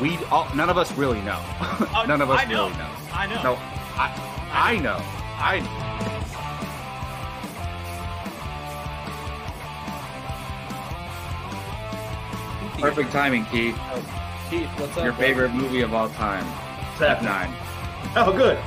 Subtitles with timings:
[0.00, 1.38] We all, none of us really know.
[1.60, 2.68] Oh, none of us I know.
[2.68, 2.90] really know.
[3.12, 3.42] I know.
[3.42, 3.58] No,
[3.96, 4.08] I,
[4.50, 4.96] I know.
[5.36, 5.60] I.
[12.80, 13.76] Perfect timing, Keith.
[13.78, 15.04] Oh, Keith, what's up?
[15.04, 16.46] Your favorite movie of all time,
[16.96, 17.52] Step Nine.
[18.16, 18.58] Oh, good.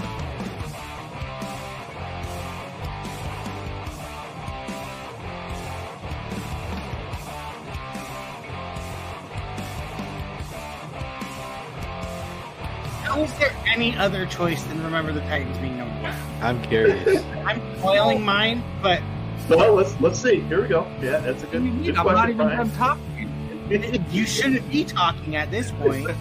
[13.93, 16.15] Any other choice than Remember the Titans being number one?
[16.41, 17.23] I'm curious.
[17.45, 19.01] I'm spoiling mine, but
[19.49, 20.39] Well, let's let's see.
[20.41, 20.87] Here we go.
[21.01, 22.57] Yeah, that's a good, good I'm question, not even Brian.
[22.57, 24.05] done talking.
[24.11, 26.09] you shouldn't be talking at this point.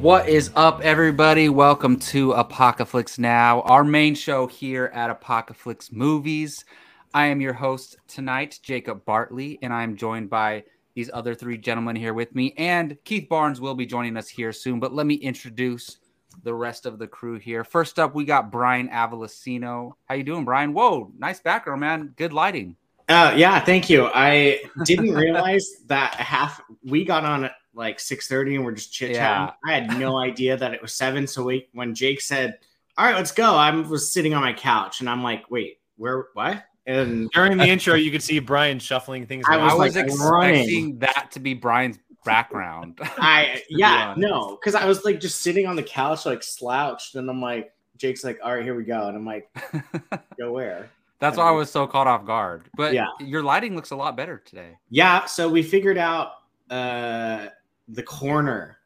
[0.00, 1.48] What is up, everybody?
[1.48, 6.66] Welcome to Apocalypse Now, our main show here at Apocalypse Movies.
[7.14, 10.64] I am your host tonight, Jacob Bartley, and I'm joined by
[10.94, 12.54] these other three gentlemen here with me.
[12.56, 14.80] And Keith Barnes will be joining us here soon.
[14.80, 15.98] But let me introduce
[16.42, 17.64] the rest of the crew here.
[17.64, 19.92] First up, we got Brian Avalosino.
[20.06, 20.72] How you doing, Brian?
[20.72, 22.14] Whoa, nice background, man.
[22.16, 22.76] Good lighting.
[23.08, 24.10] Uh, yeah, thank you.
[24.14, 28.92] I didn't realize that half we got on at like six thirty and we're just
[28.92, 29.54] chit chatting.
[29.66, 29.70] Yeah.
[29.70, 31.26] I had no idea that it was seven.
[31.26, 32.58] So we, when Jake said,
[32.96, 36.28] "All right, let's go," I was sitting on my couch and I'm like, "Wait, where?
[36.32, 39.64] What?" And During the intro, you could see Brian shuffling things I around.
[39.64, 42.98] was I was like, expecting that to be Brian's background.
[43.18, 44.20] I, yeah, honest.
[44.20, 47.72] no, because I was like just sitting on the couch, like slouched, and I'm like,
[47.96, 49.48] Jake's like, "All right, here we go," and I'm like,
[50.38, 52.68] "Go where?" That's why I was so caught off guard.
[52.76, 53.06] But Yeah.
[53.20, 54.76] your lighting looks a lot better today.
[54.90, 56.32] Yeah, so we figured out
[56.70, 57.46] uh
[57.88, 58.78] the corner.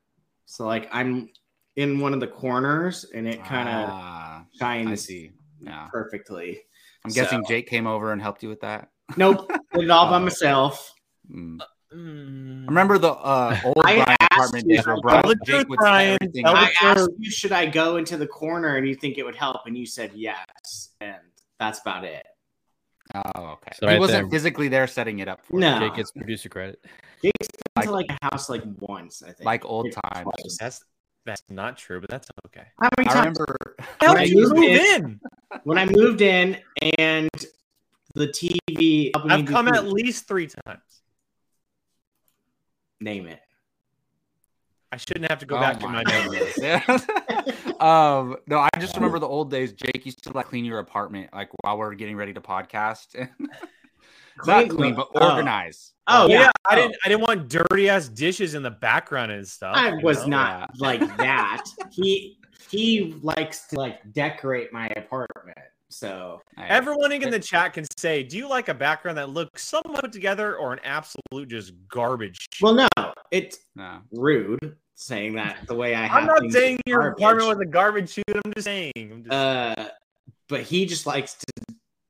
[0.47, 1.31] So like I'm
[1.77, 5.33] in one of the corners, and it kind of Ah, shines I see.
[5.61, 5.89] Yeah.
[5.91, 6.61] perfectly.
[7.09, 8.89] I'm guessing So- Jake came over and helped you with that.
[9.17, 10.21] Nope, did it all by Oh.
[10.21, 10.93] myself.
[11.31, 11.59] Mm.
[11.95, 12.67] Mm.
[12.69, 16.19] Remember the uh, old I Brian apartment you- days where Brian, Jake truth, would Brian.
[16.21, 16.69] everything Tell the up?
[16.83, 19.63] I asked you, should I go into the corner, and you think it would help,
[19.67, 21.17] and you said yes, and
[21.59, 22.27] that's about it.
[23.15, 23.71] Oh, okay.
[23.81, 24.31] So he right wasn't there.
[24.31, 26.79] physically there setting it up for No, Jake gets producer credit.
[27.25, 29.47] Jake's been to Like- like a house like once, I think.
[29.47, 30.59] like old Maybe times.
[30.61, 30.85] That's
[31.29, 32.67] that's not true, but that's okay.
[32.81, 33.77] How many I times remember.
[34.01, 35.21] How When I you moved move in- in?
[35.65, 36.57] when I moved in
[36.99, 37.29] and
[38.15, 39.11] the TV?
[39.15, 40.83] I've come food- at least three times.
[43.01, 43.41] name it.
[44.91, 46.55] I shouldn't have to go Oh back to my my memories.
[46.57, 46.83] Yeah.
[47.81, 49.75] um, no, I just remember the old days.
[49.75, 53.09] Jake used to like clean your apartment like while we're getting ready to podcast.
[54.47, 55.31] Not clean, but Oh.
[55.33, 55.93] organize.
[56.11, 56.51] Oh, yeah, yeah.
[56.69, 56.97] I didn't.
[57.05, 59.77] I didn't want dirty ass dishes in the background and stuff.
[59.77, 60.39] I was know?
[60.39, 61.65] not like that.
[61.91, 62.39] he
[62.71, 65.57] he likes to like decorate my apartment.
[65.91, 70.01] So Everyone in the chat can say, "Do you like a background that looks somewhat
[70.03, 74.01] put together, or an absolute just garbage?" well, no, it's no.
[74.13, 76.17] rude saying that the way I have.
[76.23, 77.23] I'm not saying your garbage.
[77.23, 78.25] apartment was a garbage chute.
[78.45, 78.93] I'm just saying.
[78.97, 79.89] I'm just, Uh,
[80.49, 81.58] but he just likes to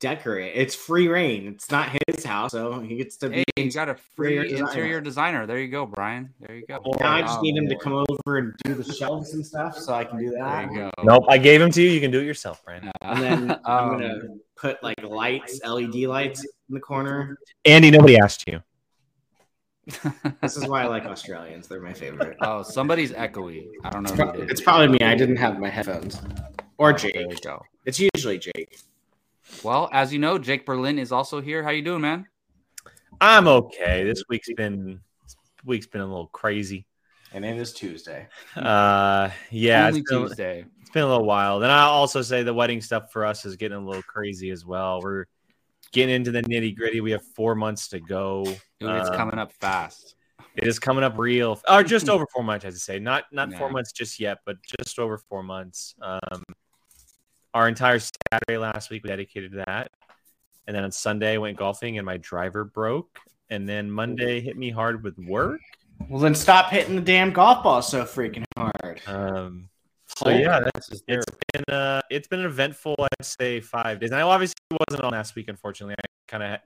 [0.00, 0.52] decorate.
[0.54, 1.46] It's free rein.
[1.48, 3.44] It's not his house, so he gets to be.
[3.56, 4.68] Hey, you got a free interior designer.
[4.70, 5.46] interior designer.
[5.46, 6.32] There you go, Brian.
[6.40, 6.80] There you go.
[7.00, 9.76] now I just Oh, need him to come over and do the shelves and stuff,
[9.76, 10.70] so I can do There that.
[10.72, 10.90] you go.
[11.04, 11.90] nope, I gave him to you.
[11.90, 12.92] You can do it yourself, Brandon.
[13.02, 14.18] And then I'm Um, gonna
[14.56, 17.38] put like lights, LED lights in the corner.
[17.64, 18.60] Andy, nobody asked you.
[20.42, 21.66] This is why I like Australians.
[21.66, 22.36] They're my favorite.
[22.42, 23.68] oh, somebody's echoey.
[23.84, 24.50] I don't know who it is.
[24.50, 24.98] It's probably me.
[25.00, 26.20] I didn't have my headphones.
[26.76, 27.40] Or There you Jake.
[27.42, 27.62] go.
[27.86, 28.78] It's usually Jake.
[29.62, 31.62] Well, as you know, Jake Berlin is also here.
[31.62, 32.26] How you doing, man?
[33.20, 34.04] I'm okay.
[34.04, 36.86] This week's been this week's been a little crazy.
[37.32, 38.26] And it is Tuesday.
[38.56, 40.64] Uh, yeah, Only it's been, Tuesday.
[40.80, 41.58] it's been a little while.
[41.60, 44.64] Then I'll also say the wedding stuff for us is getting a little crazy as
[44.64, 45.00] well.
[45.02, 45.26] We're
[45.92, 47.00] getting into the nitty gritty.
[47.02, 48.44] We have four months to go.
[48.80, 50.14] Dude, it's Um, coming up fast.
[50.54, 52.98] It is coming up real, or just over four months, I should say.
[52.98, 55.94] Not not four months just yet, but just over four months.
[56.00, 56.42] Um,
[57.54, 59.90] our entire Saturday last week we dedicated to that,
[60.66, 63.18] and then on Sunday I went golfing and my driver broke,
[63.50, 65.60] and then Monday hit me hard with work.
[66.08, 69.00] Well, then stop hitting the damn golf ball so freaking hard.
[69.06, 69.68] Um,
[70.16, 74.00] so yeah, that's This is it's been uh it's been an eventful I'd say five
[74.00, 74.10] days.
[74.10, 74.56] And I obviously
[74.88, 75.94] wasn't on last week, unfortunately.
[75.98, 76.60] I kind of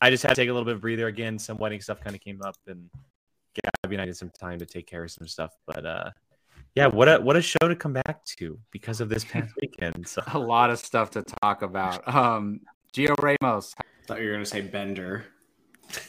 [0.00, 1.38] I just had to take a little bit of breather again.
[1.38, 2.90] Some wedding stuff kind of came up, and
[3.54, 5.52] Gabby and I did some time to take care of some stuff.
[5.66, 6.10] But uh,
[6.74, 10.06] yeah, what a what a show to come back to because of this past weekend.
[10.08, 12.06] So A lot of stuff to talk about.
[12.12, 12.60] Um,
[12.94, 13.74] Gio Ramos.
[14.06, 15.24] thought you were gonna say Bender.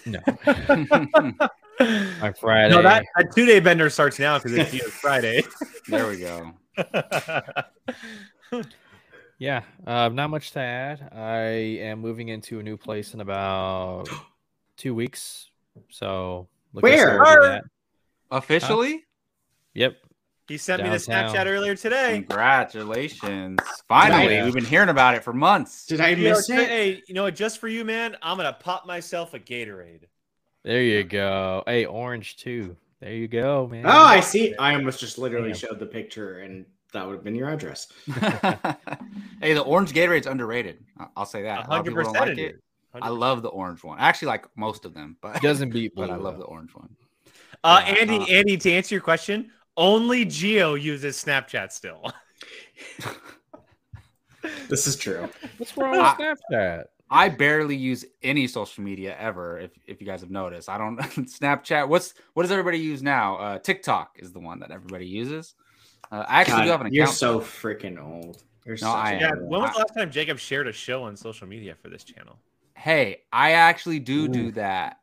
[0.06, 0.20] no.
[0.46, 1.36] there
[2.22, 2.74] My Friday.
[2.76, 5.44] no, that, that two day bender starts now because it's Gio's Friday.
[5.88, 6.52] There we go.
[9.40, 11.10] yeah, uh, not much to add.
[11.12, 11.40] I
[11.82, 14.08] am moving into a new place in about
[14.78, 15.50] two weeks,
[15.90, 17.18] so Where?
[17.24, 17.64] forward to that.
[18.32, 19.04] Officially?
[19.74, 19.98] Yep.
[20.54, 22.24] He sent me the Snapchat earlier today.
[22.28, 23.60] Congratulations.
[23.88, 24.46] Finally, Yeah.
[24.46, 25.88] we've been hearing about it for months.
[25.88, 26.70] Did I You know, miss it?
[26.70, 27.34] Hey, you know what?
[27.34, 30.04] Just for you, man, I'm gonna pop myself a Gatorade.
[30.62, 31.64] There you go.
[31.66, 32.78] Hey, orange too.
[33.00, 33.88] There you go, man.
[33.88, 34.56] Oh, I see.
[34.58, 35.58] I almost just literally Damn.
[35.58, 37.88] showed the picture, and that would have been your address.
[39.42, 40.86] hey, the orange Gatorade's underrated.
[41.00, 41.48] I- I'll say that.
[41.48, 42.56] A lot of hundred people don't percent.
[43.02, 43.98] I love the orange one.
[43.98, 46.06] I actually like most of them, but it doesn't beat blue.
[46.10, 46.96] but I love the orange one.
[47.64, 52.12] Uh, Andy, uh, Andy, to answer your question, only Geo uses Snapchat still.
[54.68, 55.30] This is true.
[55.58, 56.84] What's wrong with Snapchat?
[57.10, 59.60] I barely use any social media ever.
[59.60, 61.88] If if you guys have noticed, I don't Snapchat.
[61.88, 63.38] What's what does everybody use now?
[63.38, 65.54] Uh, TikTok is the one that everybody uses.
[66.12, 66.94] Uh, I actually do have an account.
[66.96, 68.44] you're so freaking old.
[68.66, 69.22] You're No, such I a am.
[69.22, 72.04] yeah, when was the last time Jacob shared a show on social media for this
[72.04, 72.38] channel?
[72.76, 74.98] Hey, I actually do do that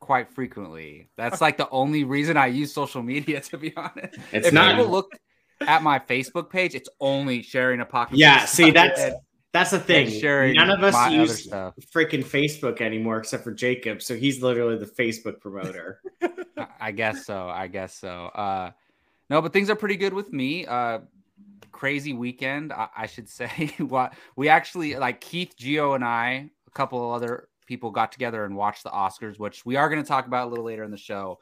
[0.00, 1.08] quite frequently.
[1.16, 4.18] That's like the only reason I use social media, to be honest.
[4.32, 4.76] It's if not.
[4.76, 5.12] people look
[5.60, 8.18] at my Facebook page, it's only sharing a pocket.
[8.18, 9.16] Yeah, see, that's and-
[9.52, 10.08] that's the thing.
[10.08, 14.00] sharing None of us use freaking Facebook anymore, except for Jacob.
[14.00, 16.00] So he's literally the Facebook promoter.
[16.22, 17.48] I- I guess so.
[17.48, 18.26] I guess so.
[18.34, 18.70] Uh,
[19.28, 20.64] no, but things are pretty good with me.
[20.66, 21.00] Uh,
[21.70, 23.74] crazy weekend, I, I should say.
[23.78, 28.44] what we actually like Keith, Geo, and I, a couple of other people got together
[28.44, 30.90] and watched the Oscars, which we are going to talk about a little later in
[30.90, 31.38] the show.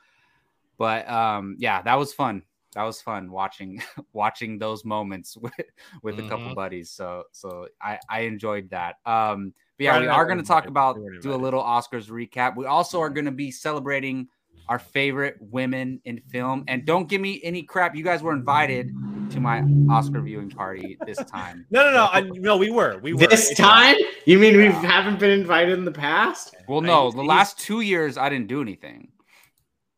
[0.78, 2.42] But um, yeah, that was fun.
[2.74, 3.82] That was fun watching
[4.12, 5.52] watching those moments with
[6.02, 6.54] with a couple Mhm.
[6.54, 6.90] buddies.
[6.90, 8.96] So so I I enjoyed that.
[9.04, 12.56] Um, but yeah, we are going to talk about do a little Oscars recap.
[12.56, 14.28] We also are going to be celebrating
[14.68, 16.64] our favorite women in film.
[16.68, 17.96] And don't give me any crap.
[17.96, 18.90] You guys were invited
[19.30, 21.66] to my Oscar viewing party this time.
[21.70, 22.56] No, no, no, I, no.
[22.56, 23.96] We were, we were this It's time?
[24.26, 26.54] You mean we haven't been invited in the past?
[26.68, 29.08] Well, I- no, the last two years I didn't do anything.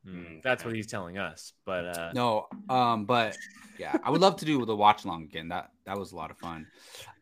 [0.07, 1.53] Hmm, that's what he's telling us.
[1.65, 3.37] But uh, No, um, but
[3.79, 5.49] yeah, I would love to do the watch along again.
[5.49, 6.67] That that was a lot of fun.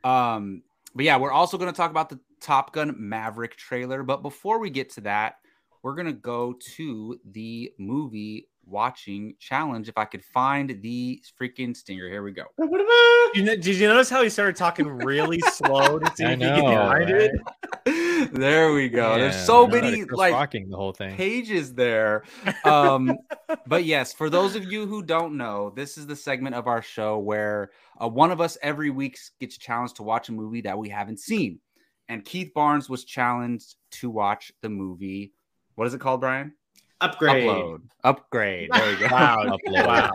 [0.03, 0.63] Um,
[0.95, 4.03] but yeah, we're also going to talk about the Top Gun Maverick trailer.
[4.03, 5.37] But before we get to that,
[5.83, 9.89] we're gonna go to the movie watching challenge.
[9.89, 12.45] If I could find the freaking stinger, here we go.
[12.59, 16.39] you know, did you notice how he started talking really slow to see I if
[16.39, 17.33] he could know, find it?
[17.87, 18.33] right?
[18.33, 19.19] there we go.
[19.19, 21.15] There's so many like rocking the whole thing.
[21.17, 22.25] pages there.
[22.65, 23.19] Um,
[23.67, 26.83] but yes, for those of you who don't know, this is the segment of our
[26.83, 30.79] show where uh, one of us every week gets challenged to watch a movie that
[30.79, 31.61] we haven't seen.
[32.09, 35.33] And Keith Barnes was challenged to watch the movie.
[35.81, 36.53] What is it called, Brian?
[37.01, 37.49] Upgrade.
[37.49, 37.81] Upload.
[38.05, 38.69] Upgrade.
[38.71, 39.07] There we go.
[39.11, 39.87] Wow, Upload.
[39.87, 40.11] wow.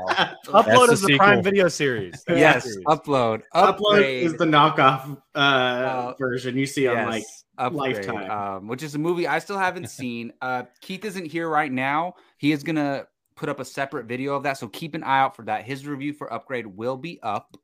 [0.46, 1.42] Upload is the Prime.
[1.42, 2.24] Video series.
[2.28, 2.86] That's yes, series.
[2.86, 3.42] upload.
[3.56, 4.24] Upload Upgrade.
[4.26, 7.24] is the knockoff uh, version you see on like
[7.58, 8.30] Upgrade, Lifetime.
[8.30, 10.34] um, which is a movie I still haven't seen.
[10.40, 12.14] Uh, Keith isn't here right now.
[12.38, 15.36] He is gonna put up a separate video of that, so keep an eye out
[15.36, 15.64] for that.
[15.64, 17.58] His review for Upgrade will be up.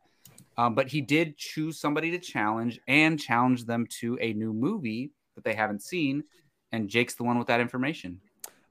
[0.57, 5.11] Um, but he did choose somebody to challenge and challenge them to a new movie
[5.35, 6.23] that they haven't seen.
[6.71, 8.19] And Jake's the one with that information.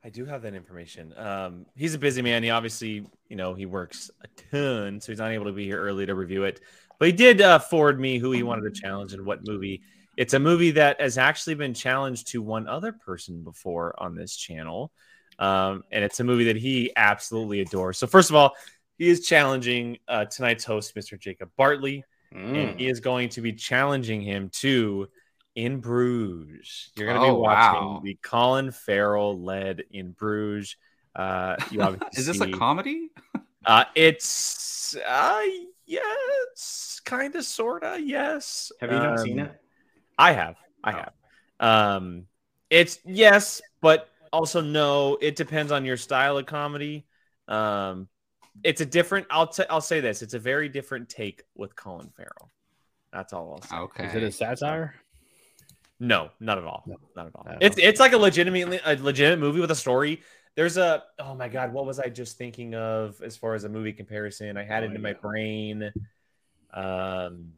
[0.02, 1.12] I do have that information.
[1.16, 2.42] Um, he's a busy man.
[2.42, 5.80] He obviously, you know, he works a ton, so he's not able to be here
[5.82, 6.60] early to review it.
[6.98, 9.82] But he did uh, forward me who he wanted to challenge and what movie.
[10.16, 14.34] It's a movie that has actually been challenged to one other person before on this
[14.36, 14.90] channel,
[15.38, 17.98] um, and it's a movie that he absolutely adores.
[17.98, 18.54] So first of all,
[18.98, 21.18] he is challenging uh, tonight's host, Mr.
[21.18, 22.04] Jacob Bartley,
[22.34, 22.56] Mm.
[22.56, 25.08] and he is going to be challenging him to
[25.54, 26.90] In Bruges.
[26.96, 28.00] You're going to Oh, be watching wow.
[28.04, 30.76] the Colin Farrell led In Bruges.
[31.14, 33.08] Uh, you obviously Is this a comedy?
[33.66, 35.42] Uh, it's uh,
[35.86, 38.72] yes, kind of, sorta, yes.
[38.80, 39.60] Have you not Um, seen it?
[40.18, 40.56] I have.
[40.84, 40.96] I Oh.
[40.96, 41.12] have.
[41.60, 42.26] Um,
[42.70, 45.18] it's yes, but also no.
[45.20, 47.06] It depends on your style of comedy.
[47.48, 48.08] Um,
[48.62, 49.26] it's a different.
[49.30, 50.22] I'll t- I'll say this.
[50.22, 52.50] It's a very different take with Colin Farrell.
[53.12, 53.76] That's all I'll say.
[53.76, 54.06] Okay.
[54.06, 54.94] Is it a satire?
[56.00, 56.82] No, not at all.
[56.86, 56.96] No.
[57.14, 57.46] Not at all.
[57.48, 57.58] No.
[57.60, 60.22] It's it's like a legitimate a legitimate movie with a story.
[60.56, 63.68] There's a oh my god, what was I just thinking of as far as a
[63.68, 64.56] movie comparison?
[64.56, 65.92] I had it Oh, in my brain.
[66.72, 67.52] Um,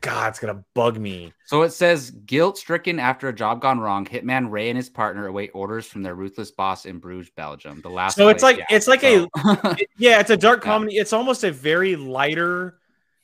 [0.00, 1.32] God, it's gonna bug me.
[1.46, 5.26] So it says guilt stricken after a job gone wrong, hitman Ray and his partner
[5.26, 7.80] await orders from their ruthless boss in Bruges, Belgium.
[7.82, 8.66] The last So it's like yeah.
[8.70, 10.70] it's like So- a it- yeah, it's a dark Yeah.
[10.72, 10.96] comedy.
[10.98, 12.78] It's almost a very lighter,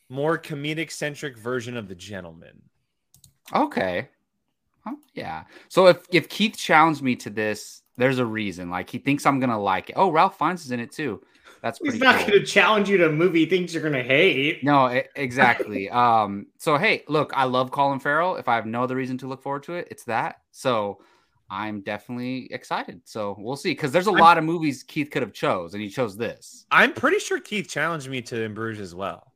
[0.08, 2.60] more comedic centric version of The Gentlemen.
[3.52, 4.08] Okay.
[4.84, 5.44] Huh, yeah.
[5.68, 8.70] So if if Keith challenged me to this, there's a reason.
[8.70, 9.94] Like he thinks I'm gonna like it.
[9.96, 11.22] Oh, Ralph Fiennes is in it too.
[11.64, 12.26] That's pretty He's not cool.
[12.26, 14.62] going to challenge you to a movie he thinks you're going to hate.
[14.62, 15.88] No, e- exactly.
[15.90, 16.48] um.
[16.58, 18.36] So hey, look, I love Colin Farrell.
[18.36, 20.42] If I have no other reason to look forward to it, it's that.
[20.50, 21.00] So,
[21.48, 23.00] I'm definitely excited.
[23.04, 25.88] So we'll see because there's a lot of movies Keith could have chose, and he
[25.88, 26.66] chose this.
[26.70, 29.32] I'm pretty sure Keith challenged me to In Bruges as well.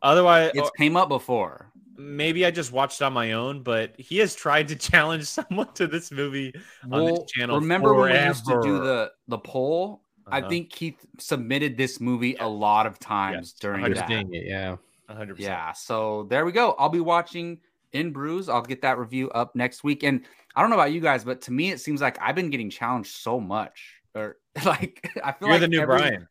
[0.00, 1.72] Otherwise, It's came up before.
[1.96, 5.86] Maybe I just watched on my own, but he has tried to challenge someone to
[5.86, 7.60] this movie on Well, this channel.
[7.60, 10.02] remember when we used to do the the poll?
[10.26, 10.48] I Uh-huh.
[10.48, 13.94] think Keith submitted this movie a lot of times Yes, during 100%.
[14.08, 14.10] that.
[14.34, 14.76] It, yeah.
[15.10, 15.38] 100%.
[15.38, 16.74] Yeah, so there we go.
[16.78, 17.60] I'll be watching
[17.92, 18.48] In Bruges.
[18.48, 20.02] I'll get that review up next week.
[20.02, 20.24] And
[20.56, 22.70] I don't know about you guys, but to me, it seems like I've been getting
[22.70, 24.00] challenged so much.
[24.14, 26.28] Or like I feel You're like the new every, Brian.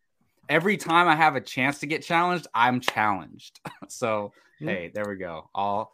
[0.49, 3.59] Every time I have a chance to get challenged, I'm challenged.
[3.87, 4.67] so Hmm.
[4.67, 5.49] hey, there we go.
[5.55, 5.91] I'll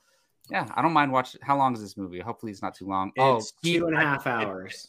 [0.52, 1.40] yeah, I don't mind watching.
[1.44, 2.20] How long is this movie?
[2.20, 3.12] Hopefully, it's not too long.
[3.20, 4.88] oh, It's Keith, two and a half hours.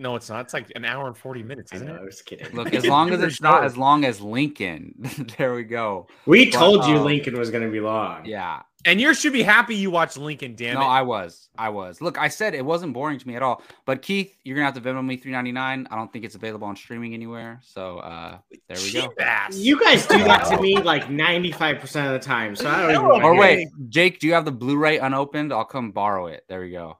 [0.00, 0.40] No, it's not.
[0.40, 2.00] It's like an hour and 40 minutes, I isn't know, it?
[2.00, 2.54] I was kidding.
[2.56, 4.94] look as long as They're it's not as long as Lincoln.
[5.38, 6.08] there we go.
[6.26, 8.24] we But, told you uh, Lincoln was going to be long.
[8.24, 10.84] Yeah, And you should be happy you watched Lincoln, damn no, it.
[10.84, 11.50] I was.
[11.58, 12.00] I was.
[12.00, 13.62] Look, I said it wasn't boring to me at all.
[13.84, 15.86] But Keith, you're gonna have to Venmo me three ninety nine.
[15.90, 17.60] I don't think it's available on streaming anywhere.
[17.62, 19.12] So uh there we go.
[19.20, 19.56] Ass.
[19.56, 22.56] You guys do that to me like 95% of the time.
[22.56, 23.68] So I don't even Or Or wait, it.
[23.90, 25.52] Jake, do you have the Blu-ray unopened?
[25.52, 26.44] I'll come borrow it.
[26.48, 26.96] There we go.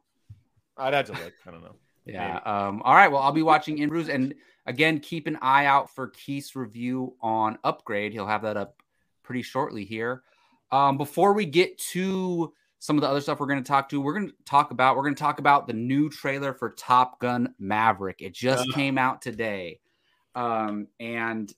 [0.77, 1.33] I'd have to look.
[1.47, 1.77] I don't know.
[2.05, 2.41] Yeah.
[2.45, 3.09] Um, all right.
[3.09, 4.09] Well, I'll be watching In Bruges.
[4.09, 4.35] And
[4.67, 8.13] again, keep an eye out for Keith's review on Upgrade.
[8.13, 8.83] He'll have that up
[9.23, 10.23] pretty shortly here.
[10.73, 14.00] Um, before we get to some of the other stuff we're going to talk to,
[14.00, 17.21] we're going to talk about we're going to talk about the new trailer for Top
[17.21, 18.23] Gun Maverick.
[18.23, 18.75] It just Ugh.
[18.75, 19.81] came out today.
[20.35, 21.53] Um, and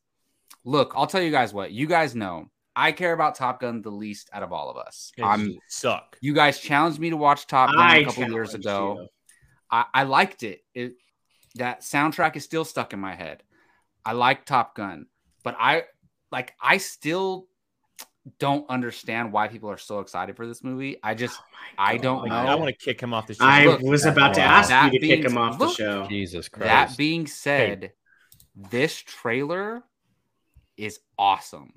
[0.65, 2.49] look, I'll tell you guys what you guys know.
[2.75, 5.13] I care about Top Gun the least out of all of us.
[5.23, 6.17] I'm suck.
[6.23, 9.09] you guys challenged me to watch Top Gun I a couple years ago.
[9.71, 10.61] I, I liked it.
[10.75, 10.95] It
[11.57, 13.43] that soundtrack is still stuck in my head.
[14.05, 15.07] I like Top Gun,
[15.45, 15.85] but I
[16.31, 17.47] like I still
[18.39, 20.97] don't understand why people are so excited for this movie.
[21.03, 21.45] I just Oh
[21.79, 22.35] I don't know.
[22.35, 23.45] I want to kick him off the show.
[23.45, 26.07] I Look, was about to ask you to being- kick him off the show.
[26.09, 26.67] Jesus Christ.
[26.69, 27.93] that being said,
[28.55, 29.83] this trailer
[30.77, 31.73] is awesome.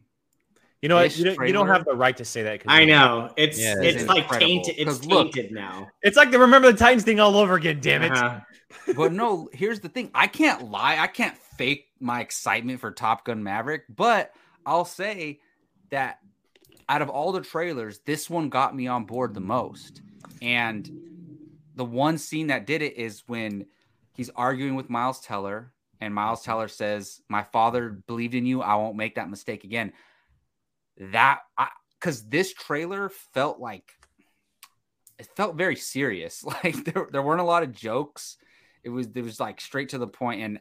[0.82, 2.62] you know this You don't, you don't have the right to say that.
[2.68, 3.32] I know.
[3.38, 4.48] It's Yeah, it's it's like incredible.
[4.48, 4.76] tainted.
[4.78, 5.88] It's 'Cause look- tainted now.
[6.04, 7.80] It's like the Remember the Titans thing all over again.
[7.82, 8.12] Damn it.
[8.12, 8.40] Uh-huh.
[8.96, 10.12] but no, here's the thing.
[10.14, 10.98] I can't lie.
[11.00, 14.32] I can't fake my excitement for Top Gun Maverick, but
[14.66, 15.40] I'll say
[15.92, 16.20] that
[16.88, 20.02] out of all the trailers, this one got me on board the most.
[20.42, 20.90] And
[21.76, 23.66] the one scene that did it is when
[24.14, 28.62] he's arguing with Miles Teller, and Miles Teller says, My father believed in you.
[28.62, 29.94] I won't make that mistake again.
[30.98, 31.40] That,
[32.00, 33.92] because this trailer felt like
[35.18, 36.44] it felt very serious.
[36.64, 38.38] Like there, there weren't a lot of jokes.
[38.84, 40.42] It was it was like straight to the point.
[40.42, 40.60] And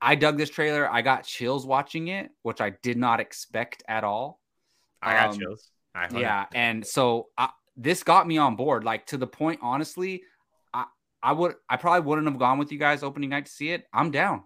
[0.00, 0.90] I dug this trailer.
[0.90, 4.40] I got chills watching it, which I did not expect at all.
[5.04, 5.70] I got Um, chills.
[5.94, 8.84] I Yeah, and so I, this got me on board.
[8.84, 10.22] Like to the point, honestly,
[10.72, 10.86] I
[11.22, 13.84] I would I probably wouldn't have gone with you guys opening night to see it.
[13.92, 14.42] I'm down.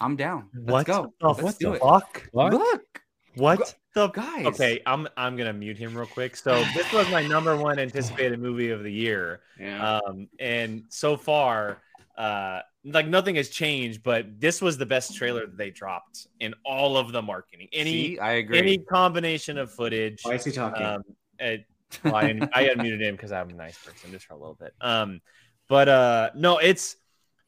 [0.00, 0.48] I'm down.
[0.54, 1.12] Let's What go.
[1.20, 1.80] the- Let's what do the it.
[1.80, 2.28] fuck?
[2.32, 2.52] What?
[2.52, 3.02] Look,
[3.36, 4.46] What the guys.
[4.46, 6.36] Okay, I'm I'm gonna mute him real quick.
[6.36, 9.98] So this was my number one anticipated movie of the year, Yeah.
[10.06, 11.82] um, and so far,
[12.16, 12.60] uh,
[12.92, 14.02] like nothing has changed.
[14.02, 17.68] But this was the best trailer that they dropped in all of the marketing.
[17.72, 18.58] Any See, I agree.
[18.58, 20.20] any combination of footage.
[20.22, 20.84] Why is he talking?
[20.84, 21.02] Um,
[21.38, 21.64] it,
[22.04, 24.74] well, I, I unmuted him because I'm a nice person just for a little bit.
[24.80, 25.20] Um,
[25.68, 26.96] but uh, no, it's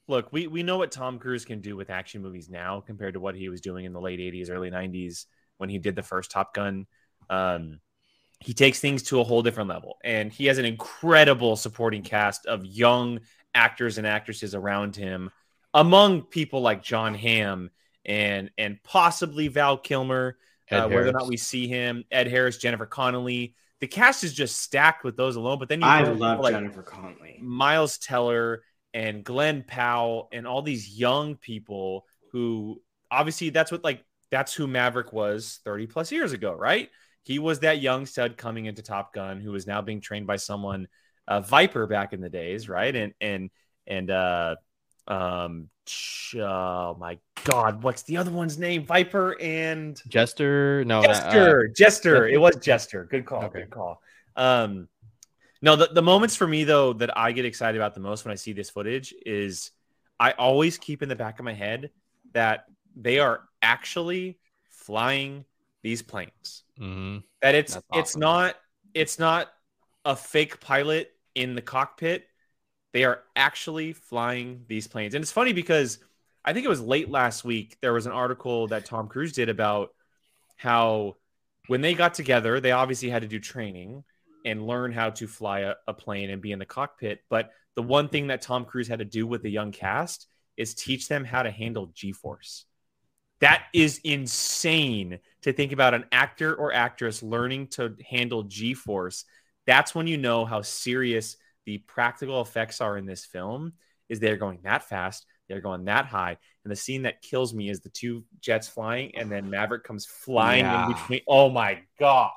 [0.08, 3.20] look, we we know what Tom Cruise can do with action movies now compared to
[3.20, 5.26] what he was doing in the late '80s, early '90s
[5.58, 6.86] when he did the first Top Gun.
[7.28, 7.80] Um,
[8.40, 12.46] he takes things to a whole different level, and he has an incredible supporting cast
[12.46, 13.20] of young
[13.54, 15.30] actors and actresses around him,
[15.74, 17.70] among people like Jon Hamm
[18.04, 20.36] and and possibly Val Kilmer
[20.70, 23.54] uh, whether or not we see him, Ed Harris, Jennifer Connelly.
[23.80, 25.58] The cast is just stacked with those alone.
[25.58, 27.38] But then you I love like Jennifer Connelly.
[27.40, 28.62] Miles Teller
[28.94, 32.80] and Glen Powell and all these young people who
[33.10, 36.88] obviously that's what like that's who Maverick was 30 plus years ago, right?
[37.22, 40.36] He was that young stud coming into Top Gun who is now being trained by
[40.36, 40.88] someone,
[41.30, 42.94] uh, Viper back in the days, right?
[42.94, 43.50] And and
[43.86, 44.56] and uh
[45.08, 45.70] um
[46.36, 48.84] oh my god, what's the other one's name?
[48.84, 50.84] Viper and Jester?
[50.84, 52.28] No, not, uh, Jester, Jester.
[52.28, 53.06] It was Jester.
[53.10, 53.44] Good call.
[53.44, 53.60] Okay.
[53.60, 54.02] Good call.
[54.36, 54.88] Um,
[55.62, 58.32] no, the, the moments for me though that I get excited about the most when
[58.32, 59.70] I see this footage is
[60.18, 61.90] I always keep in the back of my head
[62.32, 62.64] that
[62.96, 65.44] they are actually flying
[65.82, 66.64] these planes.
[66.78, 67.22] mhm.
[67.40, 68.56] That it's That's it's not
[68.94, 69.48] it's not
[70.04, 72.26] a fake pilot in the cockpit.
[72.92, 75.14] They are actually flying these planes.
[75.14, 75.98] And it's funny because
[76.44, 79.48] I think it was late last week there was an article that Tom Cruise did
[79.48, 79.90] about
[80.56, 81.16] how
[81.68, 84.02] when they got together, they obviously had to do training,
[84.44, 87.20] and learn how to fly a, a plane and be in the cockpit.
[87.28, 90.74] But the one thing that Tom Cruise had to do with the young cast is
[90.74, 92.64] teach them how to handle G force.
[93.40, 99.24] That is insane to think about an actor or actress learning to handle G force.
[99.70, 103.74] That's when you know how serious the practical effects are in this film.
[104.08, 107.70] Is they're going that fast, they're going that high, and the scene that kills me
[107.70, 110.86] is the two jets flying, and then Maverick comes flying Yeah.
[110.88, 111.20] in between.
[111.28, 112.32] Oh my god,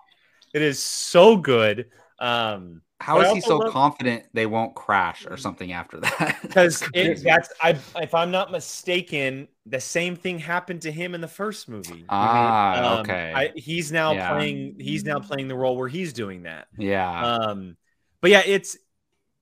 [0.53, 1.89] it is so good.
[2.19, 5.99] Um, How But is I he so love- confident they won't crash or something after
[5.99, 6.37] that?
[6.41, 11.21] because That's that's I, if I'm not mistaken, the same thing happened to him in
[11.21, 12.05] the first movie.
[12.09, 13.33] ah, Um, okay.
[13.35, 14.33] I, he's now Yeah.
[14.33, 14.75] playing.
[14.79, 16.67] He's now playing the role where he's doing that.
[16.77, 17.25] yeah.
[17.25, 17.75] Um,
[18.21, 18.77] but yeah, it's.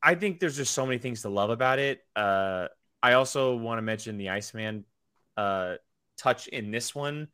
[0.04, 2.00] I think there's just so many things to love about it.
[2.16, 2.68] Uh,
[3.04, 4.84] I also want to mention the Iceman
[5.38, 5.76] uh,
[6.18, 7.28] touch in this one.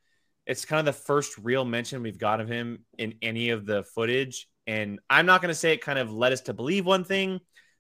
[0.46, 3.84] It's kind of the first real mention we've got of him in any of the
[3.84, 4.50] footage.
[4.68, 7.40] And I'm not going to say it kind of led us to believe one thing,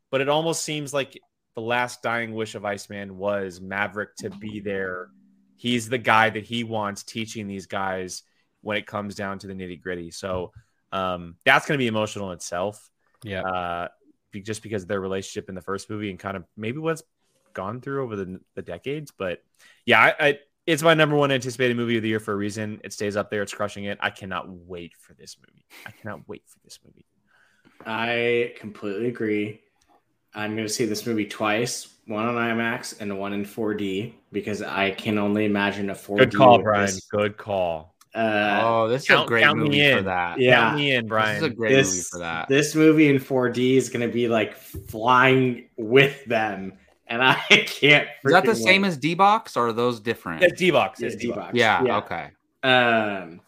[0.09, 1.19] but it almost seems like
[1.55, 5.09] the last dying wish of Iceman was Maverick to be there.
[5.57, 8.23] He's the guy that he wants teaching these guys
[8.61, 10.11] when it comes down to the nitty gritty.
[10.11, 10.53] So
[10.91, 12.89] um, that's going to be emotional in itself
[13.23, 13.41] Yeah.
[13.41, 13.87] uh,
[14.43, 17.01] just because of their relationship in the first movie and kind of maybe what's
[17.53, 19.11] gone through over the, the decades.
[19.17, 19.39] But
[19.85, 22.79] yeah, I, I, it's my number one anticipated movie of the year for a reason.
[22.83, 23.41] It stays up there.
[23.41, 23.97] It's crushing it.
[24.01, 25.65] I cannot wait for this movie.
[25.85, 27.05] I cannot wait for this movie.
[27.85, 29.61] I completely agree.
[30.35, 34.61] I'm going to see this movie twice, one on IMAX and one in 4D, because
[34.61, 36.17] I can only imagine a 4D.
[36.17, 36.85] Good call, Brian.
[36.85, 37.05] this.
[37.07, 37.95] Good call.
[38.13, 40.39] Uh, oh, this is count- a great count me movie for that.
[40.39, 40.55] Yeah.
[40.55, 42.47] Count me in, This is a great movie for that.
[42.49, 46.73] this movie in 4D is going to be like flying with them,
[47.07, 48.07] and I can't.
[48.25, 50.43] is that the freaking same as D box or are those different?
[50.43, 50.99] It's D-Box.
[50.99, 51.53] Yeah, It's D-Box.
[51.53, 51.55] D-Box.
[51.55, 52.29] yeah, okay.
[52.63, 53.41] Um,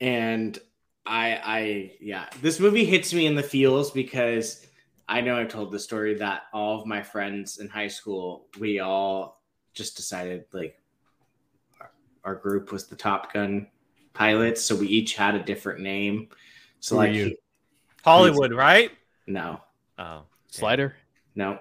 [0.00, 0.58] and
[1.06, 4.66] I, I, yeah, this movie hits me in the feels because
[5.08, 8.80] I know I've told the story that all of my friends in high school, we
[8.80, 9.42] all
[9.74, 10.78] just decided like
[11.80, 11.90] our,
[12.24, 13.66] our group was the Top Gun
[14.12, 16.28] pilots, so we each had a different name.
[16.80, 17.36] So Who like, you?
[18.04, 18.90] Hollywood, right?
[19.26, 19.60] no,
[19.98, 20.94] Oh, Slider.
[21.34, 21.58] no.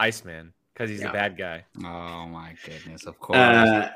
[0.00, 1.10] Iceman, because he's Yeah.
[1.10, 1.64] a bad guy.
[1.78, 3.36] Oh my goodness, of course.
[3.38, 3.90] Uh,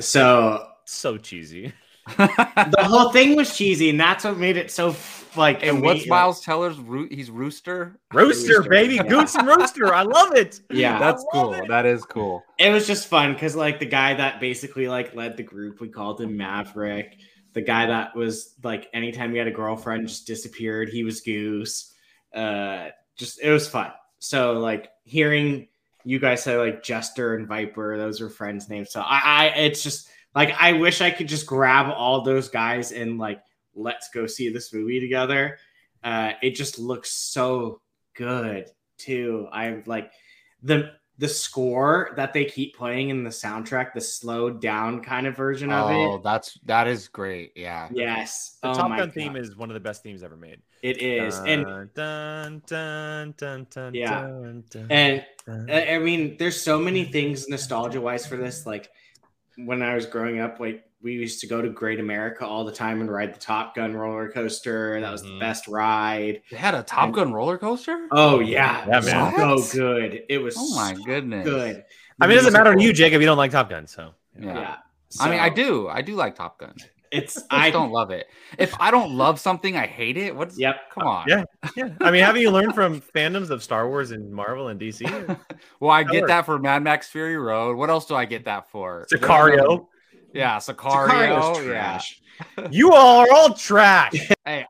[0.00, 1.72] so So cheesy.
[2.16, 4.96] the whole thing was cheesy, and that's what made it so
[5.36, 5.62] like.
[5.62, 7.12] and what's ama- Miles Teller's root?
[7.12, 7.98] He's Rooster.
[8.14, 8.94] Rooster, Rooster, baby.
[8.94, 9.02] yeah.
[9.08, 9.92] Goose and Rooster.
[9.94, 10.60] I love it.
[10.70, 11.52] Yeah, That's cool.
[11.52, 11.68] it.
[11.68, 12.42] That is cool.
[12.58, 15.88] it was just fun because like the guy that basically like led the group we
[15.90, 17.18] called him maverick
[17.52, 21.92] the guy that was like anytime he had a girlfriend just disappeared he was goose
[22.34, 25.68] uh just it was fun so like hearing
[26.04, 29.82] you guys say like jester and viper those are friends names so i i it's
[29.82, 33.40] just like i wish i could just grab all those guys and like
[33.74, 35.58] let's go see this movie together
[36.04, 37.80] uh it just looks so
[38.14, 40.10] good too i'm like
[40.62, 45.36] the the score that they keep playing in the soundtrack, the slowed down kind of
[45.36, 45.94] version of it.
[45.94, 47.52] Oh, that's that is great.
[47.56, 47.88] Yeah.
[47.92, 48.56] Yes.
[48.62, 49.12] The oh Top Gun God.
[49.12, 50.60] theme is one of the best themes ever made.
[50.82, 51.38] It is.
[51.38, 51.64] and
[51.94, 54.20] dun, dun, dun, dun, Yeah.
[54.22, 55.70] dun, dun, and dun.
[55.70, 58.66] I I mean, there's so many things nostalgia wise for this.
[58.66, 58.90] Like
[59.56, 62.72] when I was growing up, like we used to go to Great America all the
[62.72, 65.00] time and ride the Top Gun roller coaster.
[65.00, 65.40] That was the Mhm.
[65.40, 66.42] best ride.
[66.50, 68.08] They had a Top Gun roller coaster.
[68.10, 69.32] Oh yeah, Yeah, was man.
[69.32, 70.24] so good.
[70.28, 71.44] It was Oh my so goodness.
[71.44, 71.84] good.
[72.20, 73.20] I mean, it doesn't matter to you, Jacob.
[73.20, 74.54] You don't like Top Gun, so Yeah.
[74.54, 74.76] Yeah.
[75.20, 75.88] I mean, I do.
[75.88, 76.74] I do like Top Gun.
[77.12, 78.26] It's I I don't love it.
[78.58, 80.34] If I don't love something, I hate it.
[80.34, 80.76] What's Yep.
[80.92, 81.26] Come on.
[81.28, 81.44] Yeah.
[81.76, 81.90] yeah.
[82.00, 85.02] I mean, haven't you learned from fandoms of Star Wars and Marvel and DC?
[85.80, 86.30] well, I That get works.
[86.30, 87.76] that for Mad Max Fury Road.
[87.76, 89.06] What else do I get that for?
[89.12, 89.86] Sicario.
[90.32, 91.64] Yeah, Sicario's Sicario.
[91.66, 91.70] Yeah.
[91.72, 92.20] trash.
[92.70, 94.30] You all are all trash.
[94.44, 94.66] Hey.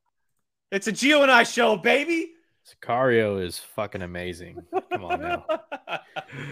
[0.70, 2.33] it's a Geo and I show, baby.
[2.66, 4.59] Sicario is fucking amazing.
[4.92, 5.44] Come on now.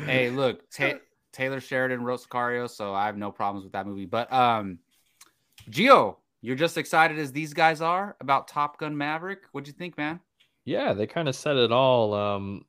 [0.07, 0.94] Hey, look, Ta-
[1.33, 4.07] Taylor Sheridan wrote Sicario, so I have no problems with that movie.
[4.07, 4.79] But um,
[5.70, 9.44] Gio, you're just excited as these guys are about Top Gun Maverick.
[9.52, 10.20] What'd you think, man?
[10.64, 12.14] Yeah, they kind of said it all.
[12.14, 12.64] Um,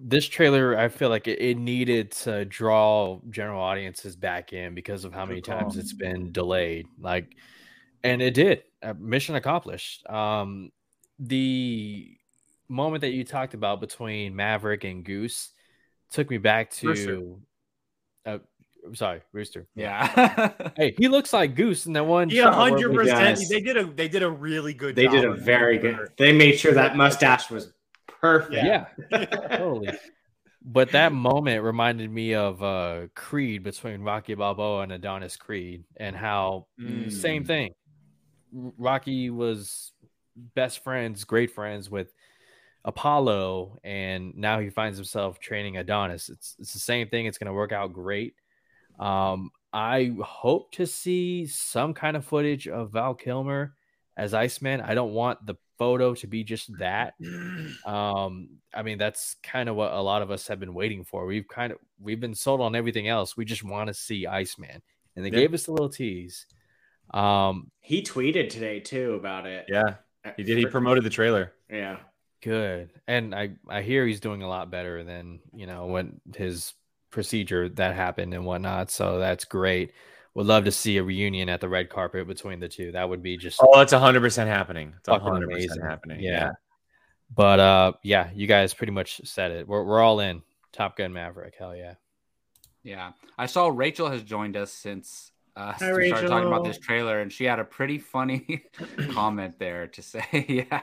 [0.00, 5.04] this trailer, I feel like it, it needed to draw general audiences back in because
[5.04, 6.86] of how many times it's been delayed.
[6.98, 7.36] Like,
[8.02, 8.64] and it did.
[8.82, 10.08] Uh, mission accomplished.
[10.08, 10.70] Um,
[11.18, 12.16] the
[12.68, 15.50] moment that you talked about between Maverick and Goose
[16.10, 16.88] took me back to.
[16.88, 17.20] Rooster.
[18.26, 18.40] Uh, I'm
[18.92, 19.66] sorry, Rooster.
[19.74, 20.50] Yeah.
[20.76, 22.28] Hey, he looks like Goose in that one.
[22.30, 23.40] Yeah, hundred percent.
[23.48, 24.94] They did a they did a really good.
[24.96, 25.94] They job did a very good.
[25.96, 27.72] sure- They made sure that mustache was
[28.06, 28.54] perfect.
[28.64, 28.86] Yeah,
[29.56, 29.90] totally.
[30.66, 36.16] But that moment reminded me of uh Creed between Rocky Balboa and Adonis Creed, and
[36.16, 37.12] how Mm.
[37.12, 37.74] same thing.
[38.52, 39.92] Rocky was
[40.54, 42.12] best friends, great friends with
[42.84, 46.28] Apollo, and now he finds himself training Adonis.
[46.28, 47.26] It's it's the same thing.
[47.26, 48.34] It's going to work out great.
[48.98, 53.74] Um, I hope to see some kind of footage of Val Kilmer
[54.16, 54.80] as Iceman.
[54.80, 57.14] I don't want the photo to be just that.
[57.84, 61.26] Um, I mean, that's kind of what a lot of us have been waiting for.
[61.26, 63.36] We've kind of we've been sold on everything else.
[63.36, 64.80] We just want to see Iceman,
[65.16, 65.40] and they Yeah.
[65.40, 66.46] gave us a little tease.
[67.12, 69.66] Um, He tweeted today too about it.
[69.68, 69.96] Yeah,
[70.36, 70.56] he did.
[70.56, 71.52] He promoted the trailer.
[71.68, 71.98] Yeah.
[72.40, 76.72] good, and I I hear he's doing a lot better than you know when his
[77.14, 78.90] procedure that happened and whatnot.
[78.90, 79.92] So that's great.
[80.34, 82.92] Would love to see a reunion at the red carpet between the two.
[82.92, 84.92] That would be just Oh, it's hundred percent happening.
[84.98, 86.20] It's Fucking hundred percent happening.
[86.20, 86.52] Yeah.
[87.34, 89.66] But uh yeah, you guys pretty much said it.
[89.66, 90.42] We're we're all in.
[90.72, 91.54] Top Gun Maverick.
[91.56, 91.94] Hell yeah.
[92.82, 96.78] Yeah, I saw Rachel has joined us since uh, Hi, we started talking about this
[96.78, 98.64] trailer, and she had a pretty funny
[99.12, 100.82] comment there to say, "Yeah."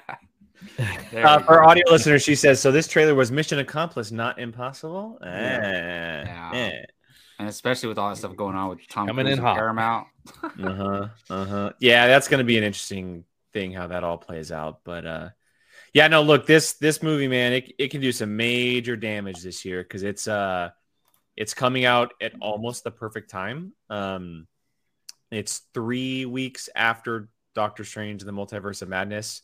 [1.12, 1.68] There Uh, for go.
[1.70, 5.28] audio listeners, she says, "So this trailer was mission accomplished, not impossible." Eh,
[6.26, 6.52] Yeah.
[6.54, 6.84] eh.
[7.40, 9.56] and especially with all that stuff going on with Tom Coming Cruise in and.
[9.56, 10.08] Paramount.
[10.64, 11.08] Uh-huh.
[11.30, 11.72] Uh-huh.
[11.80, 14.82] Yeah, that's gonna be an interesting thing how that all plays out.
[14.84, 15.30] But uh
[15.94, 19.66] yeah, no, look, this this movie, man, it, it can do some major damage this
[19.66, 20.70] year because it's uh
[21.36, 23.74] it's coming out at almost the perfect time.
[23.90, 24.48] Um
[25.32, 29.42] it's three weeks after Doctor Strange and the Multiverse of Madness,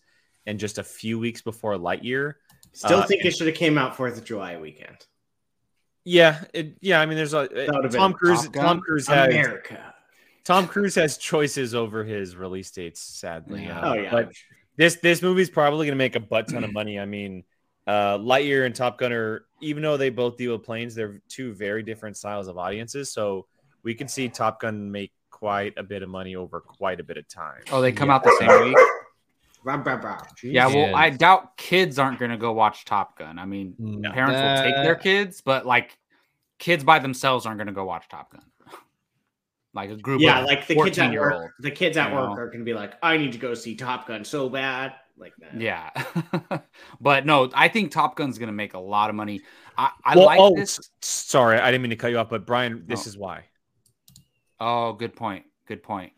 [0.47, 2.33] and just a few weeks before Lightyear.
[2.71, 4.97] Still Uh, think it should have came out Fourth of July weekend.
[6.03, 7.01] Yeah, it, yeah.
[7.01, 8.43] I mean, there's a would've Tom Cruise.
[8.43, 9.93] Top Tom Cruise has America.
[10.45, 13.01] Tom Cruise has choices over his release dates.
[13.01, 13.79] Sadly, Yeah.
[13.81, 14.11] uh, Oh yeah.
[14.11, 14.31] But
[14.77, 16.97] this this movie's probably going to make a butt ton of money.
[16.97, 17.43] I mean,
[17.85, 21.53] uh, Lightyear and Top Gun are even though they both deal with planes, they're two
[21.53, 23.11] very different styles of audiences.
[23.11, 23.47] So
[23.83, 27.17] we can see Top Gun make quite a bit of money over quite a bit
[27.17, 27.63] of time.
[27.71, 28.15] Oh, they come Yeah.
[28.15, 28.77] out the same week.
[30.43, 33.37] Yeah, well, I doubt kids aren't going to go watch Top Gun.
[33.39, 34.11] I mean, No.
[34.11, 35.97] parents will take their kids, but like
[36.59, 38.43] kids by themselves aren't going to go watch Top Gun.
[39.73, 41.33] like a group yeah, of like the kids at work.
[41.33, 41.49] old.
[41.59, 42.35] The kids at work know?
[42.35, 44.93] are gonna be like, I need to go see Top Gun so bad.
[45.17, 45.59] Like that.
[45.59, 45.89] Yeah.
[47.01, 49.41] but no, I think Top Gun's going to make a lot of money.
[49.77, 50.79] I, I Well, like oh, this.
[51.01, 53.09] sorry, I didn't mean to cut you off, but Brian, this Oh.
[53.09, 53.45] is why.
[54.59, 55.45] Oh, good point.
[55.67, 56.13] Good point.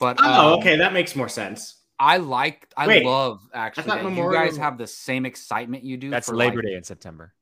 [0.00, 1.79] But Oh, um, okay, that makes more sense.
[2.00, 5.98] I like, I Wait, love actually thought that you guys have the same excitement you
[5.98, 6.08] do.
[6.08, 7.34] That's for Labor like, Day in September.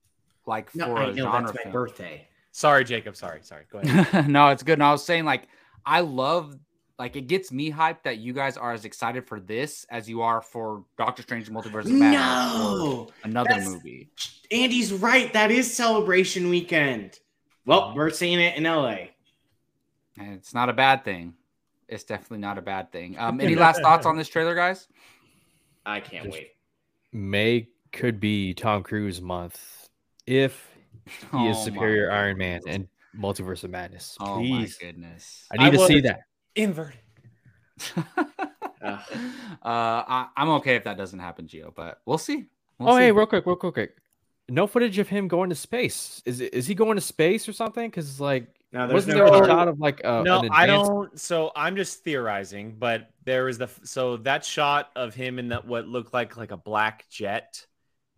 [0.46, 1.72] Like No, for I a know genre that's my film.
[1.72, 2.26] birthday.
[2.50, 3.14] Sorry, Jacob.
[3.14, 3.64] Sorry, sorry.
[3.70, 4.28] Go ahead.
[4.28, 4.72] no, it's good.
[4.74, 5.44] And I was saying, like,
[5.86, 6.58] I love,
[6.98, 10.22] like, it gets me hyped that you guys are as excited for this as you
[10.22, 14.10] are for Doctor Strange: Multiverse of Madness No, another that's- movie.
[14.50, 15.32] Andy's right.
[15.34, 17.20] That is celebration weekend.
[17.64, 18.96] Well, we're seeing it in LA.
[20.18, 21.34] And it's not a bad thing.
[21.88, 23.18] It's definitely not a bad thing.
[23.18, 24.88] Um, any last thoughts on this trailer, guys?
[25.86, 26.50] I can't Just- wait.
[27.12, 29.88] May could be Tom Cruise month
[30.26, 30.68] if
[31.06, 34.16] he is Oh my superior Iron Man and Multiverse of Madness.
[34.20, 34.78] Oh Please.
[34.80, 35.46] my goodness.
[35.50, 36.20] I need I to see that.
[36.54, 36.98] Inverted.
[37.96, 38.98] uh,
[39.62, 42.46] I, I'm okay if that doesn't happen, Gio, but we'll see.
[42.78, 43.04] We'll oh, see.
[43.04, 43.96] hey, real quick, real quick, quick.
[44.48, 46.22] No footage of him going to space.
[46.24, 47.88] Is it, is he going to space or something?
[47.88, 49.30] Because like, No, there's wasn't no.
[49.30, 51.18] there a shot of like a, no, an I don't.
[51.18, 55.66] So I'm just theorizing, but there was the so that shot of him in that
[55.66, 57.64] what looked like like a black jet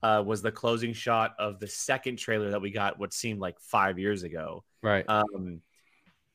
[0.02, 3.60] uh, was the closing shot of the second trailer that we got, what seemed like
[3.60, 4.64] five years ago.
[4.82, 5.04] Right.
[5.08, 5.60] Um,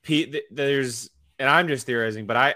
[0.04, 2.56] P, th- there's and I'm just theorizing, but I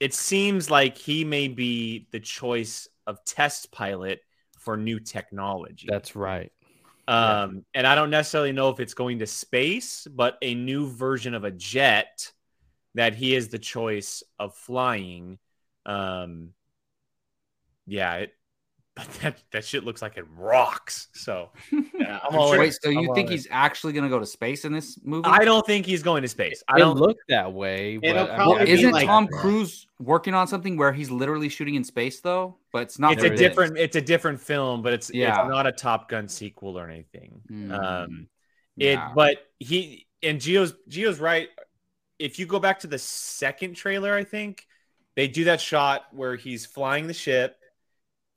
[0.00, 4.20] it seems like he may be the choice of test pilot
[4.58, 5.86] for new technology.
[5.88, 6.50] That's right.
[7.08, 11.34] Um, and I don't necessarily know if it's going to space, but a new version
[11.34, 12.32] of a jet
[12.94, 15.38] that he is the choice of flying.
[15.84, 16.50] Um,
[17.86, 18.35] yeah, it,
[18.96, 21.08] but that that shit looks like it rocks.
[21.12, 23.32] So Yeah, I'm I'm all sure- Wait, so I'm you all think in.
[23.32, 25.28] he's actually going to go to space in this movie?
[25.28, 26.62] I don't think he's going to space.
[26.66, 26.96] I It don't.
[26.96, 27.98] look that way.
[27.98, 31.48] But, I mean, probably Well, isn't like- Tom Cruise working on something where he's literally
[31.50, 32.56] shooting in space though?
[32.72, 33.12] But it's not.
[33.12, 33.38] it's a this.
[33.38, 33.76] different.
[33.78, 35.40] It's a different film, but it's Yeah.
[35.42, 37.40] it's not a Top Gun sequel or anything.
[37.50, 38.28] Mm, Um,
[38.78, 39.12] it yeah.
[39.14, 41.48] but he and Geo's Geo's right.
[42.18, 44.66] If you go back to the second trailer, I think
[45.16, 47.58] they do that shot where he's flying the ship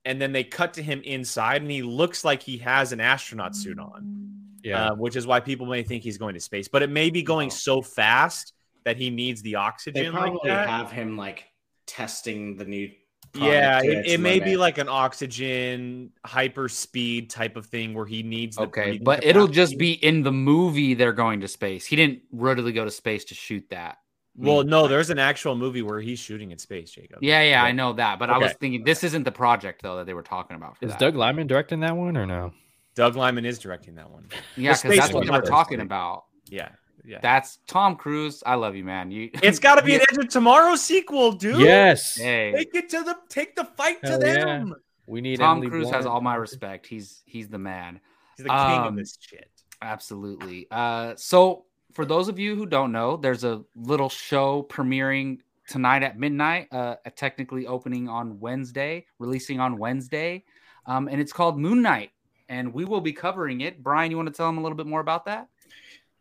[0.10, 3.56] and then they cut to him inside and he looks like he has an astronaut
[3.56, 4.58] suit on.
[4.63, 4.88] yeah.
[4.88, 7.22] Uh, which is why people may think he's going to space, but it may be
[7.22, 8.54] going so fast
[8.86, 10.02] that he needs the oxygen.
[10.02, 10.67] They oxygen probably like that.
[10.67, 11.45] have him like
[11.86, 12.89] testing the new.
[13.36, 18.24] yeah, it, it may be like an oxygen hyper speed type of thing where he
[18.24, 21.86] needs the Okay, breathing but it'll just be in the movie they're going to space.
[21.86, 24.00] He didn't readily go to space to shoot that.
[24.47, 27.19] Well, no, there's an actual movie where he's shooting in space, Jacob.
[27.21, 28.58] Yeah, yeah, I know that, but I was Okay.
[28.62, 30.78] thinking this isn't the project though that they were talking about.
[30.78, 30.99] For Is that.
[30.99, 32.54] Doug Liman directing that one or no?
[32.95, 34.28] Doug Liman is directing that one.
[34.56, 35.86] Yeah, the because that's what one, they were not talking space.
[35.86, 36.25] about.
[36.49, 36.69] Yeah,
[37.06, 37.19] yeah.
[37.21, 38.41] That's Tom Cruise.
[38.45, 39.12] I love you, man.
[39.12, 39.30] You.
[39.43, 41.60] it's got to be an Edge of Tomorrow sequel, dude.
[41.62, 42.15] Yes.
[42.15, 44.45] Hey, Take it to the take the fight to Hell yeah.
[44.45, 44.75] them.
[45.08, 46.08] We need Tom Emily Cruise has Blunt.
[46.08, 46.86] all my respect.
[46.88, 47.99] He's he's the man.
[48.38, 49.49] He's the king Um, of this shit.
[49.82, 50.67] Absolutely.
[50.71, 56.04] Uh, so for those of you who don't know, there's a little show premiering tonight
[56.04, 56.67] at midnight.
[56.71, 60.43] Uh, technically opening on Wednesday, releasing on Wednesday,
[60.86, 62.12] um, and it's called Moon Knight.
[62.47, 63.84] And we will be covering it.
[63.84, 65.49] Brian, you want to tell them a little bit more about that?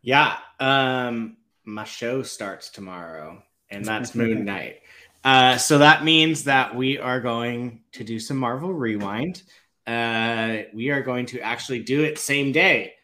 [0.03, 0.37] Yeah.
[0.61, 4.81] Um, my show starts tomorrow, and that's Moon Knight.
[5.25, 9.43] Uh, so that means that we are going to do some Marvel Rewind.
[9.87, 12.95] Uh, we are going to actually do it same day.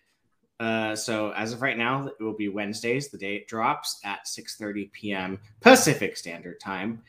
[0.61, 3.11] Uh, so as of right now, it will be Wednesdays.
[3.11, 5.41] The day it drops at 6:30 p.m.
[5.61, 7.03] Pacific Standard Time.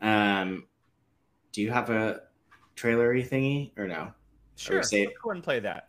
[0.00, 0.66] Um,
[1.52, 2.22] do you have a
[2.76, 4.12] trailery thingy or no?
[4.56, 4.76] Sure.
[4.76, 5.60] Let's go and play.
[5.60, 5.88] That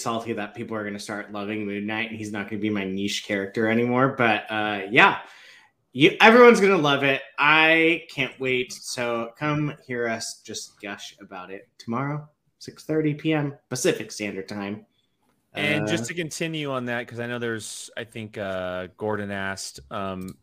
[0.00, 2.62] salty that people are going to start loving Moon Knight and he's not going to
[2.62, 4.14] be my niche character anymore.
[4.16, 5.20] But uh, yeah,
[5.92, 7.22] you, everyone's going to love it.
[7.38, 8.72] I can't wait.
[8.72, 12.28] So come hear us just gush about it tomorrow,
[12.60, 13.54] 6.30 p.m.
[13.68, 14.86] Pacific Standard Time.
[15.54, 19.30] And Uh, just to continue on that, because I know there's, I think uh, Gordon
[19.30, 20.36] asked, um,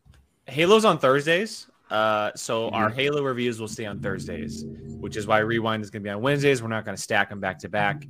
[0.46, 1.66] Halo's on Thursdays.
[1.90, 4.66] Uh, so our Halo reviews will stay on Thursdays,
[5.00, 6.62] which is why Rewind is going to be on Wednesdays.
[6.62, 8.04] We're not going to stack them back to back.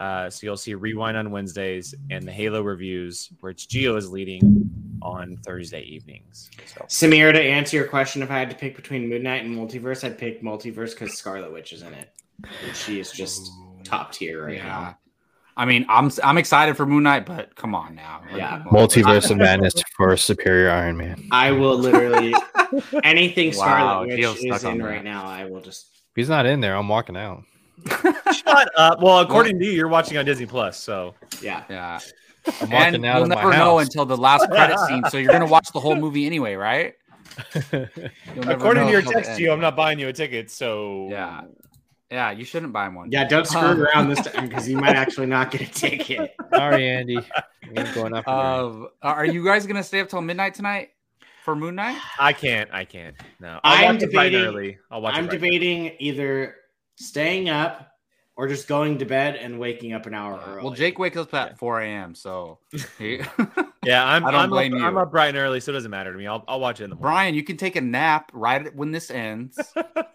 [0.00, 4.70] Uh, so you'll see Rewind on Wednesdays and the Halo reviews, which Geo is leading
[5.02, 6.50] on Thursday evenings.
[6.66, 9.54] So Samir, to answer your question, if I had to pick between Moon Knight and
[9.54, 12.10] Multiverse, I'd pick Multiverse because Scarlet Witch is in it.
[12.66, 13.52] And she is just
[13.84, 14.64] top tier right yeah.
[14.64, 14.98] now.
[15.54, 18.22] I mean, I'm I'm excited for Moon Knight, but come on now.
[18.34, 18.62] Yeah.
[18.70, 21.28] Multiverse of Madness for Superior Iron Man.
[21.30, 22.34] I will literally
[23.04, 25.26] anything Wow, Scarlet Witch is in right now.
[25.26, 27.42] I will just If he's not in there, I'm walking out.
[28.32, 29.00] Shut up.
[29.02, 30.78] Well, according to you, you're watching on Disney Plus.
[30.78, 31.64] So yeah.
[31.68, 32.00] Yeah.
[32.46, 33.82] I'm And walking out you'll of my never know house.
[33.86, 35.04] until the last credit scene.
[35.10, 36.94] So you're gonna watch the whole movie anyway, right?
[37.72, 39.38] According to your text, end.
[39.38, 40.50] Geo, I'm not buying you a ticket.
[40.50, 41.42] So Yeah.
[42.10, 43.12] Yeah, you shouldn't buy one.
[43.12, 46.34] Yeah, don't screw Um, around this time because you might actually not get a ticket.
[46.52, 47.18] Sorry, Andy.
[47.76, 48.26] I'm going up.
[48.26, 50.88] Uh, are you guys gonna stay up till midnight tonight
[51.44, 51.96] for Moon Knight?
[52.18, 52.68] I can't.
[52.72, 53.14] I can't.
[53.38, 54.78] No, I'll I'm watch it debating- early.
[54.90, 55.28] I'll watch I'm it.
[55.28, 56.56] bright and debating either
[57.00, 57.88] staying up
[58.36, 60.62] or just going to bed and waking up an hour early.
[60.62, 61.56] Well, Jake wakes up at Yeah.
[61.56, 62.14] 4 a.m.
[62.14, 62.58] So,
[62.98, 63.20] he-
[63.84, 64.26] Yeah, I'm.
[64.26, 64.86] I don't I'm blame up, you.
[64.86, 66.26] I'm up bright and early, so it doesn't matter to me.
[66.26, 67.02] I'll, I'll watch it in the morning.
[67.10, 69.58] Brian, you can take a nap right when this ends.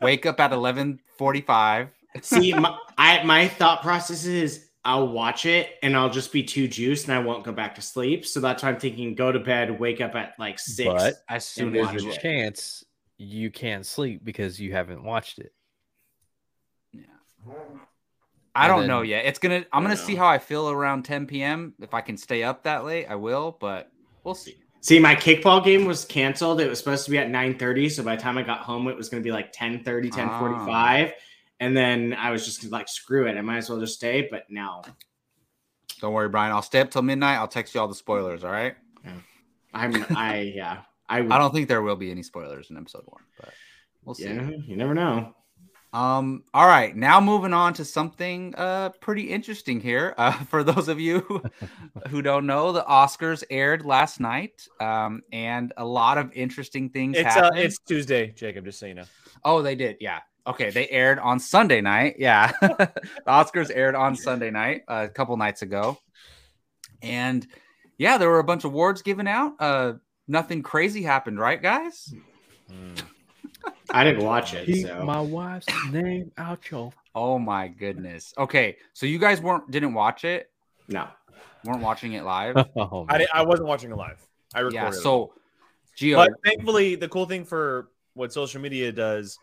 [0.02, 1.90] Wake up at 11:45.
[2.22, 6.68] See, my, I my thought process is I'll watch it and I'll just be too
[6.68, 8.26] juiced and I won't go back to sleep.
[8.26, 10.88] So that's why I'm thinking go to bed, wake up at like six.
[10.88, 12.84] But As soon as there's a chance
[13.18, 15.54] you can't sleep because you haven't watched it.
[18.56, 19.26] I don't then- know yet.
[19.26, 19.66] It's gonna.
[19.74, 21.74] I'm gonna don't see how I feel around 10 p.m.
[21.82, 23.58] If I can stay up that late, I will.
[23.60, 23.92] But
[24.24, 24.56] we'll see.
[24.80, 26.62] See, my kickball game was canceled.
[26.62, 27.92] It was supposed to be at 9:30.
[27.92, 31.12] So by the time I got home, it was gonna be like 10:30, 10:45.
[31.12, 31.12] Ah.
[31.60, 33.38] And then I was just like, screw it.
[33.38, 34.28] I might as well just stay.
[34.30, 34.84] But now
[36.02, 36.52] Don't worry, Brian.
[36.52, 37.38] I'll stay up till midnight.
[37.38, 38.44] I'll text you all the spoilers.
[38.44, 38.76] All right.
[39.04, 39.12] Yeah.
[39.74, 40.82] I'm I yeah.
[41.10, 43.54] I I don't think there will be any spoilers in episode one, but
[44.04, 44.26] we'll see.
[44.26, 45.36] yeah, you never know.
[45.96, 50.14] Um, all right, now moving on to something uh pretty interesting here.
[50.18, 51.42] Uh, for those of you who,
[52.10, 57.16] who don't know, the Oscars aired last night, um, and a lot of interesting things
[57.18, 57.60] It's uh, happened.
[57.60, 58.66] it's Tuesday, Jacob.
[58.66, 59.06] Just so you know.
[59.46, 60.20] oh, they did, yeah.
[60.46, 62.16] Okay, they aired on Sunday night.
[62.20, 62.92] Yeah, the
[63.26, 65.98] Oscars aired on Sunday night uh, a couple nights ago,
[67.02, 67.48] and
[67.98, 69.54] yeah, there were a bunch of awards given out.
[69.62, 69.94] Uh,
[70.28, 72.14] nothing crazy happened, right, guys?
[72.70, 73.02] Mm.
[73.92, 76.94] I didn't watch it, Keep so my wife's name out your.
[77.14, 78.34] Oh my goodness.
[78.38, 80.50] Okay, so you guys weren't didn't watch it,
[80.88, 81.08] no.
[81.64, 82.56] weren't watching it live.
[82.76, 83.20] Oh, I, man.
[83.22, 84.22] di- I wasn't watching it live.
[84.54, 84.76] I recorded.
[84.76, 84.88] yeah.
[84.90, 84.94] it.
[84.94, 85.34] So,
[85.98, 89.38] Gio, but thankfully, the cool thing for what social media does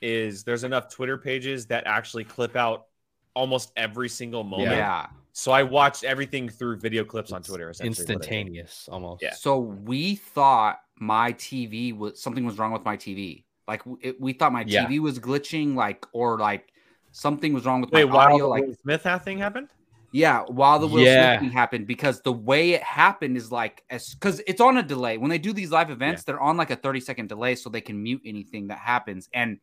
[0.00, 2.86] is there's enough Twitter pages that actually clip out
[3.34, 4.72] almost every single moment.
[4.72, 5.06] yeah.
[5.32, 7.70] So I watched everything through video clips on Twitter.
[7.70, 8.14] essentially what I did.
[8.16, 9.22] instantaneous almost.
[9.22, 9.34] Yeah.
[9.34, 13.44] So we thought my TV was something was wrong with my TV.
[13.68, 14.86] Like it, we thought my Yeah.
[14.86, 16.72] TV was glitching, like or like
[17.12, 18.38] something was wrong with Wait, my while audio.
[18.44, 19.68] the Like Will Smith ha- thing happened?
[20.12, 21.32] yeah, while the Will Yeah.
[21.38, 24.82] Smith thing happened, because the way it happened is like as because it's on a
[24.82, 25.18] delay.
[25.18, 27.82] When they do these live events, they're on like a thirty second delay, so they
[27.82, 29.28] can mute anything that happens.
[29.34, 29.58] And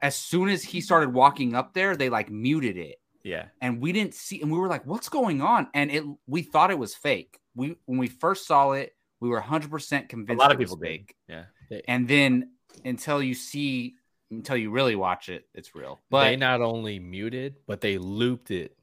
[0.00, 3.46] as soon as he started walking up there, they like muted it Yeah.
[3.60, 6.72] and we didn't see and we were like what's going on and it we thought
[6.72, 10.50] it was fake we when we first saw it we were 100% convinced a lot
[10.50, 10.88] of it was people did.
[10.88, 11.44] fake Yeah.
[11.86, 12.50] and then
[12.84, 13.94] until you see
[14.30, 17.98] until you really watch it it's real But but they not only muted, but they
[17.98, 18.76] looped it.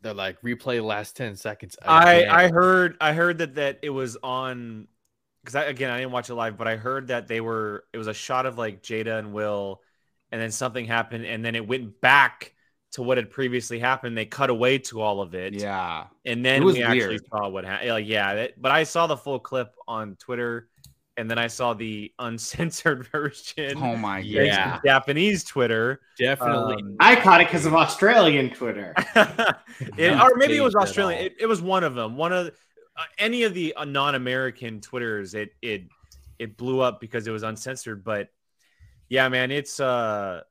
[0.00, 1.76] They're like replay the last ten seconds.
[1.86, 2.30] I again.
[2.30, 4.88] I heard I heard that that it was on
[5.44, 7.98] because I, again I didn't watch it live, but I heard that they were it
[7.98, 9.80] was a shot of like Jada and Will,
[10.32, 12.54] and then something happened, and then it went back
[12.92, 14.16] to what had previously happened.
[14.16, 17.48] They cut away to all of it, yeah and then It was we actually saw
[17.48, 17.90] what happened.
[17.90, 20.68] Like yeah, that, but I saw the full clip on Twitter,
[21.16, 23.74] and then I saw the uncensored version.
[23.76, 24.26] oh my god!
[24.26, 26.00] yeah Japanese Twitter.
[26.18, 26.82] definitely.
[26.82, 28.94] Um, I caught it because of Australian Twitter.
[29.98, 31.24] It- or maybe it was Australian.
[31.26, 32.16] It, it was one of them.
[32.16, 32.48] One of
[32.96, 35.34] uh, any of the uh, non-American Twitters.
[35.34, 35.84] It it
[36.38, 38.04] it blew up because it was uncensored.
[38.04, 38.28] But
[39.08, 40.42] yeah, man, it's uh,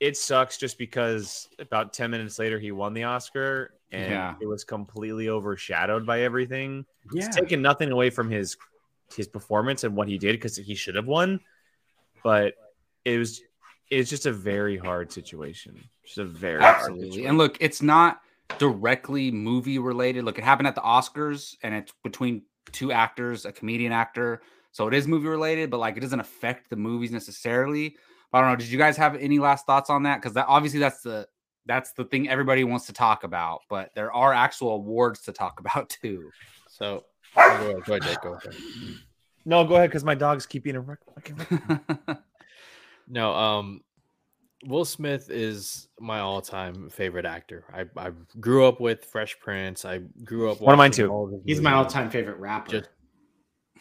[0.00, 4.34] it sucks just because about ten minutes later he won the Oscar and Yeah.
[4.40, 6.84] it was completely overshadowed by everything.
[7.12, 7.26] yeah.
[7.26, 8.56] It's taking nothing away from his
[9.14, 11.40] his performance and what he did because he should have won,
[12.22, 12.54] but
[13.04, 13.40] it was
[13.90, 15.82] it's just a very hard situation.
[16.04, 17.10] Just a very hard absolutely.
[17.10, 17.28] Situation.
[17.28, 18.20] and look it's not
[18.58, 20.24] directly movie related.
[20.24, 24.42] Look it happened at the oscars and it's between two actors a comedian actor.
[24.72, 27.96] So it is movie related but like it doesn't affect the movies necessarily.
[28.32, 30.20] But i don't know did you guys have any last thoughts on that?
[30.20, 31.28] Because that obviously that's the
[31.66, 35.60] that's the thing everybody wants to talk about but there are actual awards to talk
[35.60, 36.30] about too.
[36.68, 38.54] So go ahead, go ahead, Jake, go ahead.
[39.44, 40.80] No, go ahead because my dogs keep eating.
[40.80, 42.16] Rec- fucking-
[43.08, 43.82] No, um,
[44.66, 47.64] Will Smith is my all-time favorite actor.
[47.72, 49.84] I, I grew up with Fresh Prince.
[49.84, 50.60] I grew up.
[50.62, 51.14] One of mine watching too.
[51.36, 52.70] of He's my all-time favorite rapper.
[52.70, 52.88] Just-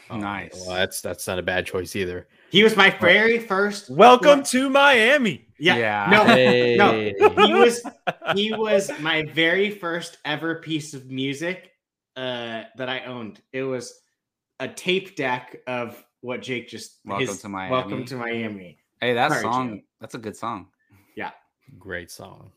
[0.10, 0.66] Oh, Nice.
[0.68, 2.28] Well, that's that's not a bad choice either.
[2.52, 3.90] he was my very first.
[3.90, 5.48] Welcome to Miami.
[5.58, 5.78] Yeah.
[5.78, 6.10] Yeah.
[6.12, 6.26] No.
[6.26, 6.76] Hey.
[6.76, 6.92] No.
[7.46, 7.82] He was
[8.36, 11.72] he was my very first ever piece of music
[12.16, 13.42] uh, that I owned.
[13.52, 14.00] It was
[14.60, 17.72] a tape deck of what Jake just Welcome to Miami.
[17.72, 18.78] Welcome to Miami.
[19.02, 19.84] hey that Sorry, song Gio.
[20.00, 20.68] that's a good song
[21.16, 21.32] Yeah.
[21.80, 22.52] great song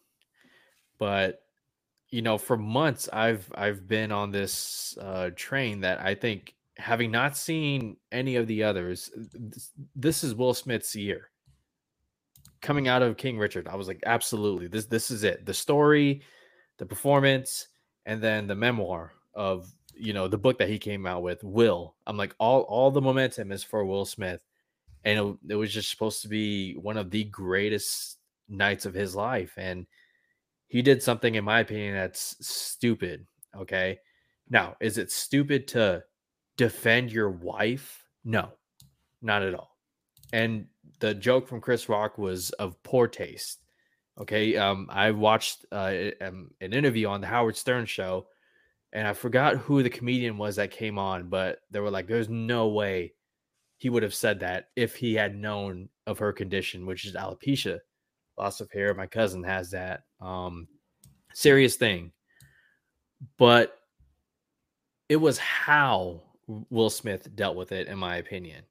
[0.98, 1.42] but
[2.10, 7.10] you know for months i've i've been on this uh train that i think having
[7.10, 11.30] not seen any of the others this, this is will smith's year
[12.60, 16.22] coming out of king richard i was like absolutely this this is it the story
[16.78, 17.68] the performance
[18.04, 21.94] and then the memoir of you know the book that he came out with will.
[22.06, 24.40] I'm like all all the momentum is for will smith
[25.04, 28.18] and it, it was just supposed to be one of the greatest
[28.48, 29.86] nights of his life and
[30.66, 33.98] he did something in my opinion that's stupid okay?
[34.48, 36.02] Now is it stupid to
[36.56, 38.04] defend your wife?
[38.24, 38.50] No
[39.22, 39.76] not at all
[40.32, 40.66] and
[41.00, 43.62] the joke from chris rock was of poor taste
[44.20, 44.56] okay?
[44.56, 48.26] Um i watched uh, um, an interview on the howard stern show
[48.92, 52.28] and i forgot who the comedian was that came on but they were like there's
[52.28, 53.12] no way
[53.78, 57.78] he would have said that if he had known of her condition which is alopecia
[58.38, 58.94] loss of hair.
[58.94, 60.04] My cousin has that.
[60.20, 60.68] Um,
[61.32, 62.12] serious thing.
[63.38, 63.78] But
[65.08, 66.22] it was how
[66.70, 68.64] Will Smith dealt with it, in my opinion.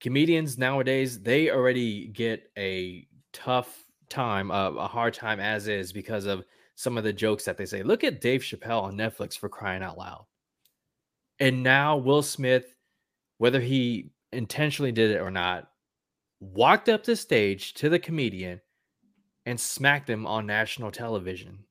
[0.00, 6.26] Comedians nowadays, they already get a tough time, uh, a hard time as is because
[6.26, 6.44] of
[6.82, 7.82] some of the jokes that they say.
[7.82, 10.26] Look at Dave Chappelle on Netflix for crying out loud.
[11.38, 12.74] And now Will Smith,
[13.38, 15.68] whether he intentionally did it or not,
[16.40, 18.60] walked up the stage to the comedian
[19.46, 21.64] and smacked him on national television.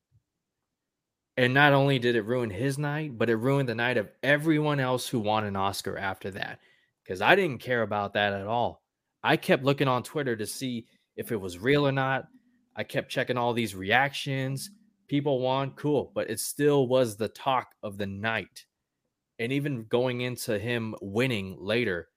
[1.37, 4.79] And not only did it ruin his night, but it ruined the night of everyone
[4.79, 6.59] else who won an Oscar after that.
[7.03, 8.81] Because I didn't care about that at all.
[9.23, 12.27] I kept looking on Twitter to see if it was real or not.
[12.75, 14.69] I kept checking all these reactions.
[15.11, 18.63] People won, cool, but it still was the talk of the night.
[19.39, 22.07] and even going into him winning later,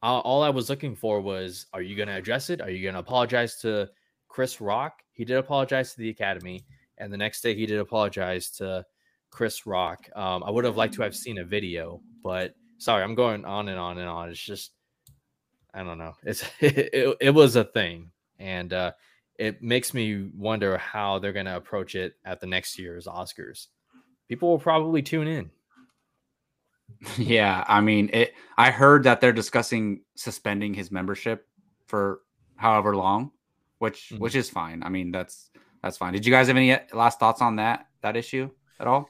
[0.00, 2.62] all, all I was looking for was, are you going to address it?
[2.62, 3.90] Are you going to apologize to
[4.28, 5.02] Chris Rock?
[5.12, 6.64] He did apologize to the Academy,
[6.96, 8.86] and the next day he did apologize to
[9.28, 10.08] Chris Rock.
[10.16, 13.68] Um, I would have liked to have seen a video, but sorry, I'm going on
[13.68, 14.30] and on and on.
[14.30, 14.70] It's just,
[15.74, 16.14] I don't know.
[16.22, 18.92] It's it, it was a thing, and uh,
[19.40, 23.66] it makes me wonder how they're going to approach it at the next year's Oscars.
[24.28, 25.50] People will probably tune in.
[27.16, 28.34] Yeah, I mean, it.
[28.58, 31.46] I heard that they're discussing suspending his membership
[31.86, 32.20] for
[32.56, 33.30] however long,
[33.78, 34.18] which Mhm.
[34.18, 34.82] which is fine.
[34.82, 35.50] I mean, that's
[35.82, 36.12] that's fine.
[36.12, 39.08] Did you guys have any last thoughts on that that issue at all?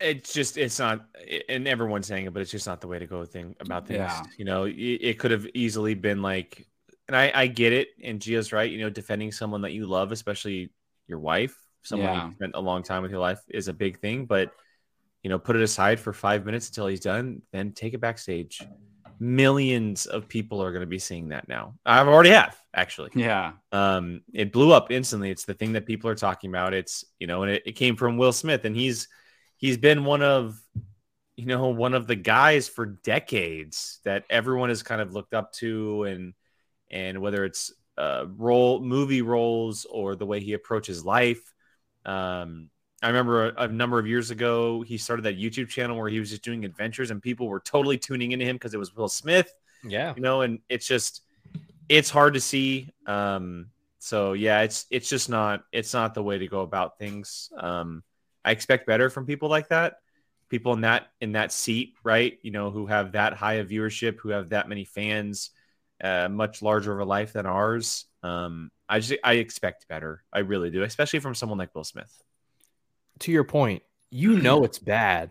[0.00, 1.06] it's just it's not
[1.48, 3.98] and everyone's saying it but it's just not the way to go thing about things
[3.98, 4.22] Yeah.
[4.36, 6.66] you know it, it could have easily been like
[7.08, 10.12] and i i get it and gio's right you know defending someone that you love
[10.12, 10.70] especially
[11.06, 12.26] your wife someone Yeah.
[12.28, 14.52] you spent a long time with your life is a big thing but
[15.22, 18.62] you know put it aside for five minutes until he's done then take it backstage.
[19.20, 21.74] Millions of people are going to be seeing that now.
[21.86, 23.10] I've already have actually.
[23.14, 25.30] Yeah, um it blew up instantly.
[25.30, 26.74] It's the thing that people are talking about.
[26.74, 29.06] It's you know and it, it came from will smith and he's
[29.56, 30.60] he's been one of
[31.36, 35.52] you know one of the guys for decades that everyone has kind of looked up
[35.54, 36.34] to and
[36.90, 41.54] and whether it's uh role movie roles or the way he approaches life
[42.04, 42.68] um
[43.02, 46.18] i remember a, a number of years ago he started that youtube channel where he
[46.18, 49.08] was just doing adventures and people were totally tuning into him because it was will
[49.08, 49.52] smith
[49.84, 50.12] Yeah.
[50.16, 51.22] you know and it's just
[51.88, 53.66] it's hard to see um
[53.98, 57.50] so yeah it's it's just not it's not the way to go about things.
[57.56, 58.02] Um
[58.44, 59.94] i expect better from people like that.
[60.50, 62.38] People in that in that seat right?
[62.42, 65.50] You know who have that high of viewership who have that many fans
[66.04, 70.38] uh much larger of a life than ours um i just i expect better i
[70.38, 72.22] really do especially from someone like will smith
[73.20, 75.30] To your point, you know it's bad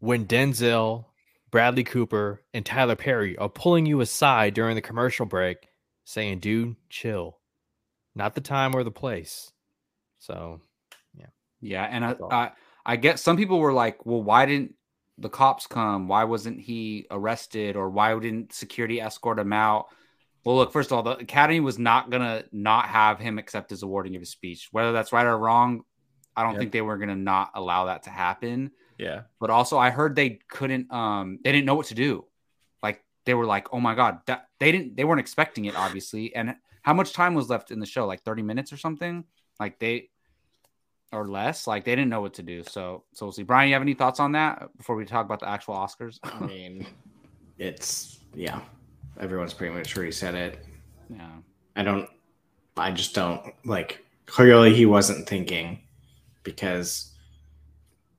[0.00, 1.06] when Denzel,
[1.50, 5.68] Bradley Cooper, and Tyler Perry are pulling you aside during the commercial break
[6.04, 7.38] saying, dude, chill.
[8.14, 9.50] Not the time or the place.
[10.18, 10.60] So
[11.14, 11.26] yeah,
[11.60, 12.50] yeah, and I, I
[12.84, 14.74] I get some people were like, well, why didn't
[15.18, 16.08] the cops come?
[16.08, 19.86] Why wasn't he arrested, or why didn't security escort him out?
[20.44, 23.82] Well, look, first of all, the Academy was not gonna not have him accept his
[23.82, 24.68] awarding of his speech.
[24.72, 25.82] Whether that's right or wrong,
[26.36, 26.60] I don't Yep.
[26.60, 28.72] think they were gonna not allow that to happen.
[28.98, 32.26] yeah but also I heard they couldn't um they didn't know what to do.
[32.82, 36.34] Like they were like, "Oh my god, that they didn't they weren't expecting it obviously."
[36.34, 38.06] And how much time was left in the show?
[38.06, 39.24] Like 30 minutes or something?
[39.60, 40.10] Like they
[41.12, 41.66] or less?
[41.66, 42.62] Like they didn't know what to do.
[42.62, 43.42] So so we'll see.
[43.42, 46.18] Brian, you have any thoughts on that before we talk about the actual Oscars?
[46.24, 46.86] I mean,
[47.58, 48.60] it's yeah.
[49.20, 50.64] Everyone's pretty much already said it.
[51.08, 51.28] yeah.
[51.76, 52.08] I don't.
[52.76, 54.04] I just don't like.
[54.26, 55.80] Clearly, he wasn't thinking
[56.42, 57.12] because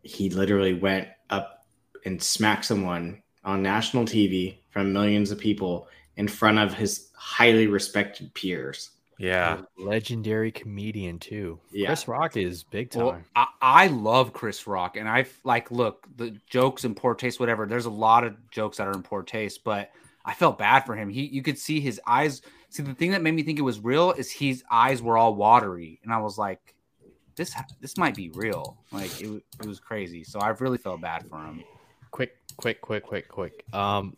[0.03, 1.65] he literally went up
[2.05, 5.87] and smacked someone on national TV from millions of people
[6.17, 8.91] in front of his highly respected peers.
[9.17, 11.59] yeah legendary comedian too.
[11.71, 11.87] Yeah.
[11.87, 13.05] Chris Rock is big time.
[13.05, 17.39] Well, I, I love Chris Rock, and I've like look the jokes in poor taste,
[17.39, 17.65] whatever.
[17.65, 19.91] There's a lot of jokes that are in poor taste, but
[20.25, 21.09] I felt bad for him.
[21.09, 22.41] He, you could see his eyes.
[22.69, 25.35] See, the thing that made me think it was real is his eyes were all
[25.35, 26.75] watery, and I was like,
[27.35, 28.77] this this might be real.
[28.91, 30.23] Like it, it was crazy.
[30.23, 31.63] So I really felt bad for him.
[32.11, 33.65] quick, quick, quick, quick, quick.
[33.73, 34.15] Um,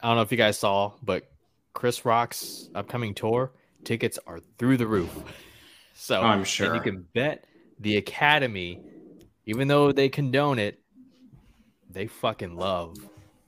[0.00, 1.30] I don't know if you guys saw, but
[1.74, 3.52] Chris Rock's upcoming tour
[3.84, 5.14] tickets are through the roof.
[5.98, 6.74] So I'm sure.
[6.74, 7.46] you can bet
[7.80, 8.82] the Academy,
[9.46, 10.78] even though they condone it,
[11.88, 12.98] they fucking love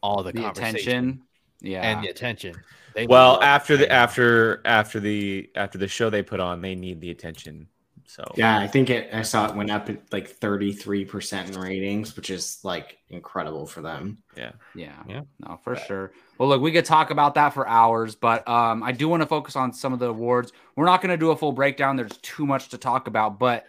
[0.03, 1.23] all the, The conversation attention,
[1.61, 2.57] yeah, and the attention.
[2.95, 3.91] They well after the it.
[3.91, 7.69] after after the after the show they put on they need the attention
[8.09, 9.11] so Yeah, I think it.
[9.13, 12.97] I saw it went up at like thirty three percent in ratings, which is like
[13.11, 14.19] incredible for them.
[14.35, 14.53] Yeah.
[14.75, 14.97] Yeah.
[15.07, 15.21] Yeah.
[15.41, 16.13] No, for sure.
[16.39, 19.27] Well, look, we could talk about that for hours, but um, I do want to
[19.27, 20.53] focus on some of the awards.
[20.75, 21.97] We're not going to do a full breakdown.
[21.97, 23.67] There's too much to talk about, but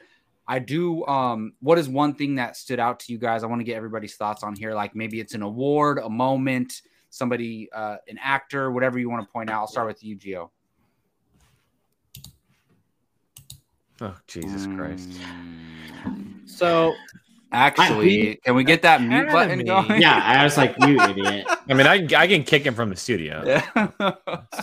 [0.50, 1.06] I do.
[1.06, 3.44] Um, what is one thing that stood out to you guys?
[3.44, 4.74] I want to get everybody's thoughts on here.
[4.74, 6.82] Like maybe it's an award, a moment,
[7.12, 9.60] somebody, uh, an actor, whatever you want to point out.
[9.60, 10.50] I'll start with you, Gio.
[14.02, 15.10] oh jesus christ
[16.06, 16.96] Mm, so
[17.52, 20.00] Actually, can we get that mute button going?
[20.00, 21.46] Yeah, I was like, you idiot.
[21.68, 23.66] i mean i, I can kick him from the studio Yeah.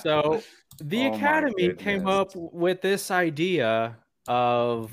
[0.00, 0.42] So
[0.82, 4.90] the Oh Academy came up with this idea of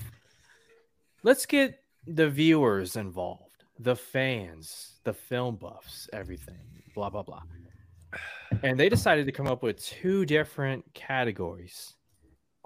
[1.23, 6.59] let's get the viewers involved, the fans, the film buffs, everything,
[6.95, 7.41] blah, blah, blah.
[8.61, 11.95] And they decided to come up with two different categories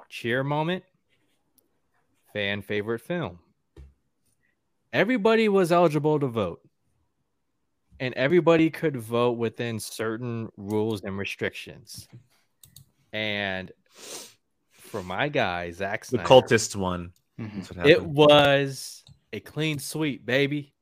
[0.10, 0.84] cheer moment,
[2.34, 3.40] fan favorite film.
[4.94, 6.62] Everybody was eligible to vote.
[8.00, 12.08] and everybody could vote within certain rules and restrictions.
[13.12, 13.72] And
[14.72, 17.12] for my guy, Zack The cultist one.
[17.40, 17.86] Mhm.
[17.86, 20.74] It was a clean sweep, baby.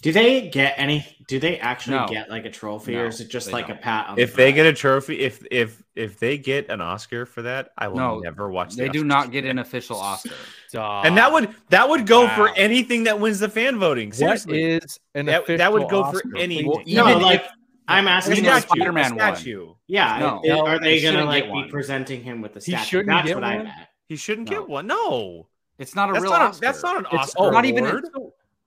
[0.00, 1.04] Do they get any?
[1.28, 2.06] Do they actually No.
[2.06, 3.82] get like a trophy, No, or is it just they like a don't.
[3.82, 4.18] pat on?
[4.18, 4.54] if the they back?
[4.54, 8.18] get a trophy, if if if they get an Oscar for that, I will No,
[8.20, 8.70] never watch.
[8.74, 9.06] the They do Oscars.
[9.06, 10.30] not get an official Oscar.
[11.04, 12.54] and that would that would go for Wow.
[12.56, 14.08] anything that wins the fan voting.
[14.08, 16.94] What Seriously, is an That- that would official go for Oscar, any- please?
[16.96, 17.50] no, even like if-
[17.86, 18.38] I'm asking.
[18.38, 19.36] Even if statue, Spider-Man won.
[19.36, 19.74] statue.
[19.88, 20.40] yeah, No.
[20.42, 21.68] i- No, are they he gonna shouldn't like get be one.
[21.68, 22.82] presenting him with the statue?
[22.84, 23.64] shouldn't That's get what I one?
[23.64, 23.76] meant.
[24.08, 24.60] He shouldn't No.
[24.60, 24.86] get one.
[24.86, 25.48] No,
[25.80, 26.42] It's not a that's real not.
[26.42, 26.60] A, Oscar.
[26.66, 28.04] that's not an It's- Oscar oh, not even award.
[28.14, 28.20] a-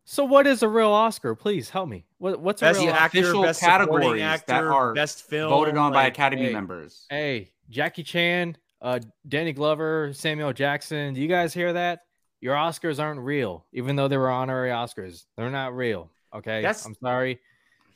[0.04, 1.36] So what is a real Oscar?
[1.36, 2.06] Please help me.
[2.18, 3.04] What, what's a best real the Oscar?
[3.06, 6.54] actor, official best supporting categories actor, that are best film voted on by Academy hey,
[6.54, 7.06] members.
[7.10, 11.14] Hey, Jackie Chan, uh, Danny Glover, Samuel Jackson.
[11.14, 12.02] Do you guys hear that?
[12.42, 15.24] Your Oscars aren't real, even though they were honorary Oscars.
[15.38, 16.12] They're not real.
[16.34, 17.40] Okay, That's- I'm sorry.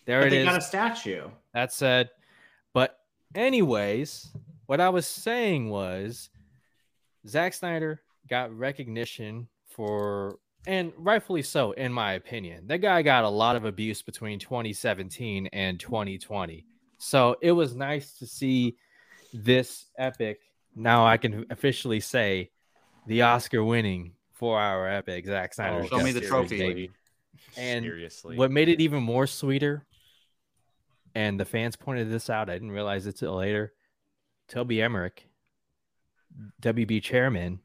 [0.05, 0.45] There But it they is.
[0.45, 1.27] got a statue.
[1.53, 2.11] That said,
[2.71, 2.97] but
[3.35, 4.29] anyways,
[4.67, 6.29] what I was saying was
[7.27, 12.67] Zack Snyder got recognition for, and rightfully so, in my opinion.
[12.67, 16.65] That guy got a lot of abuse between 2017 and 2020.
[16.97, 18.75] So it was nice to see
[19.33, 20.39] this epic.
[20.75, 22.51] Now I can officially say
[23.05, 25.87] the Oscar winning four hour epic Zack oh, Snyder.
[25.87, 26.57] show me the trophy.
[26.57, 26.91] seriously.
[27.55, 29.85] And seriously, what made it even more sweeter,
[31.15, 33.73] and the fans pointed this out, I didn't realize it till later.
[34.47, 35.27] Toby Emmerich,
[36.61, 37.59] WB chairman,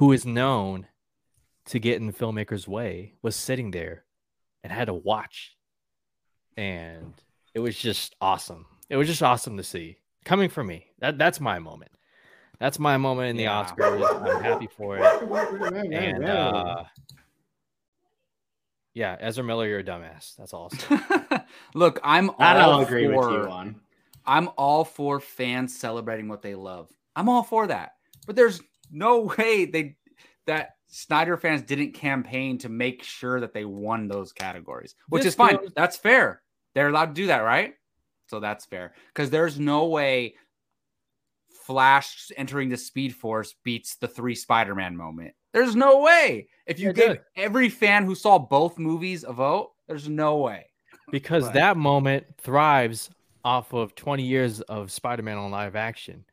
[0.00, 0.86] who is known
[1.66, 4.02] to get in the filmmaker's way, was sitting there
[4.64, 5.58] and had to watch.
[6.56, 7.12] And
[7.52, 8.64] it was just awesome.
[8.88, 9.98] It was just awesome to see.
[10.24, 10.86] Coming from me.
[11.00, 11.90] That that's my moment.
[12.58, 13.62] That's my moment in the Yeah.
[13.62, 14.26] Oscars.
[14.26, 15.92] I'm happy for it.
[15.92, 16.84] And uh
[18.94, 20.34] yeah, Ezra Miller, you're a dumbass.
[20.36, 20.70] That's all.
[20.72, 20.96] I'll say.
[21.10, 23.80] That Look, I'm all I'll agree for, with you on.
[24.24, 26.88] I'm all for fans celebrating what they love.
[27.14, 27.96] I'm all for that.
[28.26, 29.96] But there's no way they
[30.46, 35.34] that Snyder fans didn't campaign to make sure that they won those categories, which This
[35.34, 35.56] is fine.
[35.56, 36.42] goes- That's fair.
[36.74, 37.74] They're allowed to do that, right?
[38.26, 38.94] So that's fair.
[39.08, 40.34] Because there's no way
[41.66, 45.34] Flash entering the Speed Force beats the three Spider-Man moment.
[45.52, 46.48] There's no way.
[46.66, 47.24] If you It gave does.
[47.36, 50.66] every fan who saw both movies a vote, there's no way.
[51.12, 51.54] because Right.
[51.54, 53.10] that moment thrives
[53.44, 56.24] off of 20 years of Spider-Man on live action.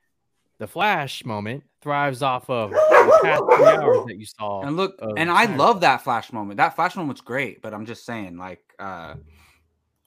[0.59, 4.61] The Flash moment thrives off of the past three hours that you saw.
[4.63, 5.57] And look, and I Snyder.
[5.57, 6.57] love that flash moment.
[6.57, 9.15] That flash moment's great, but I'm just saying, like, uh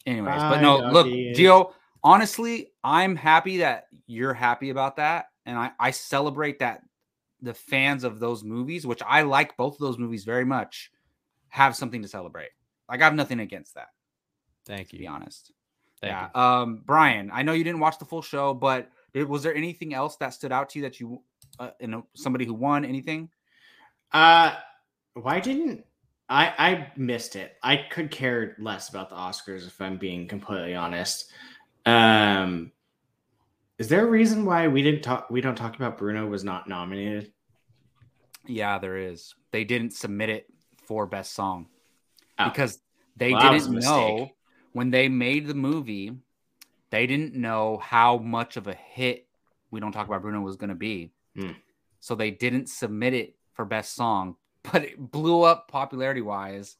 [0.07, 1.32] anyways, but no, look, you.
[1.34, 1.72] Gio,
[2.03, 5.26] honestly, I'm happy that you're happy about that.
[5.46, 6.82] And I, I celebrate that
[7.42, 10.90] the fans of those movies, which I like both of those movies very much,
[11.48, 12.51] have something to celebrate.
[12.88, 13.88] Like I have nothing against that,
[14.66, 14.98] Thank you.
[14.98, 15.53] be honest.
[16.01, 16.28] Thank yeah.
[16.34, 16.40] you.
[16.40, 19.94] Um, Brian, I know you didn't watch the full show, but did, was there anything
[19.94, 21.22] else that stood out to you that you,
[21.58, 23.28] uh, you know, somebody who won anything?
[24.12, 24.54] Uh,
[25.14, 25.84] why didn't
[26.28, 26.52] I?
[26.58, 27.56] I missed it.
[27.62, 31.30] I could care less about the Oscars if I'm being completely honest.
[31.86, 32.72] Um,
[33.78, 35.28] is there a reason why we didn't talk?
[35.30, 37.32] We don't talk about Bruno was not nominated.
[38.46, 39.34] Yeah, there is.
[39.52, 40.46] They didn't submit it
[40.86, 41.66] for best song
[42.38, 42.48] Oh.
[42.48, 42.80] because
[43.16, 44.30] they Well, didn't know
[44.72, 46.12] when they made the movie.
[46.91, 49.26] They didn't know how much of a hit
[49.70, 51.53] "We Don't Talk About Bruno" was going to be, Hmm.
[52.01, 54.36] so they didn't submit it for best song.
[54.72, 56.76] But it blew up popularity wise,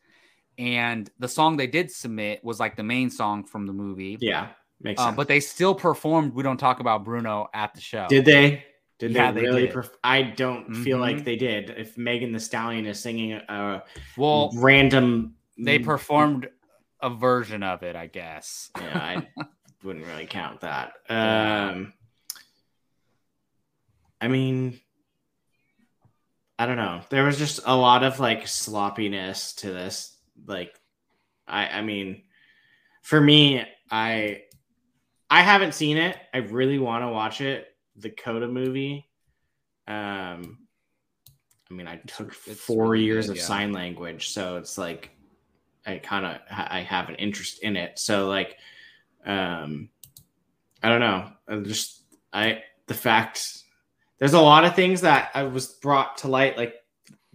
[0.59, 4.19] and the song they did submit was like the main song from the movie.
[4.21, 4.49] Yeah,
[4.83, 5.17] makes Uh, sense.
[5.17, 8.07] but they still performed "We Don't Talk About Bruno" at the show.
[8.09, 8.65] did they?
[8.99, 9.63] Did Yeah, they they really?
[9.63, 9.73] did.
[9.75, 11.01] Perf- I don't feel Mhm.
[11.01, 11.71] like they did.
[11.71, 13.83] If Megan Thee Stallion is singing a
[14.19, 16.51] well, random, they performed
[17.01, 18.71] a version of it, I guess.
[18.79, 19.29] yeah, I
[19.83, 20.93] wouldn't really count that.
[21.09, 21.93] Um,
[24.21, 24.81] I mean,
[26.59, 27.01] I don't know.
[27.09, 30.17] There was just a lot of like sloppiness to this.
[30.47, 30.79] Like,
[31.49, 32.23] I, I mean,
[33.03, 34.43] for me, I,
[35.31, 36.17] I haven't seen it.
[36.35, 37.69] I really want to watch it.
[37.97, 39.09] The Coda movie.
[39.87, 40.59] Um,
[41.71, 43.45] I mean, I took it's four really years good, of yeah.
[43.45, 45.11] sign language, so it's like
[45.87, 47.99] I kind of I have an interest in it.
[47.99, 48.57] So like,
[49.27, 49.89] um,
[50.83, 51.31] I don't know.
[51.49, 52.03] I just
[52.33, 53.59] I the fact
[54.19, 56.75] there's a lot of things that I was brought to light, like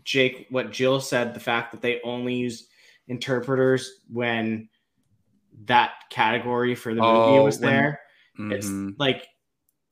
[0.03, 2.67] Jake, what Jill said, the fact that they only use
[3.07, 4.69] interpreters when
[5.65, 8.01] that category for the movie Oh, was when- there.
[8.37, 8.95] It's Mhm.
[8.99, 9.27] like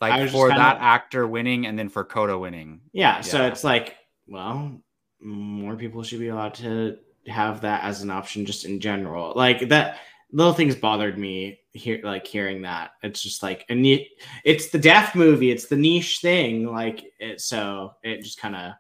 [0.01, 2.81] like for that actor winning and then for Coda winning.
[2.91, 3.95] yeah, so it's like,
[4.27, 4.81] well,
[5.21, 9.31] more people should be allowed to have that as an option just in general.
[9.33, 9.99] Like that
[10.33, 12.91] little things bothered me here, like hearing that.
[13.01, 14.09] It's just like a neat.
[14.43, 15.51] It's the deaf movie.
[15.51, 16.65] It's the niche thing.
[16.67, 18.73] Like it, so it just kind of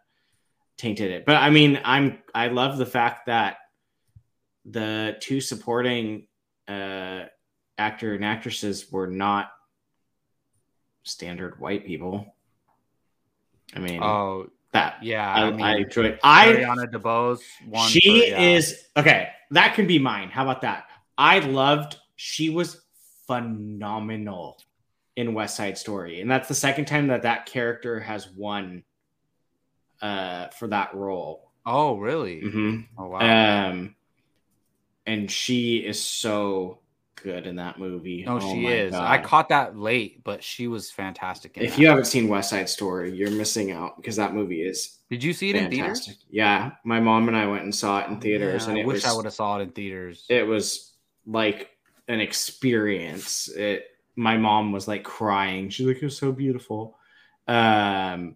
[0.77, 1.25] tainted it.
[1.25, 3.57] But I mean, I'm I love the fact that
[4.65, 6.27] the two supporting
[6.67, 7.23] uh
[7.77, 9.51] actor and actresses were not
[11.03, 12.35] standard white people.
[13.75, 16.17] I mean, Oh that yeah, I, I, I, mean, enjoy.
[16.23, 17.41] I Ariana DeBose.
[17.67, 18.41] One she for- yeah.
[18.41, 19.29] is okay.
[19.51, 20.29] That can be mine.
[20.29, 20.87] How about that?
[21.17, 21.97] I loved.
[22.15, 22.82] She was
[23.27, 24.59] phenomenal
[25.15, 28.83] in West Side Story, and that's the second time that that character has won
[30.01, 31.51] uh, for that role.
[31.65, 32.41] Oh really?
[32.41, 33.69] hmm Oh wow.
[33.69, 33.95] Um,
[35.05, 36.79] and she is so
[37.15, 38.23] good in that movie.
[38.25, 38.93] no, Oh she is.
[38.93, 41.57] I caught that late, but she was fantastic.
[41.57, 44.99] In If you haven't seen West Side Story, you're missing out because that movie is
[45.09, 46.17] did you see it in theaters?
[46.29, 48.95] Yeah, my mom and I went and saw it in theaters, Yeah, and I wish
[48.95, 50.25] was I would have saw it in theaters.
[50.29, 50.93] it was
[51.25, 51.69] like
[52.07, 53.47] an experience.
[53.49, 53.85] It
[54.15, 55.69] my mom was like crying.
[55.69, 56.97] She's like, "It was so beautiful."
[57.47, 58.35] Um,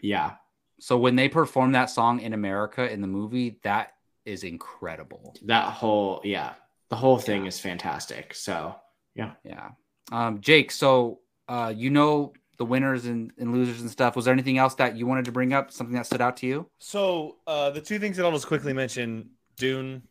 [0.00, 0.34] yeah,
[0.78, 3.92] so when they perform that song in America in the movie, that
[4.24, 5.34] is incredible.
[5.44, 6.54] that whole yeah,
[6.90, 7.48] the whole thing Yeah.
[7.48, 8.34] is fantastic.
[8.34, 8.76] So
[9.14, 9.32] Yeah.
[9.44, 9.70] Yeah.
[10.12, 14.16] Um, Jake, so uh, you know the winners and, and losers and stuff.
[14.16, 15.70] Was there anything else that you wanted to bring up?
[15.70, 16.68] Something that stood out to you?
[16.78, 20.02] So uh, the two things that I'll just quickly mention: Dune.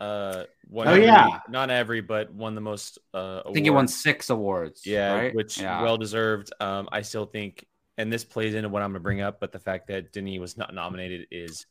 [0.00, 1.40] Uh, won Oh, every- yeah.
[1.48, 2.98] not every, but won the most.
[3.14, 4.84] Uh, I think he won six awards.
[4.86, 5.34] Yeah, right?
[5.34, 5.82] which yeah.
[5.82, 6.52] well deserved.
[6.60, 7.64] Um, I still think,
[7.96, 10.38] and this plays into what I'm going to bring up, but the fact that Denis
[10.38, 11.64] was not nominated is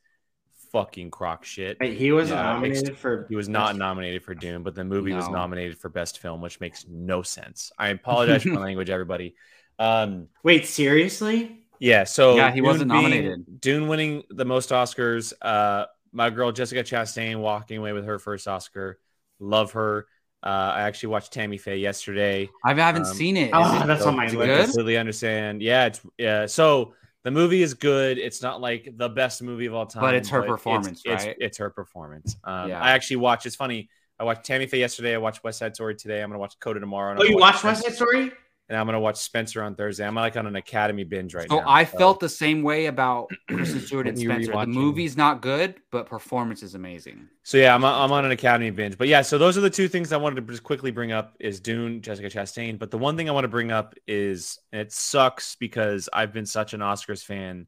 [0.72, 1.82] fucking crock shit.
[1.82, 5.30] he was Yeah, nominated for He was not nominated for Dune, but the movie was
[5.30, 7.72] nominated for best film, which makes no sense.
[7.78, 9.36] I apologize for my language, everybody.
[9.80, 11.66] Um, Wait, seriously?
[11.80, 13.62] yeah, so Yeah, he wasn't being- nominated.
[13.62, 15.32] Dune winning the most Oscars.
[15.42, 18.97] Uh, my girl Jessica Chastain walking away with her first Oscar.
[19.39, 20.07] Love her.
[20.43, 22.49] Uh, I actually watched Tammy Faye yesterday.
[22.63, 23.47] I haven't um, seen it.
[23.47, 24.38] Is Oh, it- that's So on my list.
[24.38, 24.66] I good?
[24.66, 25.61] completely understand.
[25.61, 26.45] Yeah, it's yeah.
[26.45, 26.93] So
[27.24, 28.18] the movie is good.
[28.18, 31.36] It's not like the best movie of all time, But it's her performance, it's, right?
[31.39, 32.38] It's, her performance.
[32.43, 32.80] Um, Yeah.
[32.82, 33.45] I actually watched.
[33.47, 33.89] It's funny.
[34.20, 35.16] I watched Tammy Faye yesterday.
[35.16, 36.22] I watched West Side Story today.
[36.22, 37.11] I'm gonna watch Coda tomorrow.
[37.11, 38.32] and Oh, you watched West Side Story?
[38.68, 40.07] And I'm gonna watch Spencer on Thursday.
[40.07, 41.57] I'm like on an Academy binge right now.
[41.57, 41.70] so now.
[41.70, 44.51] I felt the same way about Kristen Stewart and Spencer.
[44.53, 47.28] The movie's not good, but performance is amazing.
[47.43, 48.97] So yeah, I'm, I'm on an Academy binge.
[48.97, 51.36] But yeah, so those are the two things I wanted to just quickly bring up
[51.39, 52.80] is Dune, Jessica Chastain.
[52.80, 56.47] But the one thing I want to bring up is it sucks because I've been
[56.47, 57.68] such an Oscars fan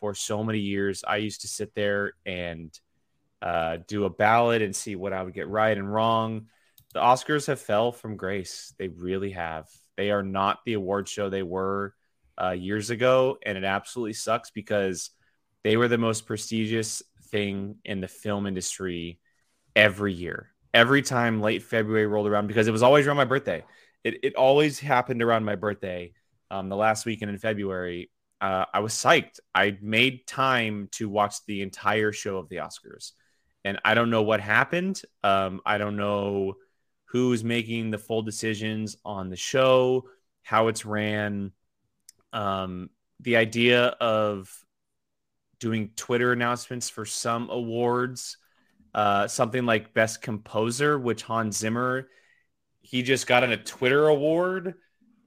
[0.00, 1.04] for so many years.
[1.06, 2.76] I used to sit there and
[3.40, 6.46] uh, do a ballot and see what I would get right and wrong.
[6.92, 8.74] The Oscars have fell from grace.
[8.78, 9.68] They really have.
[9.96, 11.94] They are not the award show they were
[12.40, 15.10] uh, years ago, and it absolutely sucks because
[15.62, 19.20] they were the most prestigious thing in the film industry
[19.74, 20.50] every year.
[20.72, 23.64] Every time late February rolled around, because it was always around my birthday.
[24.02, 26.12] It, it always happened around my birthday.
[26.50, 29.40] Um, the last weekend in February, uh, I was psyched.
[29.54, 33.12] I made time to watch the entire show of the Oscars,
[33.64, 35.00] and I don't know what happened.
[35.22, 36.56] Um, I don't know
[37.14, 40.04] who's making the full decisions on the show,
[40.42, 41.52] how it's ran.
[42.32, 42.90] Um,
[43.20, 44.50] the idea of
[45.60, 48.36] doing Twitter announcements for some awards,
[48.94, 52.08] uh, something like Best Composer, which Hans Zimmer,
[52.82, 54.74] he just got on a Twitter award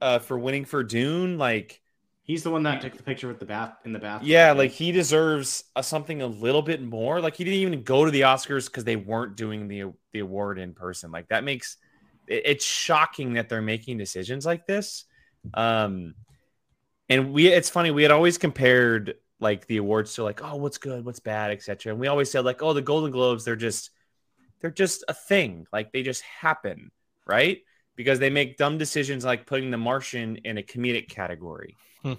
[0.02, 1.38] uh, for winning for Dune.
[1.38, 1.80] Like,
[2.28, 4.30] He's the one that took the picture with the bath in the bathroom.
[4.30, 7.20] yeah, like he deserves uh, something a little bit more.
[7.22, 10.58] Like he didn't even go to the Oscars because they weren't doing the the award
[10.58, 11.10] in person.
[11.10, 11.78] Like that makes
[12.26, 15.06] it- it's shocking that they're making decisions like this.
[15.54, 16.14] Um,
[17.08, 20.78] and we it's funny we had always compared like the awards to like oh what's
[20.78, 21.92] good what's bad etc.
[21.92, 23.90] And we always said like oh the Golden Globes they're just
[24.60, 26.90] they're just a thing like they just happen
[27.26, 27.62] right
[27.98, 31.76] because they make dumb decisions like putting The Martian in a comedic category.
[32.02, 32.12] Hmm.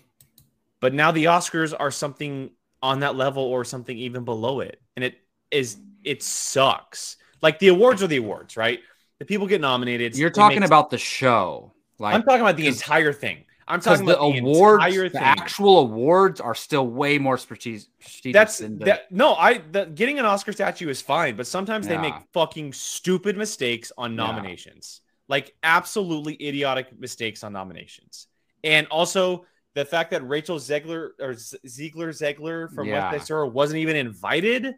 [0.81, 2.49] But now the Oscars are something
[2.83, 4.81] on that level or something even below it.
[4.97, 5.15] And it
[5.49, 7.15] is it sucks.
[7.41, 8.81] Like the awards are the awards, right?
[9.19, 10.17] The people get nominated.
[10.17, 11.73] You're talking about the show.
[11.97, 13.45] Like I'm talking about the entire thing.
[13.65, 15.21] I'm talking the about the awards, the thing.
[15.21, 17.87] actual awards are still way more prestigious.
[18.25, 19.11] That's than the, that.
[19.13, 23.37] No, I the, getting an Oscar statue is fine, but sometimes they make fucking stupid
[23.37, 25.01] mistakes on Yeah.
[25.29, 28.27] Like absolutely idiotic mistakes on nominations,
[28.63, 33.11] and also the fact that Rachel Zegler or Ziegler Zegler from Yeah.
[33.11, 34.75] West Side Story wasn't even invited,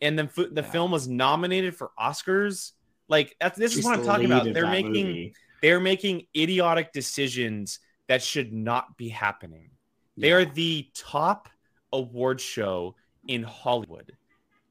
[0.00, 0.70] and then the Yeah.
[0.70, 2.72] film was nominated for Oscars.
[3.08, 4.52] Like that's this She's is what I'm talking about.
[4.54, 5.34] They're making movie.
[5.60, 9.70] they're making idiotic decisions that should not be happening.
[10.16, 11.48] They are the top
[11.92, 12.94] award show
[13.26, 14.16] in Hollywood.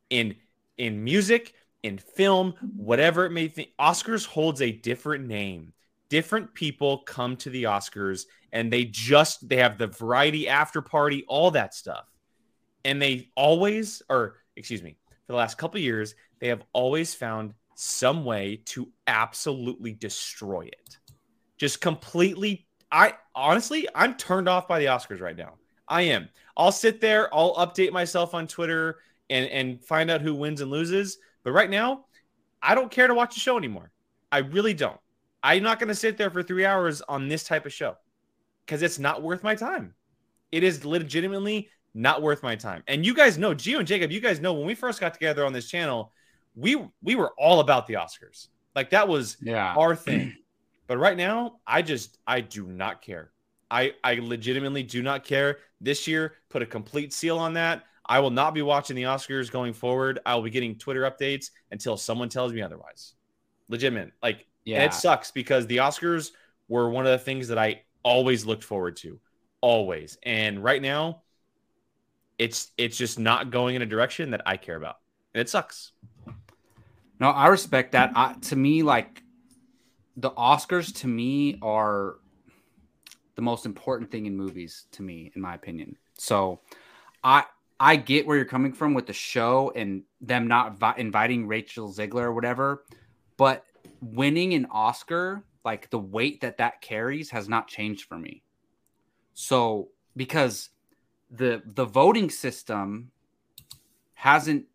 [0.09, 0.35] In
[0.77, 1.53] in music,
[1.83, 3.69] in film, whatever it may think.
[3.79, 5.73] Oscars holds a different name.
[6.09, 11.25] Different people come to the Oscars and they just they have the variety after party,
[11.27, 12.05] all that stuff.
[12.85, 17.53] And they always, or excuse me, for the last couple years, they have always found
[17.75, 20.97] some way to absolutely destroy it.
[21.57, 25.55] Just completely I honestly, I'm turned off by the Oscars right now.
[25.87, 26.29] I am.
[26.55, 28.99] I'll sit there, I'll update myself on Twitter
[29.29, 31.17] and and find out who wins and loses.
[31.47, 32.03] But right now,
[32.61, 33.89] I don't care to watch the show anymore.
[34.33, 34.99] I really don't.
[35.41, 37.95] I'm not going to sit there for three hours on this type of show
[38.65, 39.93] because it's not worth my time.
[40.51, 42.83] It is legitimately not worth my time.
[42.85, 45.45] And you guys know, Gio and Jacob, you guys know when we first got together
[45.45, 46.11] on this channel,
[46.53, 48.49] we we were all about the Oscars.
[48.75, 49.73] Like that was Yeah.
[49.73, 50.35] our thing.
[50.87, 53.31] But right now, I just I do not care.
[53.71, 55.59] I I legitimately do not care.
[55.79, 57.83] This year, put a complete seal on that.
[58.07, 60.19] I will not be watching the Oscars going forward.
[60.25, 63.13] I will be getting Twitter updates until someone tells me otherwise.
[63.69, 64.13] Legitimate.
[64.23, 64.83] Like Yeah.
[64.85, 66.31] it sucks because the Oscars
[66.67, 69.19] were one of the things that I always looked forward to.
[69.61, 70.17] Always.
[70.23, 71.23] And right now,
[72.37, 74.97] it's it's just not going in a direction that I care about.
[75.33, 75.91] And it sucks.
[77.19, 78.11] No, I respect that.
[78.15, 79.23] I, to me, like
[80.15, 82.17] the Oscars, to me are
[83.35, 84.85] the most important thing in movies.
[84.93, 85.97] To me, in my opinion.
[86.13, 86.61] So,
[87.23, 87.45] I
[87.79, 91.91] I get where you're coming from with the show and them not vi- inviting Rachel
[91.91, 92.85] Ziegler or whatever,
[93.37, 93.65] but
[94.01, 98.41] winning an Oscar, like the weight that that carries, has not changed for me.
[99.33, 100.69] So, because
[101.29, 103.11] the the voting system
[104.13, 104.65] hasn't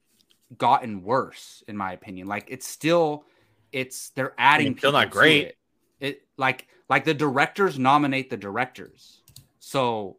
[0.59, 3.25] gotten worse in my opinion like it's still
[3.73, 5.47] it's they're adding still not great.
[5.47, 5.57] it.
[6.01, 9.23] it like like the directors nominate the directors
[9.59, 10.19] so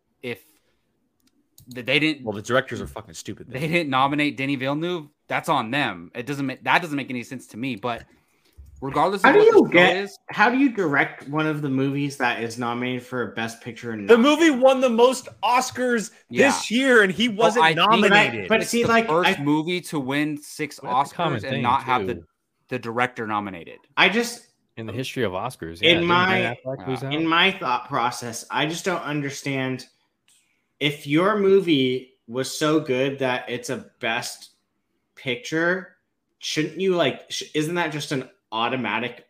[1.68, 3.48] they didn't Well, the directors are fucking stupid.
[3.50, 3.72] they Then.
[3.72, 7.48] didn't nominate Denny Villeneuve that's on them it doesn't make that doesn't make any sense
[7.48, 8.04] to me but
[8.82, 9.96] regardless How do what you get?
[9.98, 13.92] is How do you direct one of the movies that is nominated for Best Picture?
[13.92, 16.48] And The movie won the most Oscars Yeah.
[16.50, 18.50] this year, and he wasn't I think- nominated.
[18.50, 21.40] But it's see, the like, first I- movie to win six Well, that's a common
[21.40, 22.24] Oscars and thing, not have the
[22.70, 24.48] the director nominated I just
[24.78, 25.82] in the history of Oscars.
[25.82, 29.86] In my- Ben Affleck lose uh, in my thought process, I just don't understand
[30.80, 34.52] if your movie was so good that it's a best
[35.16, 35.98] picture,
[36.40, 39.28] shouldn't you like sh- isn't that just an automatic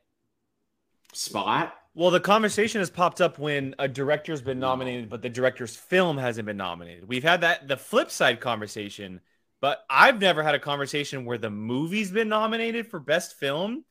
[1.14, 1.76] spot?
[1.96, 6.18] well, the conversation has popped up when a director's been nominated, but the director's film
[6.18, 7.08] hasn't been nominated.
[7.08, 9.22] We've had that the flip side conversation,
[9.62, 13.86] but I've never had a conversation where the movie's been nominated for best film,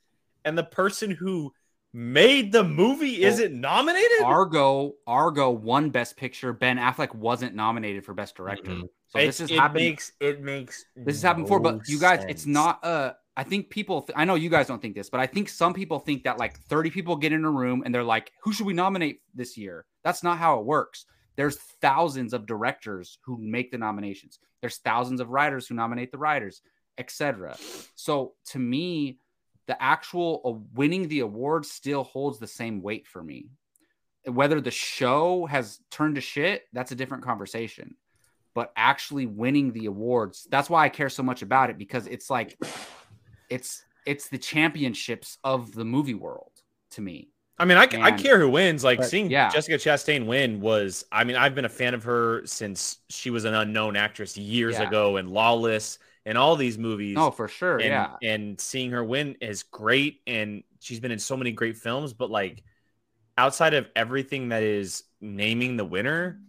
[0.45, 1.53] and the person who
[1.93, 4.23] made the movie Well, isn't nominated.
[4.25, 6.53] Argo Argo won Best Picture.
[6.53, 8.71] Ben Affleck wasn't nominated for Best Director.
[8.71, 8.89] Mhm.
[9.09, 9.85] So It- this has it happened.
[9.85, 12.83] makes it makes this has happened before, but you guys, it's not.
[12.85, 14.03] Uh, I think people.
[14.03, 16.39] Th- I know you guys don't think this, but I think some people think that
[16.39, 19.57] like thirty people get in a room and they're like, "Who should we nominate this
[19.59, 21.07] year?" That's not how it works.
[21.37, 24.39] There's thousands of directors who make the nominations.
[24.61, 26.61] There's thousands of writers who nominate the writers,
[26.99, 27.57] etc.
[27.95, 29.19] So to me,
[29.67, 33.47] the actual uh, winning the award still holds the same weight for me.
[34.27, 37.97] Whether the show has turned to shit, that's a different conversation.
[38.55, 42.29] But actually winning the awards, that's why I care so much about it because it's
[42.29, 42.59] like
[43.49, 46.53] it's it's the championships of the movie world
[46.91, 47.29] to me.
[47.59, 48.83] I mean, I, I care who wins.
[48.83, 49.49] Like but, seeing yeah.
[49.49, 51.05] Jessica Chastain win was.
[51.13, 54.75] I mean, I've been a fan of her since she was an unknown actress years
[54.79, 54.89] Yeah.
[54.89, 57.17] ago in Lawless and all these movies.
[57.19, 57.77] Oh, for sure.
[57.79, 58.17] and, yeah.
[58.23, 62.13] and seeing her win is great, and she's been in so many great films.
[62.13, 62.63] But like,
[63.39, 66.41] outside of everything that is naming the winner,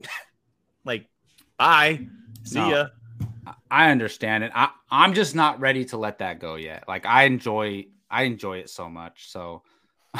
[0.84, 1.06] like,
[1.58, 2.06] bye,
[2.42, 2.68] see No.
[2.68, 2.86] ya.
[3.70, 4.52] I understand it.
[4.54, 6.84] I, I'm just not ready to let that go yet.
[6.88, 9.30] Like I enjoy I enjoy it so much.
[9.30, 9.62] So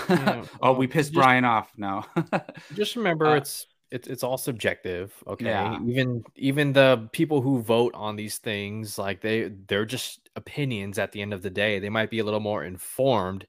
[0.09, 1.73] Yeah, oh, well, we pissed just- Brian off.
[1.77, 2.05] No.
[2.75, 5.13] Just remember, Uh, it's it's it's all subjective.
[5.27, 5.79] Okay, Yeah.
[5.87, 10.99] even even the people who vote on these things, like they they're just opinions.
[10.99, 13.47] At the end of the day, they might be a little more informed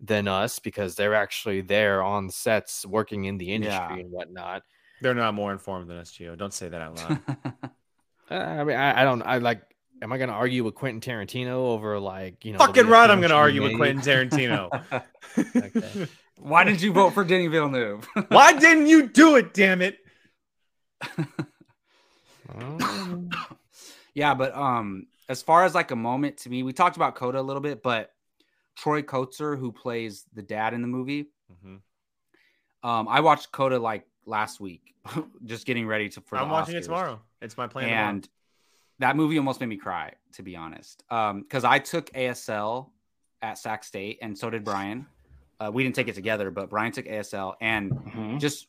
[0.00, 4.02] than us because they're actually there on sets, working in the industry Yeah.
[4.02, 4.62] and whatnot.
[5.00, 6.36] They're not more informed than us, Gio.
[6.36, 7.20] Don't say that out loud.
[8.30, 9.20] Uh, I mean, I, I don't.
[9.22, 9.60] I like.
[10.00, 12.58] Am I going to argue with Quentin Tarantino over like you know?
[12.58, 14.00] Fucking right, I'm gonna argue should with Quentin?
[14.00, 14.70] Tarantino.
[15.38, 16.06] Okay.
[16.36, 18.06] Why did you vote for Denny Villeneuve?
[18.28, 19.54] Why didn't you do it?
[19.54, 19.98] Damn it!
[22.54, 23.30] Um,
[24.14, 27.40] yeah, but um, as far as like a moment to me, we talked about Coda
[27.40, 28.12] a little bit, but
[28.76, 31.80] Troy Kotsur, who plays the dad in the movie, Mhm.
[32.82, 34.94] um, I watched Coda like last week,
[35.44, 37.20] just getting ready to for I'm the watching it tomorrow.
[37.40, 37.88] It's my plan.
[37.88, 38.08] tomorrow.
[38.08, 38.28] and
[38.98, 41.02] that movie almost made me cry, to be honest.
[41.10, 42.90] Um, because I took ASL
[43.42, 45.06] at Sac State, and so did Brian.
[45.60, 48.40] Uh, we didn't take it together, but Brian took ASL, and Mhm.
[48.40, 48.68] just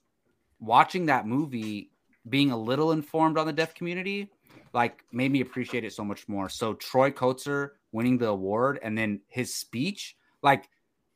[0.59, 1.91] watching that movie,
[2.29, 4.31] being a little informed on the deaf community,
[4.73, 6.49] like made me appreciate it so much more.
[6.49, 10.69] So Troy Kotsur winning the award, and then his speech, like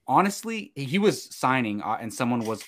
[0.08, 2.64] honestly, he was signing, uh, and someone was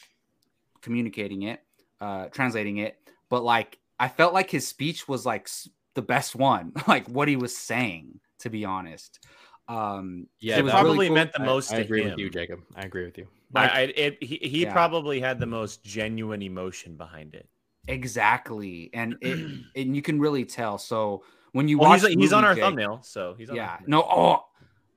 [0.82, 1.64] communicating it,
[2.00, 3.00] uh, translating it,
[3.30, 5.48] but like I felt like his speech was like
[5.94, 9.26] the best one, like what he was saying, to be honest.
[9.72, 11.16] Um, Yeah, it was that- really probably cool.
[11.16, 12.10] meant the most I, to agree him.
[12.12, 12.62] with you, Jacob.
[12.76, 13.28] I agree with you.
[13.56, 14.74] I, Like- I, it, he he Yeah.
[14.74, 17.48] probably had the most genuine emotion behind it.
[17.88, 19.38] Exactly, and it
[19.76, 20.78] and you can really tell.
[20.78, 23.56] So when you Well, watch, he's, the he's on our Jake- thumbnail, so he's on
[23.56, 24.02] Yeah, no.
[24.04, 24.46] Oh,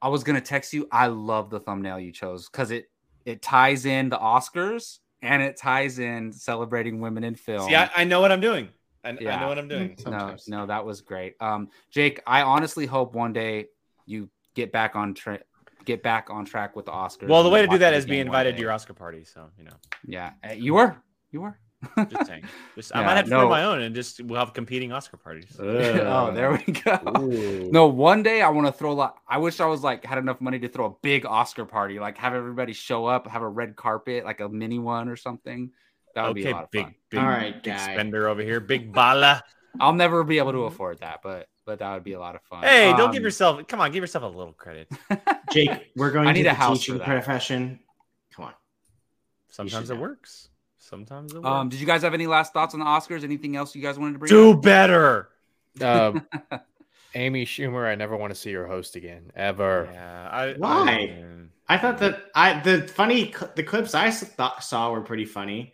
[0.01, 0.89] I was gonna text you.
[0.93, 2.91] I love the thumbnail you chose because it
[3.25, 7.69] it ties in the Oscars and it ties in celebrating women in film.
[7.69, 8.69] See, I, I know what I'm doing.
[9.03, 9.97] I, I know what I'm doing.
[10.07, 11.35] no, no, that was great.
[11.41, 13.67] Um, Jake, I honestly hope one day
[14.07, 15.43] you get back on track,
[15.85, 17.29] get back on track with the Oscars.
[17.29, 18.57] Well, the way to do watch that it is be invited day.
[18.57, 19.25] to your Oscar party.
[19.25, 19.77] So you know,
[20.07, 20.97] Yeah, Uh, you were,
[21.31, 21.59] you were.
[22.09, 22.43] just saying.
[22.77, 23.41] Just, I might have to no.
[23.41, 25.55] throw my own and just we'll have competing Oscar parties.
[25.61, 26.99] oh, there we go.
[27.21, 27.71] Ooh.
[27.71, 30.41] No, one day I want to throw like I wish I was like had enough
[30.41, 33.77] money to throw a big Oscar party, like have everybody show up, have a red
[33.77, 35.73] carpet, like a mini one or something.
[36.15, 36.95] That would be a lot of big, fun.
[37.11, 37.93] big, All right, big guy.
[37.93, 39.43] spender over here, big bala.
[39.79, 42.43] I'll never be able to afford that, but but that would be a lot of
[42.43, 42.63] fun.
[42.63, 43.67] Hey, don't Um, give yourself.
[43.69, 44.89] Come on, give yourself a little credit.
[45.53, 47.81] Jake, we're going I to need the a house teaching profession.
[48.35, 48.53] Come on.
[49.49, 50.01] Sometimes it know.
[50.01, 50.49] works.
[50.79, 51.47] Sometimes it works.
[51.49, 53.25] Um, did you guys have any last thoughts on the Oscars?
[53.25, 54.29] Anything else you guys wanted to bring?
[54.29, 54.63] Do up?
[54.63, 55.29] better.
[55.81, 56.21] Uh,
[57.17, 59.89] Amy Schumer, I never want to see her host again, ever.
[59.93, 60.29] Yeah.
[60.31, 60.91] I, Why?
[61.69, 65.73] I- I thought that I the funny the clips I thought, saw were pretty funny.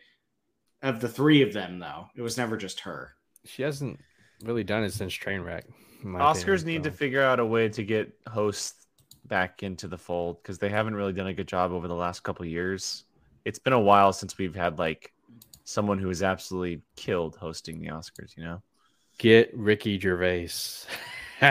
[0.82, 3.12] Of the three of them, though, it was never just her.
[3.45, 4.01] She hasn't
[4.45, 5.62] really done it since Trainwreck.
[6.03, 8.86] in Oscars opinion, need to figure out a way to get hosts
[9.26, 12.20] back into the fold because they haven't really done a good job over the last
[12.20, 13.05] couple years.
[13.45, 15.12] It's been a while since we've had like
[15.64, 18.36] someone who has absolutely killed hosting the Oscars.
[18.36, 18.62] You know,
[19.18, 20.51] get Ricky Gervais.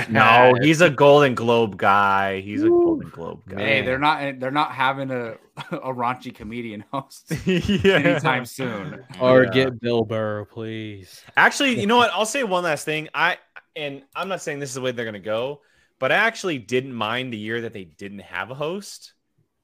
[0.10, 2.42] no, he's a Golden Globe guy.
[2.42, 3.60] He's a Golden Globe guy.
[3.60, 5.32] Hey, they're not they're not having a
[5.72, 7.96] a raunchy comedian host yeah.
[7.96, 9.04] anytime soon.
[9.20, 9.50] or Yeah.
[9.50, 11.24] get Bill Burr, please.
[11.36, 12.12] Actually, you know what?
[12.14, 13.10] I'll say one last thing.
[13.14, 13.38] I
[13.76, 15.62] and I'm not saying this is the way they're going to go,
[16.00, 19.14] but I actually didn't mind the year that they didn't have a host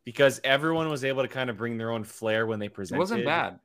[0.05, 2.97] because everyone was able to kind of bring their own flair when they presented.
[2.97, 3.59] It wasn't bad.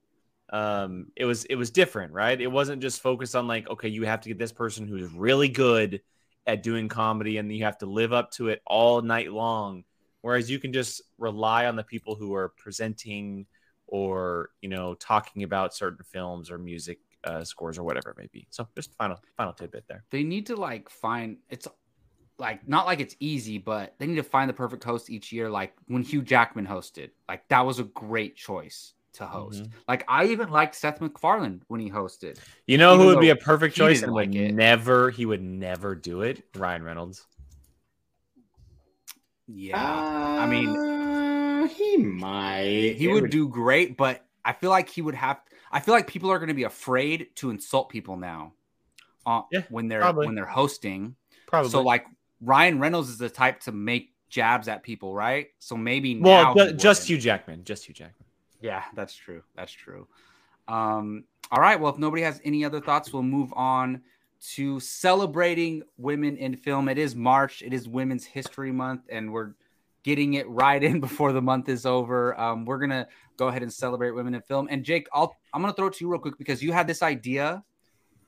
[0.52, 2.40] Um, it was it was different, right?
[2.40, 5.48] It wasn't just focused on like, okay, you have to get this person who's really
[5.48, 6.00] good
[6.46, 9.84] at doing comedy, and you have to live up to it all night long.
[10.22, 13.46] Whereas you can just rely on the people who are presenting
[13.86, 18.28] or you know talking about certain films or music uh, scores or whatever it may
[18.32, 18.46] be.
[18.50, 20.04] So just final final tidbit there.
[20.10, 21.66] They need to like find it's
[22.38, 25.50] like not like it's easy, but they need to find the perfect host each year.
[25.50, 29.62] Like when Hugh Jackman hosted, like that was a great choice to host.
[29.64, 29.72] Mm-hmm.
[29.88, 32.38] Like I even liked Seth MacFarlane when he hosted.
[32.66, 34.54] You know Even who would be a perfect choice didn't and would like it.
[34.54, 36.42] never he would never do it?
[36.56, 37.26] Ryan Reynolds.
[39.52, 42.94] Yeah, I mean, Uh, he might.
[42.96, 45.40] he It would do great, but I feel like he would have.
[45.72, 48.52] I feel like people are going to be afraid to insult people now,
[49.26, 50.26] uh, Yeah, when they're probably.
[50.26, 51.16] when they're hosting.
[51.48, 51.70] Probably.
[51.70, 52.06] So like
[52.40, 55.48] Ryan Reynolds is the type to make jabs at people, right?
[55.58, 57.06] So maybe well, now ju- he just wouldn't.
[57.08, 57.64] Hugh Jackman.
[57.64, 58.26] Just Hugh Jackman.
[58.60, 59.42] Yeah, that's true.
[59.56, 60.06] That's true.
[60.68, 61.78] Um, all right.
[61.80, 64.02] Well, if nobody has any other thoughts, we'll move on
[64.54, 66.88] to celebrating women in film.
[66.88, 67.62] It is March.
[67.62, 69.52] It is Women's History Month, and we're
[70.02, 72.38] getting it right in before the month is over.
[72.40, 73.06] Um, we're gonna
[73.36, 74.68] go ahead and celebrate women in film.
[74.70, 77.02] And Jake, I'll I'm gonna throw it to you real quick because you had this
[77.02, 77.62] idea,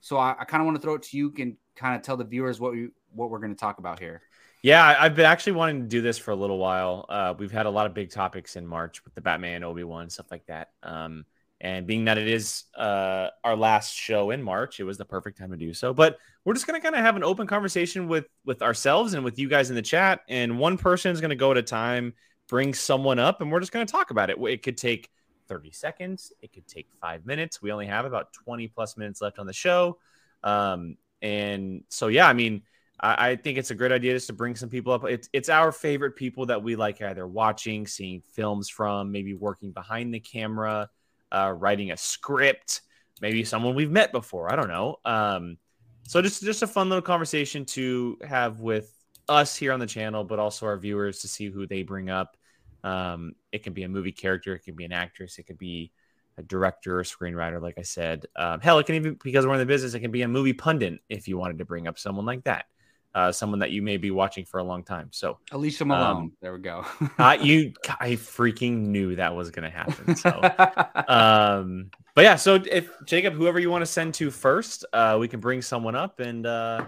[0.01, 1.31] so I, I kind of want to throw it to you.
[1.31, 4.23] Can kind of tell the viewers what we what we're gonna talk about here.
[4.63, 7.05] Yeah, I've been actually wanting to do this for a little while.
[7.09, 10.09] Uh, we've had a lot of big topics in March with the Batman, Obi Wan,
[10.09, 10.71] stuff like that.
[10.85, 11.25] Um,
[11.61, 15.39] and being that it is uh, our last show in March, it was the perfect
[15.39, 15.93] time to do so.
[15.93, 19.25] But we're just going to kind of have an open conversation with with ourselves and
[19.25, 20.21] with you guys in the chat.
[20.29, 22.15] And one person is going to go at a time,
[22.49, 24.37] bring someone up, and we're just going to talk about it.
[24.41, 25.09] It could take
[25.49, 27.61] 30 seconds, it could take five minutes.
[27.61, 29.99] We only have about 20 plus minutes left on the show.
[30.45, 32.63] Um, and so, yeah, I mean,
[33.03, 35.05] I, I think it's a great idea just to bring some people up.
[35.05, 39.73] It's it's our favorite people that we like either watching, seeing films from, maybe working
[39.73, 40.89] behind the camera,
[41.31, 42.83] uh, writing a script,
[43.21, 44.53] maybe someone we've met before.
[44.53, 44.97] I don't know.
[45.05, 45.57] Um,
[46.05, 48.93] so just just a fun little conversation to have with
[49.29, 52.37] us here on the channel, but also our viewers to see who they bring up.
[52.85, 55.93] Um, it can be a movie character, it can be an actress, it could be
[56.37, 58.27] a director or screenwriter, like I said.
[58.35, 60.53] Um, hell, it can even because we're in the business, it can be a movie
[60.53, 62.67] pundit if you wanted to bring up someone like that,
[63.15, 65.09] uh, someone that you may be watching for a long time.
[65.11, 66.17] So Alicia Malone.
[66.17, 66.85] Um, there we go.
[67.19, 70.17] uh, you, I freaking knew that was going to happen.
[70.17, 70.31] So,
[71.09, 75.29] um, but yeah, so if Jacob, whoever you want to send to first, uh, we
[75.29, 76.87] can bring someone up and uh,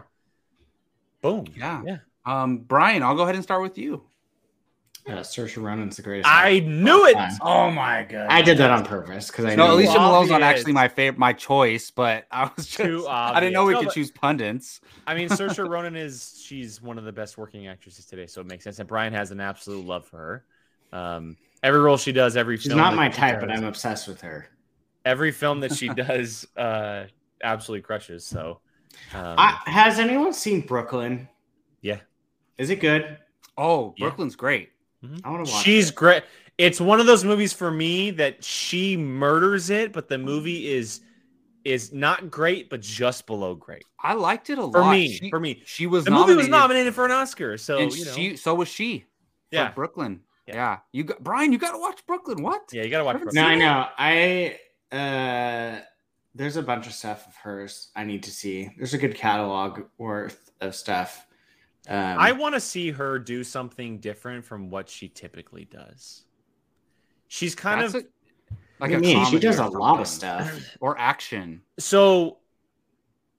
[1.20, 1.46] boom.
[1.56, 1.82] yeah.
[1.84, 1.98] Yeah.
[2.26, 4.02] Um, Brian, I'll go ahead and start with you.
[5.06, 6.26] Yeah, Saoirse Ronan's the greatest.
[6.32, 7.16] I knew it.
[7.42, 8.28] Oh my god!
[8.30, 9.72] I did that on purpose because I No, knew.
[9.74, 13.52] Alicia Malone's not actually my favorite, my choice, but I was just, Too I didn't
[13.52, 13.74] know we.
[13.74, 14.80] No, could but- choose pundits.
[15.06, 18.46] I mean, Saoirse Ronan is she's one of the best working actresses today, so it
[18.46, 18.78] makes sense.
[18.78, 20.16] And Brian has an absolute love for
[20.92, 20.98] her.
[20.98, 24.08] Um, every role she does, every She's film not my she type, but I'm obsessed
[24.08, 24.46] with her.
[25.04, 27.04] every film that she does uh,
[27.42, 28.24] absolutely crushes.
[28.24, 28.60] So,
[29.12, 31.28] um, I, has anyone seen Brooklyn?
[31.82, 31.98] Yeah.
[32.56, 33.18] Is it good?
[33.58, 34.06] Oh, Yeah.
[34.06, 34.34] Brooklyn's
[35.08, 35.20] great.
[35.24, 35.62] I want to watch.
[35.62, 35.94] she's it.
[35.94, 36.22] great.
[36.58, 41.00] It's one of those movies for me that she murders it, but the movie is
[41.64, 44.92] is not great, but just below great I liked it a lot for lot.
[44.92, 45.12] me.
[45.12, 47.92] She, for me, she was the movie was nominated, nominated for an Oscar, so and
[47.92, 49.00] you know, she so was she.
[49.00, 49.06] for
[49.50, 50.20] yeah, Brooklyn.
[50.46, 50.54] Yeah.
[50.54, 50.78] Yeah.
[50.92, 51.52] you got Brian.
[51.52, 52.42] You got to watch Brooklyn.
[52.42, 52.62] What?
[52.70, 53.14] yeah, you gotta watch.
[53.14, 53.58] Haven't Brooklyn.
[53.58, 54.58] No, I know.
[54.92, 55.80] I uh,
[56.34, 58.70] there's a bunch of stuff of hers I need to see.
[58.76, 61.26] There's a good catalog worth of stuff.
[61.88, 66.24] Um, I want to see her do something different from what she typically does.
[67.28, 68.04] She's kind of a-
[68.80, 70.76] like I a mean, she does a lot of stuff.
[70.80, 71.62] or action.
[71.78, 72.38] so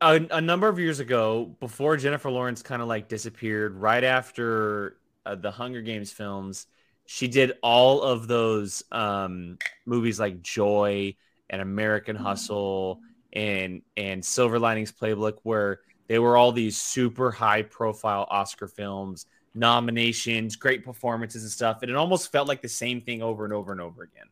[0.02, 4.98] a, a number of years ago, before Jennifer Lawrence kind of like disappeared, right after
[5.26, 6.68] uh, the Hunger Games films,
[7.06, 11.16] she did all of those um, movies like Joy
[11.50, 13.02] and American Hustle
[13.34, 19.26] and and Silver Linings Playbook, where they were all these super high profile Oscar films,
[19.54, 21.80] nominations, great performances and stuff.
[21.82, 24.28] And it almost felt like the same thing over and over and over again.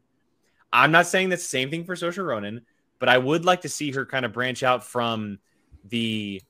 [0.72, 2.62] I'm not saying that's the same thing for Saoirse Ronan,
[3.00, 5.40] but I would like to see her kind of branch out from
[5.86, 6.42] the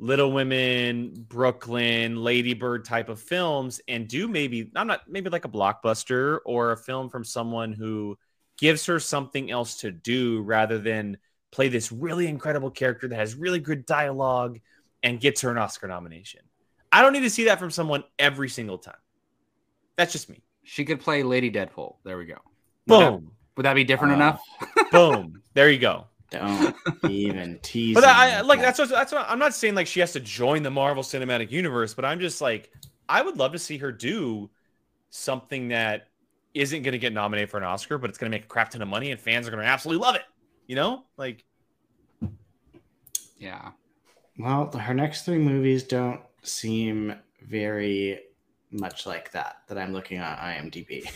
[0.00, 5.44] Little Women, Brooklyn, Lady Bird type of films and do maybe I'm not maybe like
[5.44, 8.16] a blockbuster or a film from someone who
[8.58, 11.18] gives her something else to do rather than
[11.50, 14.58] play this really incredible character that has really good dialogue
[15.02, 16.40] and gets her an Oscar nomination.
[16.92, 18.96] I don't need to see that from someone every single time.
[19.96, 20.42] That's just me.
[20.64, 21.96] She could play Lady Deadpool.
[22.04, 22.36] There we go.
[22.86, 23.32] Would that, Boom.
[23.56, 24.16] would that be different Oh.
[24.16, 24.42] enough?
[24.92, 25.42] Boom.
[25.54, 26.06] There you go.
[26.30, 26.74] Don't
[27.08, 27.94] even tease.
[27.94, 30.12] But I, I like with that's what that's what I'm not saying like she has
[30.12, 32.70] to join the Marvel Cinematic Universe, but I'm just like
[33.08, 34.50] I would love to see her do
[35.08, 36.08] something that
[36.52, 38.70] isn't going to get nominated for an Oscar, but it's going to make a crap
[38.70, 40.22] ton of money and fans are going to absolutely love it.
[40.68, 41.44] You know, like
[43.38, 43.70] Yeah.
[44.38, 48.20] Well, her next three movies don't seem very
[48.70, 51.10] much like that that I'm looking at IMDb.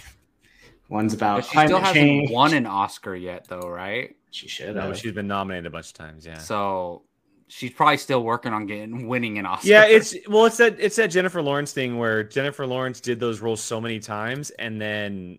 [0.89, 2.31] One's about But she climate still hasn't change.
[2.31, 4.17] won an Oscar yet, though, right?
[4.31, 4.99] She should no, have.
[4.99, 6.27] she's been nominated a bunch of times.
[6.27, 6.39] Yeah.
[6.39, 7.03] So
[7.49, 9.69] she's probably still working on getting winning an Oscar.
[9.69, 13.41] Yeah, it's well, it's that it's that Jennifer Lawrence thing where Jennifer Lawrence did those
[13.41, 15.39] roles so many times, and then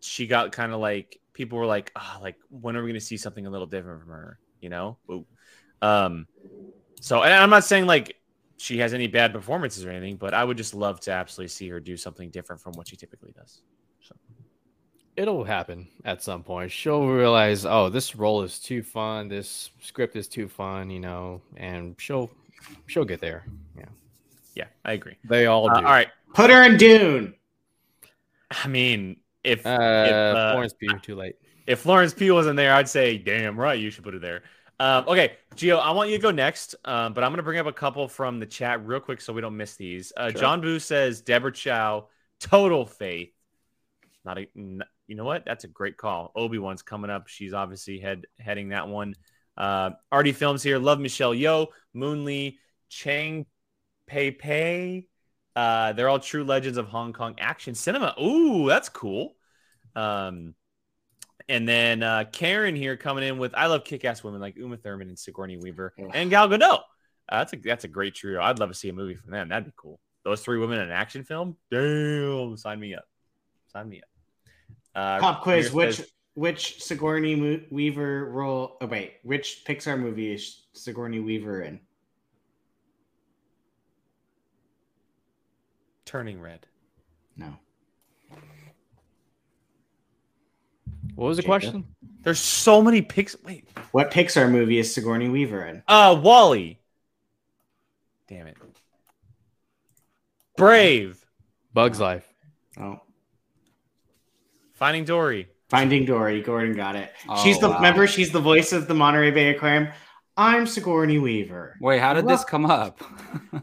[0.00, 3.04] she got kind of like people were like, "Ah, like when are we going to
[3.06, 4.98] see something a little different from her?" You know.
[5.10, 5.26] Ooh.
[5.80, 6.26] Um.
[7.00, 8.16] So, and I'm not saying like
[8.58, 11.68] she has any bad performances or anything, but I would just love to absolutely see
[11.68, 13.62] her do something different from what she typically does.
[14.00, 14.14] So,
[15.16, 16.70] It'll happen at some point.
[16.70, 19.28] She'll realize, oh, this role is too fun.
[19.28, 22.30] This script is too fun, you know, and she'll
[22.86, 23.44] she'll get there.
[23.76, 23.84] Yeah,
[24.54, 25.16] yeah, I agree.
[25.24, 25.86] they all Uh, do.
[25.86, 26.08] all right.
[26.34, 27.34] Put her in Dune.
[28.50, 31.36] I mean, if Uh, if, uh, Florence Pugh, too late.
[31.66, 34.42] if Florence Pugh wasn't there, I'd say, damn right, you should put it there.
[34.80, 37.58] Um, okay, Gio, I want you to go next, um, but I'm going to bring
[37.58, 40.12] up a couple from the chat real quick so we don't miss these.
[40.16, 40.40] Uh, Sure.
[40.40, 42.08] John Boo says Deborah Chow,
[42.40, 43.32] total faith.
[44.24, 45.44] Not a, n- you know what?
[45.44, 46.32] That's a great call.
[46.34, 47.28] Obi Wan's coming up.
[47.28, 49.14] She's obviously head heading that one.
[49.56, 50.78] Uh, Artie Films here.
[50.78, 53.46] Love Michelle Yeoh, Moon Lee, Cheng
[54.06, 55.06] Pei Pei.
[55.54, 58.14] Uh, they're all true legends of Hong Kong action cinema.
[58.20, 59.36] Ooh, that's cool.
[59.94, 60.54] Um,
[61.48, 65.08] and then uh, Karen here coming in with I love kick-ass women like Uma Thurman
[65.08, 66.80] and Sigourney Weaver and Gal Gadot.
[67.28, 68.40] Uh, that's a that's a great trio.
[68.40, 69.48] I'd love to see a movie from them.
[69.48, 70.00] That'd be cool.
[70.24, 71.56] Those three women in an action film.
[71.70, 73.04] Damn, sign me up.
[73.72, 74.08] Sign me up.
[74.94, 75.70] Uh, Pop quiz.
[75.70, 78.78] Amir Which says- which Sigourney Weaver role?
[78.80, 81.80] Oh wait, which Pixar movie is Sigourney Weaver in?
[86.12, 86.66] Turning Red.
[87.38, 87.56] No.
[91.14, 91.48] What was the Jacob?
[91.48, 91.84] question?
[92.20, 93.34] There's so many pics.
[93.46, 95.82] Wait, What Pixar movie is Sigourney Weaver in?
[95.88, 96.78] uh, WALL-E.
[98.28, 98.58] Damn it.
[100.58, 101.24] Brave.
[101.72, 102.30] Bug's Life.
[102.78, 103.00] Oh,
[104.74, 105.48] Finding Dory.
[105.70, 106.42] Finding Dory.
[106.42, 107.10] Gordon got it.
[107.26, 107.76] Oh, she's the wow.
[107.76, 108.06] remember.
[108.06, 109.88] She's the voice of the Monterey Bay Aquarium.
[110.36, 111.78] I'm Sigourney Weaver.
[111.80, 113.00] Wait, how did this come up?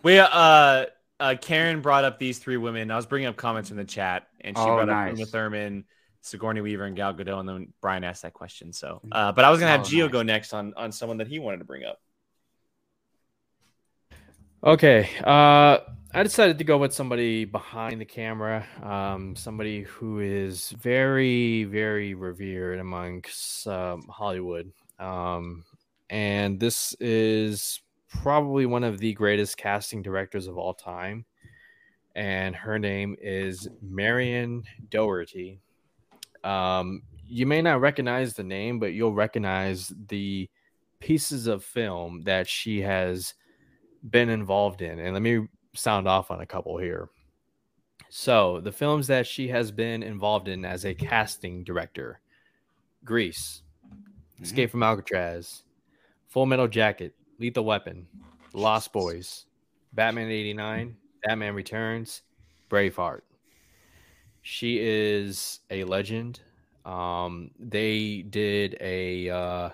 [0.02, 0.86] We uh,
[1.20, 2.92] uh, Karen brought up these three women.
[2.92, 5.12] I was bringing up comments in the chat, and she Oh, brought nice.
[5.12, 5.86] up Uma Thurman,
[6.22, 7.40] Sigourney Weaver, and Gal Gadot.
[7.40, 8.74] And then Brian asked that question.
[8.74, 10.12] So, uh, but I was gonna have Oh, Gio nice.
[10.12, 12.00] go next on on someone that he wanted to bring up.
[14.64, 15.10] Okay.
[15.24, 15.78] Uh,
[16.12, 22.14] I decided to go with somebody behind the camera, um, somebody who is very, very
[22.16, 24.72] revered amongst um, Hollywood.
[24.98, 25.64] Um,
[26.10, 27.80] and this is
[28.10, 31.26] probably one of the greatest casting directors of all time.
[32.16, 35.62] And her name is Marion Dougherty.
[36.44, 40.50] Um, you may not recognize the name, but you'll recognize the
[41.00, 43.36] pieces of film that she has
[44.10, 45.00] been involved in.
[45.00, 47.10] And let me sound off on a couple here.
[48.10, 52.20] So, the films that she has been involved in as a casting director
[53.06, 53.62] Grease,
[54.42, 55.64] Escape from Alcatraz,
[56.28, 58.06] Full Metal Jacket, Lethal Weapon,
[58.54, 59.46] Lost Boys,
[59.94, 62.22] Batman 89, Batman Returns,
[62.70, 63.22] Braveheart.
[64.42, 66.42] She is a legend.
[66.86, 69.70] Um, they did a uh,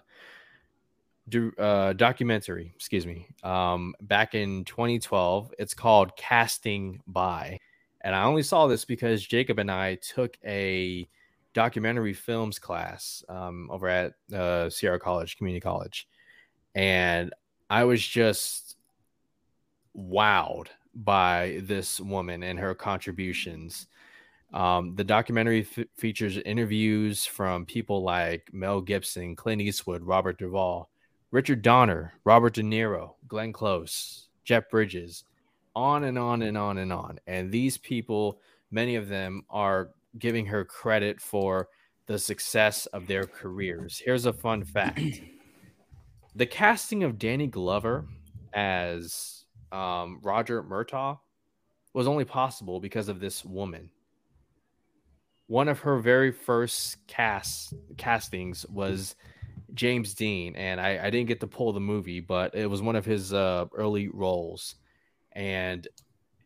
[1.30, 5.54] do, uh, documentary, excuse me, um, back in 2012.
[5.58, 7.60] It's called Casting By.
[8.02, 11.08] And I only saw this because Jacob and I took a
[11.54, 16.08] documentary films class um, over at uh, Sierra College, Community College.
[16.76, 17.34] And
[17.70, 18.78] I was just
[19.98, 23.88] wowed by this woman and her contributions.
[24.54, 30.90] Um, the documentary f- features interviews from people like Mel Gibson, Clint Eastwood, Robert Duvall,
[31.32, 35.26] Richard Donner, Robert De Niro, Glenn Close, Jeff Bridges,
[35.76, 37.20] on and on and on and on.
[37.28, 38.40] And these people,
[38.72, 41.68] many of them are giving her credit for
[42.06, 44.02] the success of their careers.
[44.04, 45.02] Here's a fun fact
[46.36, 48.06] the casting of Danny Glover
[48.54, 51.18] as um, Roger Murtaugh
[51.94, 53.90] was only possible because of this woman.
[55.48, 59.16] One of her very first cast castings was
[59.74, 62.96] James Dean, and I, I didn't get to pull the movie, but it was one
[62.96, 64.76] of his uh, early roles.
[65.34, 65.88] And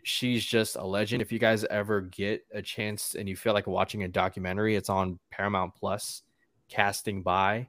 [0.04, 1.22] she's just a legend.
[1.22, 4.90] If you guys ever get a chance and you feel like watching a documentary, it's
[4.90, 6.24] on Paramount Plus,
[6.68, 7.68] Casting By,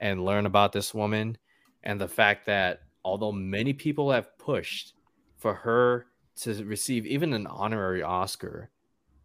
[0.00, 1.36] and learn about this woman
[1.82, 4.94] and the fact that although many people have pushed
[5.36, 6.06] for her
[6.40, 8.70] to receive even an honorary Oscar,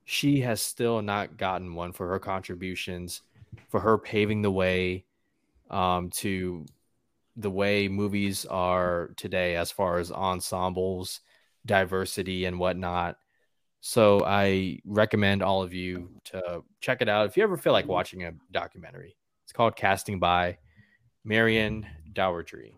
[0.06, 3.22] she has still not gotten one for her contributions,
[3.70, 5.06] for her paving the way
[5.70, 6.66] um, to
[7.38, 11.22] the way movies are today as far as ensembles,
[11.66, 13.18] diversity, and whatnot.
[13.82, 17.88] So I recommend all of you to check it out if you ever feel like
[17.88, 19.16] watching a documentary.
[19.44, 20.58] It's called Casting by
[21.26, 22.78] Marion Dougherty.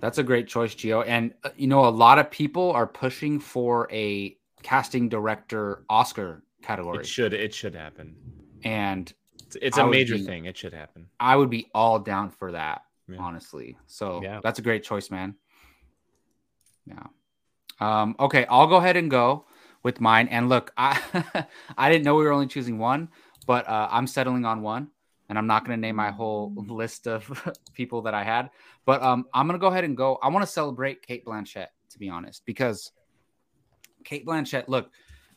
[0.00, 1.04] That's a great choice, Gio.
[1.06, 6.42] And uh, you know, a lot of people are pushing for a casting director Oscar
[6.62, 8.16] category, It should it should happen.
[8.64, 9.12] and
[9.46, 10.46] It's, it's I a would major be- thing.
[10.46, 11.06] It should happen.
[11.20, 13.18] I would be all down for that, Yeah.
[13.18, 13.76] honestly.
[13.86, 14.40] So Yeah.
[14.42, 15.34] that's a great choice, man.
[16.86, 17.06] Yeah.
[17.78, 19.46] Um, okay, I'll go ahead and go
[19.82, 20.28] with mine.
[20.28, 20.98] And look, I
[21.78, 23.08] I didn't know we were only choosing one,
[23.46, 24.88] but uh, I'm settling on one,
[25.30, 28.50] and I'm not going to name my whole list of people that I had.
[28.84, 30.18] But um, I'm going to go ahead and go.
[30.20, 32.90] I want to celebrate Cate Blanchett, to be honest, because
[34.04, 34.66] Cate Blanchett.
[34.66, 34.90] Look,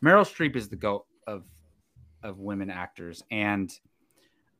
[0.03, 1.43] Meryl Streep is the goat of
[2.23, 3.71] of women actors, and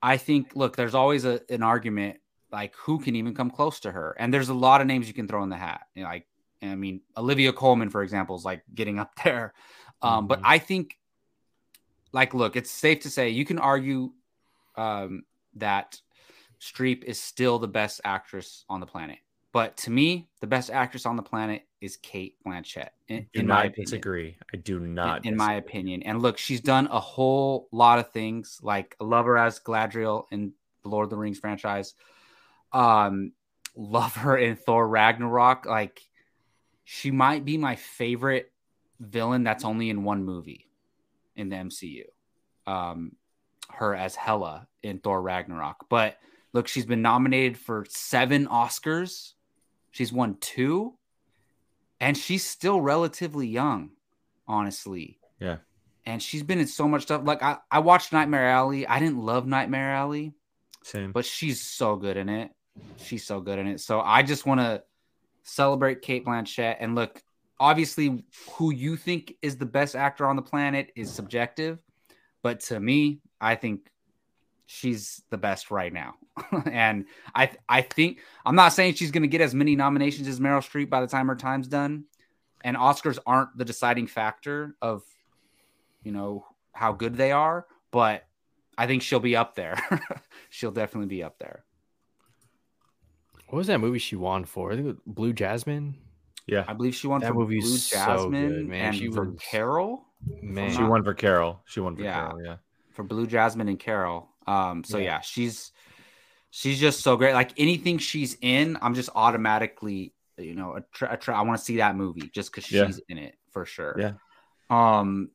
[0.04, 2.18] I think, look, there's always a, an argument
[2.52, 5.16] like who can even come close to her, and there's a lot of names you
[5.16, 5.82] can throw in the hat.
[5.96, 6.28] You know, like,
[6.62, 9.56] I mean, Olivia Colman, for example, is like getting up there.
[10.04, 10.46] Um, But Mhm.
[10.46, 10.98] I think,
[12.12, 14.12] like, look, it's safe to say you can argue
[14.76, 15.24] um,
[15.56, 16.00] that
[16.60, 19.18] Streep is still the best actress on the planet.
[19.52, 23.66] But to me, the best actress on the planet is Cate Blanchett, in, in my
[23.66, 24.38] opinion disagree.
[24.52, 25.26] I do not.
[25.26, 26.02] in, in my opinion.
[26.04, 28.60] And look, she's done a whole lot of things.
[28.64, 31.94] Like I love her as Galadriel in the Lord of the Rings franchise.
[32.72, 33.34] Um,
[33.76, 35.68] love her in Thor Ragnarok.
[35.68, 36.02] Like
[36.84, 38.52] she might be my favorite
[39.00, 40.68] villain that's only in one movie
[41.36, 42.06] in the MCU.
[42.66, 43.12] Um,
[43.76, 45.86] her as Hela in Thor Ragnarok.
[45.90, 46.18] But
[46.54, 49.34] look, she's been nominated for seven Oscars.
[49.92, 50.96] She's won two,
[52.00, 53.92] and she's still relatively young,
[54.48, 55.20] honestly.
[55.40, 55.58] Yeah.
[56.06, 57.22] And she's been in so much stuff.
[57.24, 58.88] Like I, I watched Nightmare Alley.
[58.88, 60.34] I didn't love Nightmare Alley,
[60.84, 61.12] Same.
[61.12, 62.52] but she's so good in it.
[62.98, 63.80] She's so good in it.
[63.80, 64.84] So I just want to
[65.44, 66.78] celebrate Cate Blanchett.
[66.80, 67.22] And look,
[67.60, 71.80] obviously, who you think is the best actor on the planet is subjective.
[72.42, 73.92] But to me, I think
[74.66, 76.16] she's the best right now.
[76.72, 77.06] and
[77.36, 80.60] I I think I'm not saying she's going to get as many nominations as Meryl
[80.68, 82.06] Streep by the time her time's done.
[82.64, 85.04] And Oscars aren't the deciding factor of
[86.04, 88.26] you know how good they are, but
[88.78, 89.78] I think she'll be up there.
[90.50, 91.66] she'll definitely be up there.
[93.50, 94.72] What was that movie she won for?
[94.72, 95.96] I think it was Blue Jasmine.
[96.48, 98.86] Yeah, I believe she won That for movie's Blue so Jasmine good, man.
[98.88, 100.06] and She for was- Carol.
[100.42, 101.62] Man, she won for Carol.
[101.66, 102.14] She won for Yeah.
[102.28, 102.44] Carol.
[102.44, 102.56] Yeah.
[102.94, 104.30] For Blue Jasmine and Carol.
[104.48, 105.04] Um, so Yeah.
[105.06, 105.20] yeah.
[105.22, 105.72] she's
[106.52, 107.34] she's just so great.
[107.34, 111.78] Like anything she's in, I'm just automatically, you know, attra- attra- I want to see
[111.78, 112.90] that movie just because she's Yeah.
[113.10, 113.96] in it for sure.
[114.00, 114.14] Yeah.
[114.70, 115.30] Um.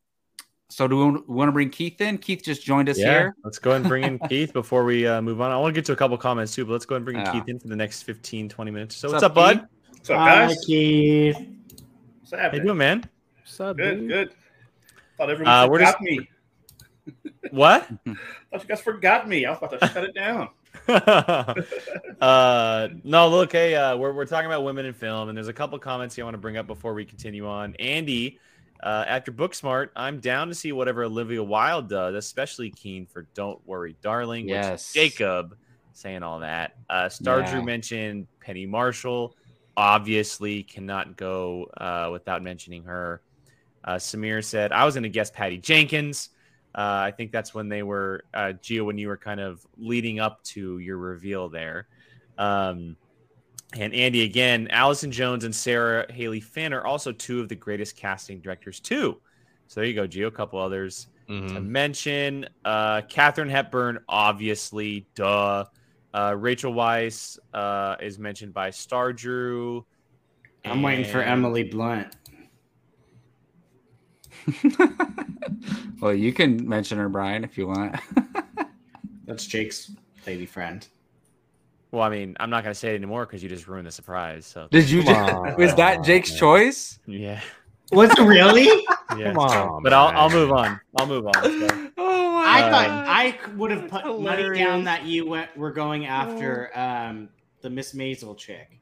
[0.71, 2.19] So do we want to bring Keith in?
[2.19, 3.11] Keith just joined us yeah.
[3.11, 3.37] here.
[3.43, 5.51] Let's go ahead and bring in Keith before we uh, move on.
[5.51, 7.17] I want to get to a couple comments too, but let's go ahead and bring
[7.19, 7.33] in Yeah.
[7.33, 8.95] Keith in for the next 15, 20 minutes.
[8.97, 9.69] So What's what's, up, up, bud?
[9.93, 10.55] What's up, Hi.
[10.67, 11.37] Keith.
[12.21, 13.09] What's How you doing, man?
[13.39, 14.09] What's up, Good, dude?
[14.09, 14.31] good.
[15.17, 16.29] Thought everyone Uh, we're forgot just- me.
[17.51, 17.89] What?
[18.07, 18.15] I
[18.51, 19.47] Thought you guys forgot me.
[19.47, 20.49] I was about to shut it down.
[22.21, 25.53] uh, no, look, hey, uh, we're, we're talking about women in film, and there's a
[25.53, 27.75] couple comments here I want to bring up before we continue on.
[27.77, 28.39] Andy,
[28.83, 33.65] uh, after Booksmart, I'm down to see whatever Olivia Wilde does, especially keen for Don't
[33.67, 34.45] Worry, Darling.
[34.45, 34.93] which Yes.
[34.93, 35.57] Jacob
[35.93, 36.77] saying all that.
[36.89, 37.51] Uh, Star Yeah.
[37.51, 39.37] Drew mentioned Penny Marshall.
[39.77, 43.21] Obviously, cannot go uh, without mentioning her.
[43.85, 46.31] Uh, Samir said, I was going to guess Patty Jenkins.
[46.79, 50.21] Uh, I think that's when they were, uh, Gio, when you were kind of leading
[50.21, 51.89] up to your reveal there.
[52.39, 52.97] Um,
[53.77, 57.97] and Andy, again, Allison Jones and Sarah Halley Finn are also two of the greatest
[57.97, 59.21] casting directors, too.
[59.67, 60.29] So there you go, Gio.
[60.29, 61.67] A couple others to Mhm.
[61.67, 62.49] mention.
[62.65, 65.65] Uh, Katharine Hepburn, obviously, duh.
[66.15, 69.85] Uh, Rachel Weisz uh, is mentioned by Star Drew.
[70.65, 72.15] I'm waiting for Emily Blunt.
[76.01, 77.97] well, you can mention her, Brian, if you want.
[79.27, 79.91] That's Jake's
[80.27, 80.87] lady friend.
[81.91, 83.91] Well, I mean, I'm not going to say it anymore because you just ruined the
[83.91, 84.45] surprise.
[84.47, 85.03] So, Did you?
[85.03, 86.99] Just, was that Jake's choice?
[87.07, 87.41] yeah.
[87.91, 88.67] Was it really?
[89.17, 89.33] yeah.
[89.33, 90.79] Come on, But I'll, I'll move on.
[90.99, 91.33] I'll move on.
[91.43, 91.75] Let's.
[91.97, 94.59] Oh my I Uh, thought I would have put money hilarious.
[94.59, 97.31] down that you went were going after um,
[97.63, 98.79] the Miss Maisel chick.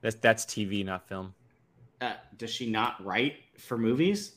[0.00, 1.34] That's, that's TV, not film.
[2.00, 4.36] Uh, does she not write for movies?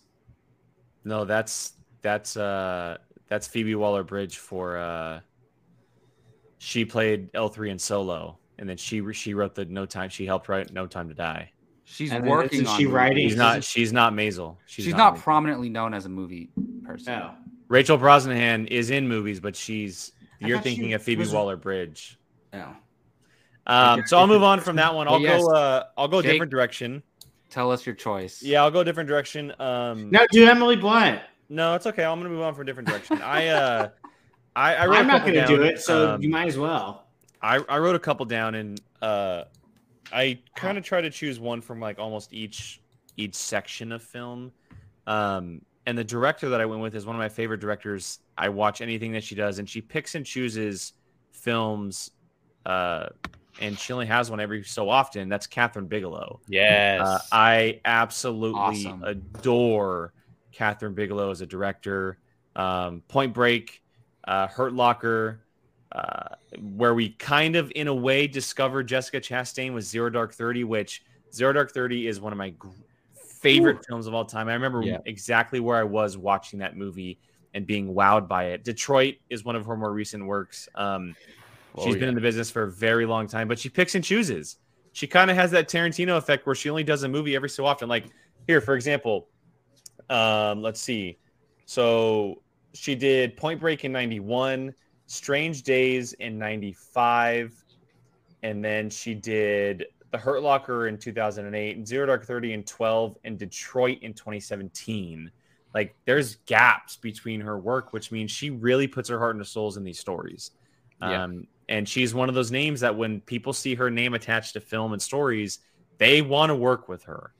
[1.04, 2.98] No, that's that's uh
[3.28, 5.20] that's Phoebe Waller Bridge for uh
[6.58, 10.48] she played L3 in Solo and then she she wrote the No Time she helped
[10.50, 11.52] write No Time to Die.
[11.84, 12.78] She's And working isn't on.
[12.78, 12.94] she movies.
[12.96, 14.58] writing- She's not she's not Maisel.
[14.66, 15.20] She's, not, Maisel.
[15.22, 16.50] prominently known as a movie
[16.84, 17.14] person.
[17.14, 17.32] Oh,
[17.68, 21.56] Rachel Brosnahan is in movies, but she's you're thought she thinking of Phoebe was- Waller
[21.58, 22.18] Bridge.
[22.54, 22.70] No.
[23.68, 25.08] Um, so I'll move on from that one.
[25.08, 25.54] I'll yes, go.
[25.54, 27.04] Uh, I'll go a Jake- different direction.
[27.52, 28.42] Tell us your choice.
[28.42, 29.54] Yeah, I'll go a different direction.
[29.60, 31.22] Um, No, do Emily Blunt.
[31.50, 32.04] no, it's okay.
[32.04, 33.22] I'm gonna move on from a different direction.
[33.22, 33.90] I uh,
[34.56, 37.08] I, I wrote I'm not going to do it, so Um, you might as well.
[37.42, 39.44] I, I wrote a couple down and uh
[40.14, 42.82] I kind of try to choose one from like almost each
[43.18, 44.52] each section of film.
[45.08, 48.20] Um and the director that I went with is one of my favorite directors.
[48.38, 50.94] I watch anything that she does and she picks and chooses
[51.32, 52.12] films
[52.66, 53.08] uh
[53.60, 55.30] and she only has one every so often.
[55.30, 56.40] That's Kathryn Bigelow.
[56.48, 57.02] Yes.
[57.02, 59.04] Uh, I absolutely Awesome.
[59.04, 60.14] adore
[60.54, 62.18] Kathryn Bigelow as a director.
[62.56, 63.82] Um, Point Break,
[64.26, 65.42] uh, Hurt Locker,
[65.92, 70.64] uh, where we kind of, in a way, discovered Jessica Chastain with Zero Dark Thirty,
[70.64, 71.04] which
[71.34, 72.70] Zero Dark Thirty is one of my gr-
[73.40, 74.48] favorite films of all time.
[74.48, 74.98] I remember Yeah.
[75.06, 77.20] exactly where I was watching that movie
[77.54, 78.64] and being wowed by it.
[78.64, 80.70] Detroit is one of her more recent works.
[80.76, 81.16] Um,
[81.76, 84.04] Oh, She's been in the business for a very long time, but she picks and
[84.04, 84.58] chooses.
[84.94, 87.66] She kind of has that Tarantino effect where she only does a movie every so
[87.66, 87.88] often.
[87.88, 88.06] Like
[88.48, 89.30] here, for example,
[90.10, 91.18] um, let's see.
[91.66, 92.42] So
[92.74, 94.74] she did Point Break in 91,
[95.08, 97.54] Strange Days in 95,
[98.44, 103.18] and then she did The Hurt Locker in 2008, and Zero Dark 30 in 12,
[103.24, 105.32] and Detroit in 2017.
[105.74, 109.46] Like there's gaps between her work, which means she really puts her heart and her
[109.46, 110.52] souls in these stories.
[111.02, 111.24] Yeah.
[111.24, 114.60] Um, and she's one of those names that when people see her name attached to
[114.60, 115.60] film and stories,
[116.00, 117.32] they want to work with her.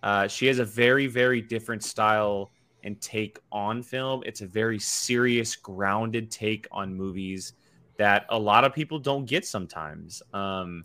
[0.00, 2.52] Uh, she has a very, very different style
[2.84, 4.22] and take on film.
[4.24, 7.54] It's a very serious, grounded take on movies
[7.98, 10.22] that a lot of people don't get sometimes.
[10.32, 10.84] Um,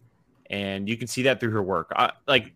[0.49, 1.91] and you can see that through her work.
[1.95, 2.53] I, like,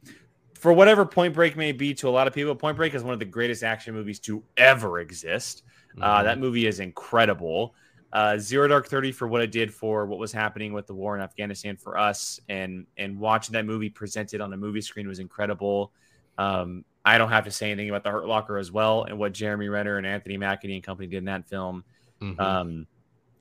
[0.56, 3.14] for whatever Point Break may be to a lot of people, Point Break is one
[3.14, 5.62] of the greatest action movies to ever exist.
[6.02, 6.24] Uh, Mhm.
[6.24, 7.76] that movie is incredible.
[8.11, 11.15] Uh, Zero Dark Thirty for what it did for what was happening with the war
[11.15, 15.19] in Afghanistan for us, and and watching that movie presented on a movie screen was
[15.19, 15.91] incredible.
[16.38, 19.34] Um, I don't have to say anything about the Hurt Locker as well, and what
[19.34, 21.84] Jeremy Renner and Anthony Mackie and company did in that film.
[22.22, 22.40] Mhm.
[22.40, 22.88] Um,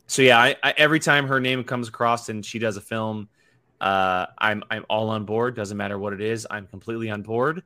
[0.06, 3.28] so yeah, I, I, every time her name comes across and she does a film,
[3.80, 5.56] uh, I'm I'm all on board.
[5.56, 7.62] Doesn't matter what it is, I'm completely on board.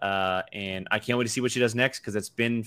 [0.00, 2.64] Uh, and I can't wait to see what she does next because it's been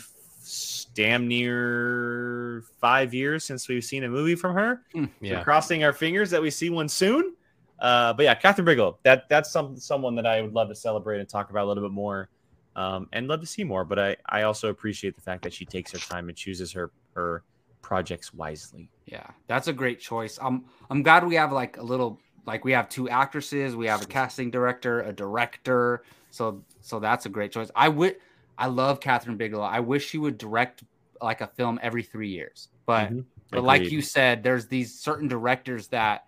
[0.93, 4.81] damn near five years since we've seen a movie from her.
[4.93, 5.43] So yeah.
[5.43, 7.35] crossing our fingers that we see one soon.
[7.79, 11.19] Uh, but yeah, Kathryn Bigelow, that that's some someone that I would love to celebrate
[11.19, 12.29] and talk about a little bit more,
[12.75, 13.83] um, and love to see more.
[13.83, 16.91] But I I also appreciate the fact that she takes her time and chooses her
[17.15, 17.43] her
[17.81, 18.89] projects wisely.
[19.05, 20.39] Yeah, that's a great choice.
[20.41, 24.01] I'm I'm glad we have like a little like we have two actresses, we have
[24.01, 26.03] a casting director, a director.
[26.31, 27.71] So so that's a great choice.
[27.75, 28.15] I would
[28.57, 29.63] I love Kathryn Bigelow.
[29.63, 30.83] I wish she would direct
[31.21, 32.69] like a film every three years.
[32.85, 33.25] But Mhm.
[33.51, 36.25] but like you said, there's these certain directors that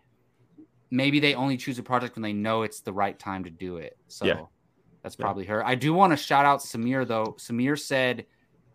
[0.90, 3.78] maybe they only choose a project when they know it's the right time to do
[3.78, 3.98] it.
[4.08, 4.46] So Yeah.
[5.04, 5.24] that's Yeah.
[5.26, 5.66] probably her.
[5.66, 7.36] I do want to shout out Samir though.
[7.38, 8.26] Samir said,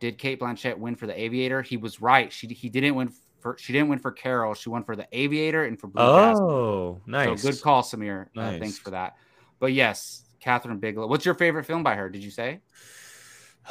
[0.00, 2.32] "Did Cate Blanchett win for The Aviator?" He was right.
[2.32, 4.54] She he didn't win for she didn't win for Carol.
[4.54, 6.02] She won for The Aviator and for Blue.
[6.02, 7.40] Oh, nice.
[7.40, 8.28] So good call, Samir.
[8.36, 9.16] Uh, thanks for that.
[9.58, 11.06] But yes, Kathryn Bigelow.
[11.06, 12.08] What's your favorite film by her?
[12.08, 12.60] Did you say?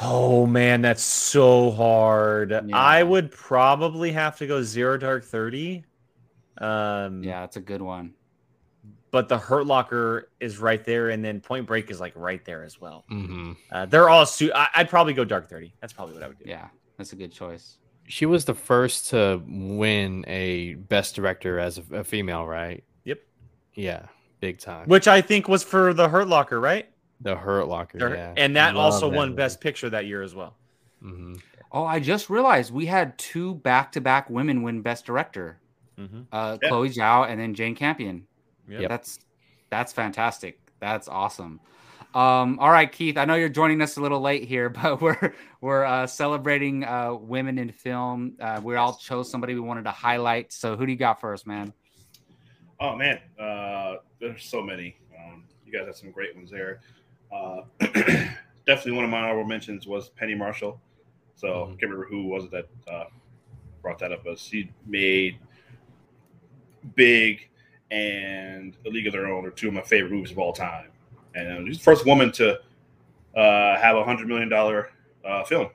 [0.00, 2.50] Oh man, that's so hard.
[2.50, 2.76] Yeah.
[2.76, 5.84] I would probably have to go Zero Dark Thirty.
[6.58, 8.14] Um, Yeah, it's a good one.
[9.10, 12.64] but the Hurt Locker is right there, and then Point Break is like right there
[12.64, 13.04] as well.
[13.10, 13.56] Mhm.
[13.70, 14.24] Uh, they're all.
[14.24, 15.74] Su- I- I'd probably go Dark Thirty.
[15.80, 16.44] That's probably what I would do.
[16.46, 17.76] Yeah, that's a good choice.
[18.08, 22.82] She was the first to win a best director as a, a female, right?
[23.04, 23.20] Yep.
[23.74, 24.06] Yeah,
[24.40, 24.88] big time.
[24.88, 26.88] Which I think was for the Hurt Locker, right?
[27.22, 28.34] The Hurt Locker, Or- yeah.
[28.36, 29.36] And that Love also that won movie.
[29.38, 30.56] Best Picture that year as well.
[31.02, 31.40] Mhm.
[31.72, 35.58] Oh, I just realized we had two back-to-back women win Best Director.
[35.98, 36.26] Mhm.
[36.32, 36.68] Uh, Yeah.
[36.68, 38.26] Chloe Zhao and then Jane Campion.
[38.68, 38.88] Yep.
[38.88, 39.18] That's
[39.70, 40.60] that's fantastic.
[40.80, 41.60] That's awesome.
[42.14, 43.16] Um, all right, Keith.
[43.16, 47.14] I know you're joining us a little late here, but we're we're uh, celebrating uh,
[47.14, 48.36] women in film.
[48.38, 50.52] Uh, we all chose somebody we wanted to highlight.
[50.52, 51.72] So who do you got first, man?
[52.80, 54.96] Oh man, uh, there's so many.
[55.18, 56.80] Um, you guys have some great ones there.
[57.32, 57.62] Uh,
[58.66, 60.80] definitely one of my honorable mentions was Penny Marshall.
[61.34, 61.62] So Mhm.
[61.62, 63.04] I can't remember who was it that uh,
[63.80, 64.22] brought that up.
[64.24, 65.38] But she made
[66.94, 67.48] Big
[67.90, 70.88] and A League of Their Own are two of my favorite movies of all time.
[71.34, 72.58] And she's the first woman to
[73.34, 74.90] uh, have a hundred million dollar
[75.24, 75.68] uh, film,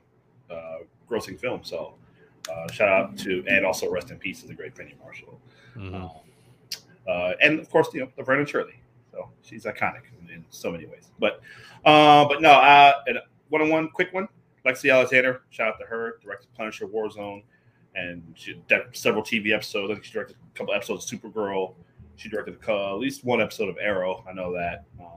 [0.50, 0.78] uh,
[1.10, 1.64] grossing film.
[1.64, 1.94] So
[2.50, 5.40] uh, shout out to and also rest in peace to the great Penny Marshall.
[5.76, 5.94] Mhm.
[5.94, 6.10] Um,
[7.08, 8.74] uh, and of course, you know, Laverne and Shirley.
[9.18, 11.10] So she's iconic in, in so many ways.
[11.18, 11.40] But
[11.84, 12.92] uh, but no, uh,
[13.48, 14.28] one on one quick one.
[14.64, 17.42] Lexi Alexander, shout out to her, directed Punisher Warzone,
[17.94, 19.90] and she did several TV episodes.
[19.90, 21.74] I think she directed a couple episodes of Supergirl.
[22.16, 24.24] She directed at least one episode of Arrow.
[24.28, 24.84] I know that.
[25.00, 25.08] Um,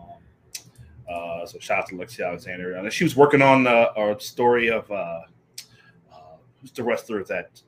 [1.11, 2.73] uh, so shout out to Lexi Alexander.
[2.73, 5.22] And she was working on uh, story of uh,
[6.14, 6.18] uh,
[6.61, 7.61] who's the wrestler that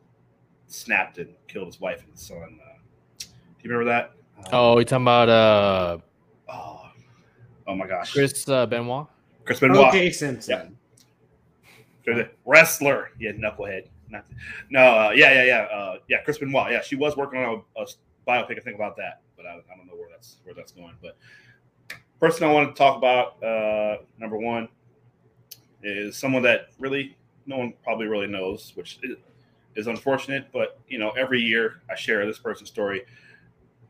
[0.68, 2.60] snapped and killed his wife and his son.
[2.64, 2.78] Uh,
[3.20, 3.28] do
[3.64, 4.14] you remember that?
[4.52, 5.98] Oh, you talking about uh,
[7.68, 9.08] oh my gosh, Chris uh, Benoit?
[9.46, 9.90] Chris Benoit.
[9.90, 10.78] Okay, Simpson.
[12.06, 13.12] There's a wrestler.
[13.20, 13.88] Yeah, knucklehead.
[14.10, 14.26] Not,
[14.70, 16.22] no, uh, yeah, yeah, yeah, uh, yeah.
[16.24, 16.72] Chris Benoit.
[16.72, 17.86] Yeah, she was working on a, a
[18.28, 18.58] biopic.
[18.58, 20.96] I think about that, but I, I don't know where that's where that's going.
[21.02, 21.18] But
[22.20, 24.70] person I want to talk about, uh, number one,
[25.82, 29.18] is someone that really no one probably really knows, which is,
[29.76, 30.48] is unfortunate.
[30.54, 33.04] But you know, every year I share this person's story.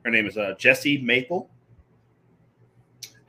[0.04, 1.50] Her name is uh, Jessie Maple,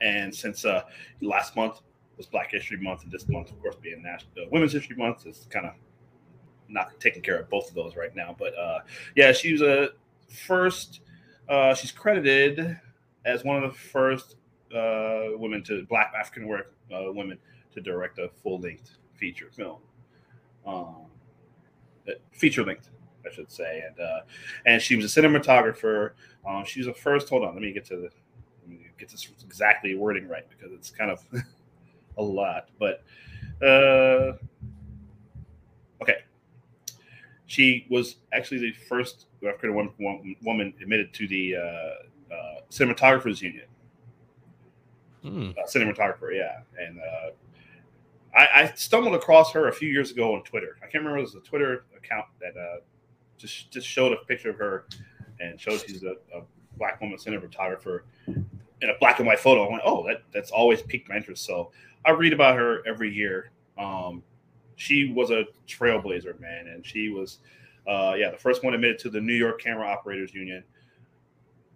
[0.01, 0.83] and since uh,
[1.21, 1.81] last month
[2.17, 5.25] was Black History Month, and this month, of course, being National uh, Women's History Month,
[5.25, 5.73] is kind of
[6.67, 8.35] not taking care of both of those right now.
[8.37, 8.79] But uh,
[9.15, 9.89] yeah, she was a
[10.29, 11.01] first.
[11.47, 12.79] Uh, she's credited
[13.25, 14.35] as one of the first
[14.75, 17.37] uh, women to Black African uh, women
[17.73, 19.79] to direct a full length feature film,
[20.65, 21.05] um,
[22.31, 22.89] feature length,
[23.25, 24.21] I should say, and uh,
[24.65, 26.11] and she was a cinematographer.
[26.47, 27.29] Um, she was the first.
[27.29, 28.09] Hold on, let me get to the
[28.97, 31.25] get this exactly wording right because it's kind of
[32.17, 32.69] a lot.
[32.79, 33.03] But
[33.61, 34.37] uh,
[36.01, 36.23] okay,
[37.45, 43.65] she was actually the first African woman, woman admitted to the uh, uh, cinematographers union.
[45.21, 45.51] Hmm.
[45.67, 47.31] Cinematographer, yeah, and uh,
[48.35, 50.77] I, I stumbled across her a few years ago on Twitter.
[50.79, 52.81] I can't remember it was a Twitter account that uh,
[53.37, 54.85] just just showed a picture of her
[55.39, 56.43] and showed she's a, a
[56.77, 58.01] black woman cinematographer
[58.81, 59.67] in a black and white photo.
[59.67, 61.45] I went, oh, that that's always piqued my interest.
[61.45, 61.71] So
[62.05, 63.51] I read about her every year.
[63.77, 64.23] Um,
[64.75, 67.39] she was a trailblazer, man, and she was,
[67.87, 70.63] uh, yeah, the first one admitted to the New York Camera Operators Union.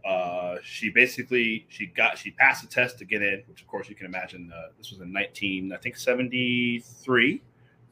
[0.05, 3.89] Uh, she basically she got she passed the test to get in, which of course
[3.89, 4.51] you can imagine.
[4.55, 7.41] Uh, this was in 19, I think 73,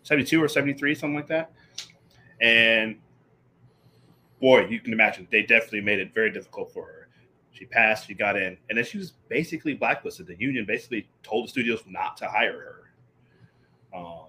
[0.03, 1.51] 72 or 73, something like that.
[2.39, 2.97] And
[4.39, 7.06] boy, you can imagine they definitely made it very difficult for her.
[7.57, 10.27] She passed, she got in, and then she was basically blacklisted.
[10.27, 12.83] The union basically told the studios not to hire
[13.91, 13.97] her.
[13.97, 14.27] Um,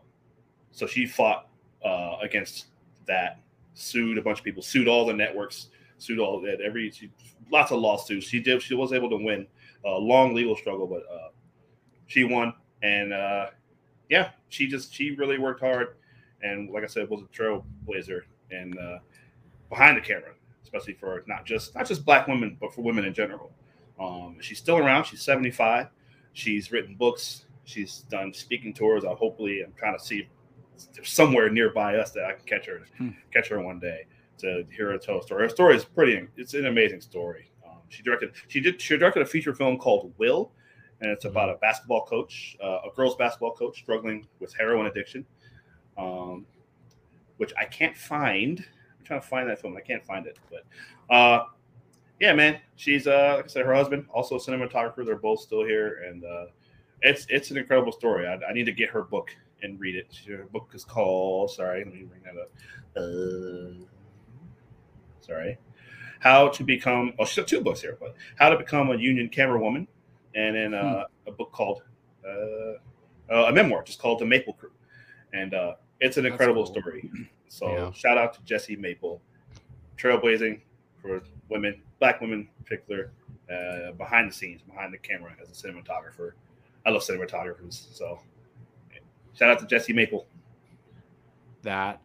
[0.73, 1.49] so she fought
[1.85, 2.67] uh, against
[3.07, 3.41] that,
[3.75, 5.69] sued a bunch of people, sued all the networks,
[5.99, 7.11] sued all that every she,
[7.53, 8.27] lots of lawsuits.
[8.27, 8.63] She did.
[8.63, 9.47] She was able to win
[9.85, 11.29] a long legal struggle, but uh,
[12.07, 13.49] she won, and uh,
[14.09, 15.97] yeah, she just she really worked hard,
[16.43, 18.99] and like I said, was a trailblazer and uh,
[19.69, 20.33] behind the camera
[20.69, 23.51] especially for not just not just black women, but for women in general.
[23.99, 25.05] Um, she's still around.
[25.05, 25.89] She's 75.
[26.35, 27.47] She's written books.
[27.65, 29.05] She's done speaking tours.
[29.05, 30.29] I hopefully I'm trying to see
[31.03, 33.11] somewhere nearby us that I can catch her hmm.
[33.33, 34.07] catch her one day
[34.39, 35.43] to hear her tell a story.
[35.43, 36.27] Her story is pretty.
[36.37, 37.51] It's an amazing story.
[37.67, 38.33] Um, she directed.
[38.47, 38.81] She did.
[38.81, 40.53] She directed a feature film called Will,
[41.01, 45.27] and it's about a basketball coach, uh, a girls basketball coach struggling with heroin addiction,
[45.97, 46.47] um,
[47.39, 48.65] which I can't find
[49.09, 49.77] trying to find that film.
[49.77, 51.47] I can't find it, but uh,
[52.21, 55.05] yeah, man, she's uh, like I said, her husband also a cinematographer.
[55.05, 56.47] They're both still here, and uh,
[57.03, 58.27] it's it's an incredible story.
[58.27, 60.15] I, I need to get her book and read it.
[60.29, 61.51] Her book is called.
[61.51, 62.51] Sorry, let me bring that up.
[62.97, 63.85] Uh,
[65.21, 65.59] sorry,
[66.21, 67.15] how to become.
[67.19, 69.89] Oh, she's got two books here, but how to become a union camera woman,
[70.35, 71.29] and then uh, hmm.
[71.29, 71.83] a book called
[72.27, 74.73] uh, uh, a memoir just called The Maple Crew,
[75.33, 76.83] and uh, it's an incredible cool.
[76.83, 77.11] story.
[77.51, 77.93] So yeah.
[77.93, 79.23] shout out to Jessie Maple,
[79.97, 80.61] trailblazing
[81.01, 83.11] for women, black women in particular,
[83.51, 86.33] uh, behind the scenes, behind the camera as a cinematographer.
[86.85, 88.21] I love cinematographers, so
[89.33, 90.27] shout out to Jessie Maple.
[91.63, 92.03] That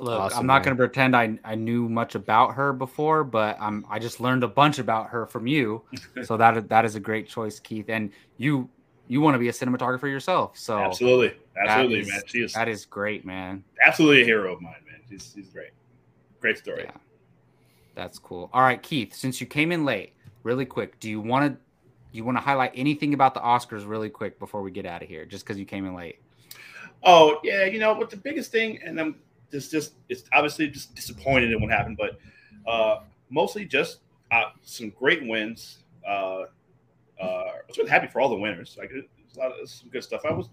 [0.00, 3.56] look, awesome, I'm not going to pretend I, I knew much about her before, but
[3.60, 5.82] I'm I just learned a bunch about her from you.
[6.24, 7.88] so that that is a great choice, Keith.
[7.88, 8.68] And you
[9.12, 10.56] you want to be a cinematographer yourself.
[10.56, 12.22] So absolutely, absolutely, man.
[12.24, 13.62] She is that is great, man.
[13.84, 15.00] Absolutely a hero of mine, man.
[15.10, 15.72] She's she's great.
[16.40, 16.84] Great story.
[16.84, 16.92] Yeah.
[17.94, 18.48] That's cool.
[18.54, 19.14] All right, Keith.
[19.14, 20.14] Since you came in late,
[20.44, 21.60] really quick, do you want to
[22.16, 25.08] you want to highlight anything about the Oscars really quick before we get out of
[25.08, 25.26] here?
[25.26, 26.18] Just because you came in late.
[27.02, 29.16] Oh yeah, you know what the biggest thing, and I'm
[29.50, 32.18] just just it's obviously just disappointed in what happened, but
[32.66, 33.98] uh, mostly just
[34.30, 35.80] uh, some great wins.
[36.08, 36.44] Uh,
[37.22, 38.76] uh, I was really happy for all the winners.
[38.78, 40.22] Like a lot of some good stuff.
[40.28, 40.50] I was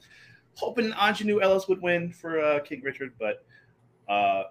[0.53, 3.45] hoping Aunjanue Ellis would win for uh, King Richard, but
[4.07, 4.43] uh,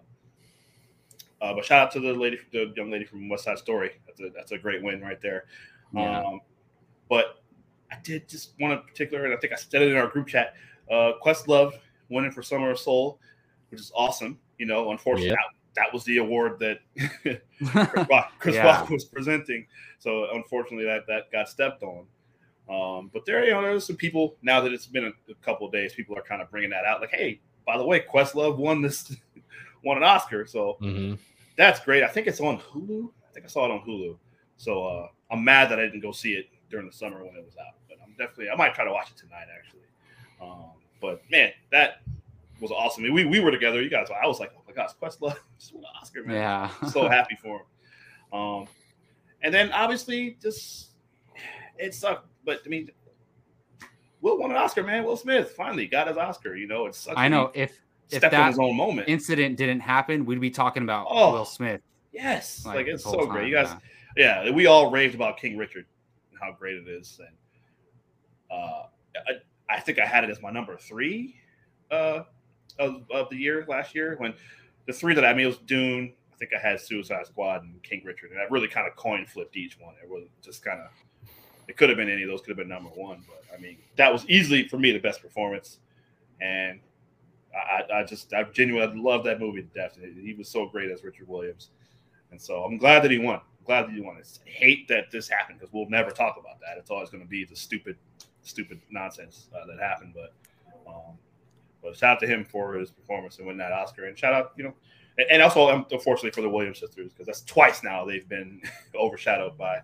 [1.40, 3.92] uh, but shout out to the lady, the young lady from West Side Story.
[4.06, 5.44] That's a that's a great win right there.
[5.94, 6.20] Yeah.
[6.20, 6.40] Um,
[7.08, 7.42] but
[7.90, 10.26] I did just want to particular, and I think I said it in our group
[10.26, 10.54] chat.
[10.90, 11.72] Uh, Questlove
[12.08, 13.20] winning for Summer of Soul,
[13.70, 14.38] which is awesome.
[14.58, 15.38] You know, unfortunately, that,
[15.78, 16.80] that was the award that
[17.22, 18.64] Chris, Rock, Chris yeah.
[18.64, 19.66] Rock, was presenting.
[19.98, 22.06] So unfortunately, that that got stepped on.
[22.68, 25.66] Um, but there, you know, there's some people now that it's been a, a couple
[25.66, 25.94] of days.
[25.94, 29.16] People are kind of bringing that out, like, hey, by the way, Questlove won this,
[29.84, 30.46] won an Oscar.
[30.46, 31.14] So mm-hmm.
[31.56, 32.02] that's great.
[32.02, 33.10] I think it's on Hulu.
[33.28, 34.16] I think I saw it on Hulu.
[34.56, 37.44] So uh, I'm mad that I didn't go see it during the summer when it
[37.44, 37.74] was out.
[37.88, 39.80] But I'm definitely, I might try to watch it tonight actually.
[40.40, 42.02] Um, but man, that
[42.60, 43.04] was awesome.
[43.04, 43.80] I mean, we we were together.
[43.80, 46.36] You guys, I was like, oh gosh, Questlove just won an Oscar, man.
[46.36, 48.38] Yeah, so happy for him.
[48.38, 48.68] Um,
[49.42, 50.90] and then obviously just
[51.78, 52.90] it sucked, but I mean,
[54.20, 55.04] Will won an Oscar, man.
[55.04, 56.56] Will Smith finally got his Oscar.
[56.56, 57.78] You know, it's I know if
[58.10, 61.80] if that his own moment incident didn't happen, we'd be talking about oh, Will Smith.
[62.12, 63.48] Yes, like, like it's so time, great.
[63.48, 63.74] You guys,
[64.16, 64.44] yeah.
[64.44, 64.50] yeah.
[64.50, 65.86] we all raved about King Richard
[66.30, 67.36] and how great it is, and
[68.50, 68.84] uh,
[69.28, 71.36] I, I think I had it as my number three
[71.90, 72.22] uh,
[72.78, 74.34] of, of the year last year when
[74.88, 76.14] the three that I mean was Dune.
[76.32, 79.26] I think I had Suicide Squad and King Richard, and I really kind of coin
[79.26, 79.94] flipped each one.
[80.02, 80.88] It was just kind of
[81.68, 83.76] it could have been any of those, could have been number one, but I mean
[83.96, 85.78] that was easily for me the best performance,
[86.40, 86.80] and
[87.54, 89.98] I, I just I genuinely love that movie to death.
[90.00, 91.68] He was so great as Richard Williams,
[92.30, 93.36] and so I'm glad that he won.
[93.36, 94.16] I'm glad that he won.
[94.16, 96.78] I hate that this happened because we'll never talk about that.
[96.78, 97.96] It's always going to be the stupid,
[98.40, 100.32] stupid nonsense uh, that happened, but.
[100.86, 101.18] Um,
[101.88, 104.06] but shout out to him for his performance and winning that Oscar.
[104.06, 104.74] And shout out, you know,
[105.30, 108.60] and also unfortunately for the Williams sisters because that's twice now they've been
[108.94, 109.80] overshadowed by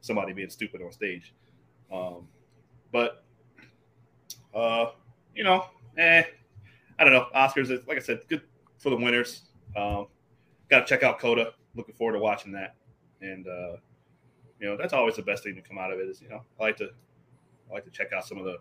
[0.00, 1.34] somebody being stupid on stage.
[1.92, 2.28] Um,
[2.92, 3.24] but
[4.54, 4.90] uh,
[5.34, 6.22] you know, eh,
[6.98, 7.26] I don't know.
[7.34, 8.42] Oscars, like I said, good
[8.78, 9.42] for the winners.
[9.76, 10.06] Um,
[10.70, 11.52] Got to check out Coda.
[11.74, 12.76] Looking forward to watching that.
[13.20, 13.76] And uh,
[14.60, 16.08] you know, that's always the best thing to come out of it.
[16.08, 16.90] Is you know, I like to
[17.68, 18.58] I like to check out some of the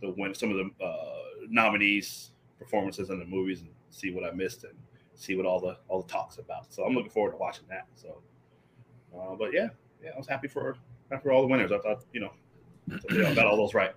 [0.00, 4.30] the win some of the uh, nominees performances in the movies and see what I
[4.30, 4.74] missed and
[5.14, 6.72] see what all the all the talks about.
[6.72, 7.86] So I'm looking forward to watching that.
[7.94, 8.22] So,
[9.16, 9.68] uh, but yeah,
[10.02, 10.76] yeah, I was happy for
[11.10, 11.72] happy for all the winners.
[11.72, 12.32] I thought you know,
[13.10, 13.92] I got all those right.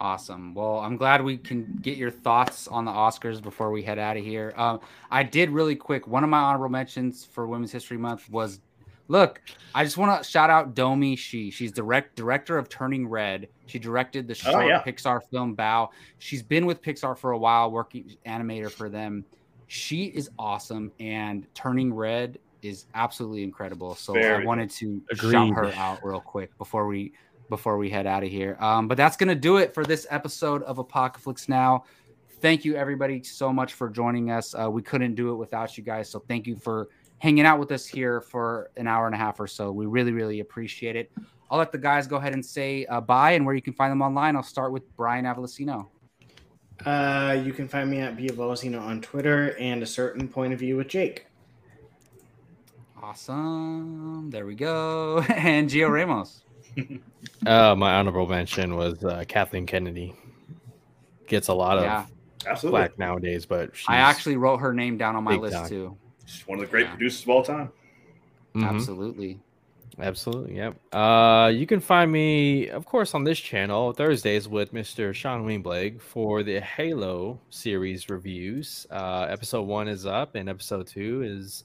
[0.00, 0.54] Awesome.
[0.54, 4.16] Well, I'm glad we can get your thoughts on the Oscars before we head out
[4.16, 4.54] of here.
[4.56, 4.78] Um,
[5.10, 6.06] I did really quick.
[6.06, 8.60] One of my honorable mentions for Women's History Month was,
[9.08, 9.40] look,
[9.74, 11.50] I just want to shout out Domee Shi.
[11.50, 13.48] She's direct director of Turning Red.
[13.66, 14.82] She directed the short Oh, yeah.
[14.82, 15.88] Pixar film Bao.
[16.18, 19.24] She's been with Pixar for a while, working animator for them.
[19.66, 23.94] She is awesome, and Turning Red is absolutely incredible.
[23.94, 27.12] So I wanted to shout her out real quick before we
[27.50, 28.56] before we head out of here.
[28.60, 31.84] Um, but that's gonna do it for this episode of Apocalypse Now.
[32.40, 34.54] Thank you everybody so much for joining us.
[34.54, 37.72] Uh, we couldn't do it without you guys, so thank you for hanging out with
[37.72, 39.72] us here for an hour and a half or so.
[39.72, 41.10] We really, really appreciate it.
[41.50, 43.90] I'll let the guys go ahead and say uh, bye and where you can find
[43.90, 44.36] them online.
[44.36, 45.88] I'll start with Brian Avalosino.
[46.84, 50.76] Uh, you can find me at Biavolosino on Twitter and a certain point of view
[50.76, 51.26] with Jake.
[53.02, 54.30] Awesome.
[54.30, 55.24] There we go.
[55.28, 56.42] And Gio Ramos.
[57.46, 60.14] Uh, my honorable mention was uh, Kathleen Kennedy.
[61.26, 62.06] Gets a lot of Yeah.
[62.46, 62.80] Absolutely.
[62.80, 65.68] flack nowadays, but she's, I actually wrote her name down on my list time.
[65.68, 65.96] too.
[66.28, 66.90] She's one of the great Yeah.
[66.92, 67.72] producers of all time.
[68.54, 68.68] Mhm.
[68.68, 69.40] Absolutely.
[70.00, 70.76] Absolutely, yep.
[70.92, 75.12] Uh, you can find me, of course, on this channel Thursdays with Mr.
[75.12, 78.86] Sean Wingblake for the Halo series reviews.
[78.92, 81.64] Uh, episode one is up, and episode two is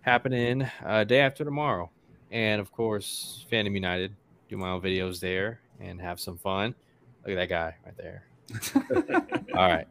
[0.00, 1.90] happening uh, day after tomorrow.
[2.30, 4.14] And of course, Fandom United
[4.48, 6.74] do my own videos there and have some fun.
[7.26, 8.24] Look at that guy right there.
[9.54, 9.86] All right.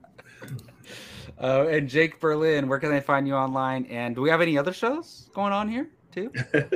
[1.41, 3.85] Uh, and Jake Berlin, where can they find you online?
[3.85, 6.31] And do we have any other shows going on here too?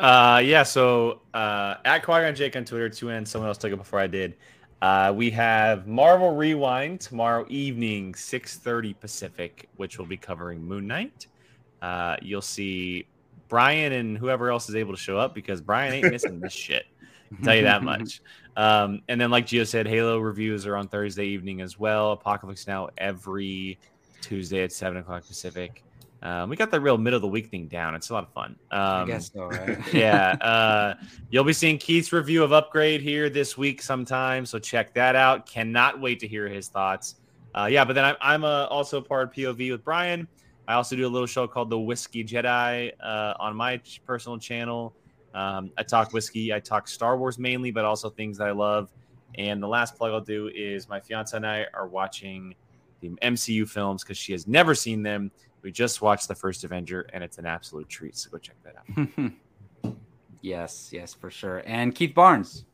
[0.00, 0.62] Uh, yeah.
[0.62, 3.24] So uh, at Qui-Gon Jake on Twitter, two N.
[3.24, 4.34] Someone else took it before I did.
[4.82, 10.86] Uh, we have Marvel Rewind tomorrow evening, six thirty Pacific, which will be covering Moon
[10.86, 11.28] Knight.
[11.80, 13.06] Uh, you'll see
[13.48, 16.86] Brian and whoever else is able to show up because Brian ain't missing this shit.
[17.42, 18.20] tell you that much.
[18.56, 22.12] Um, and then, like Gio said, Halo reviews are on Thursday evening as well.
[22.12, 23.78] Apocalypse Now every
[24.20, 25.82] Tuesday at seven o'clock Pacific.
[26.22, 27.94] Um, we got the real middle of the week thing down.
[27.94, 28.56] It's a lot of fun.
[28.70, 29.78] Um, I guess so, right?
[29.92, 30.30] yeah.
[30.40, 30.94] Uh,
[31.30, 35.44] you'll be seeing Keith's review of Upgrade here this week sometime, so check that out.
[35.44, 37.16] Cannot wait to hear his thoughts.
[37.54, 40.26] Uh, yeah, but then I'm, I'm uh, also part of POV with Brian.
[40.66, 44.94] I also do a little show called The Whiskey Jedi uh, on my personal channel.
[45.34, 48.92] Um, I talk whiskey, I talk Star Wars mainly, but also things that I love.
[49.36, 52.54] And the last plug I'll do is my fiance and I are watching
[53.00, 55.30] the MCU films because she has never seen them.
[55.62, 58.16] We just watched the first Avenger, and it's an absolute treat.
[58.16, 59.94] So go check that out.
[60.40, 61.62] yes, yes, for sure.
[61.66, 62.64] And Keith Barnes.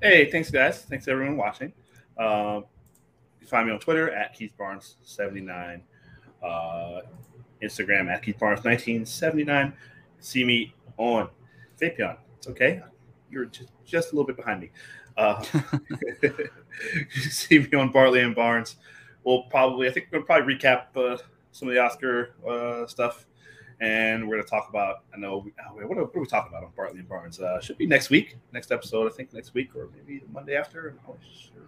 [0.00, 0.82] Hey, thanks guys.
[0.82, 1.72] Thanks everyone watching.
[2.18, 2.66] Um,
[3.40, 5.82] you find me on Twitter at Keith Barnes seventy nine,
[6.42, 7.00] uh,
[7.62, 9.72] Instagram at Keith Barnes nineteen seventy nine.
[10.20, 11.28] See me on
[11.78, 12.16] Vapion.
[12.36, 12.80] It's okay.
[13.30, 14.70] You're just, just a little bit behind me.
[15.16, 15.42] Uh,
[17.30, 18.76] see me on Bartley and Barnes.
[19.24, 21.18] We'll probably, I think we'll probably recap uh,
[21.52, 23.26] some of the Oscar uh, stuff,
[23.80, 25.02] and we're going to talk about.
[25.14, 27.40] I know oh, what, are, what are we talking about on Bartley and Barnes?
[27.40, 29.10] Uh, should be next week, next episode.
[29.10, 30.94] I think next week or maybe the Monday after.
[31.04, 31.16] Sure.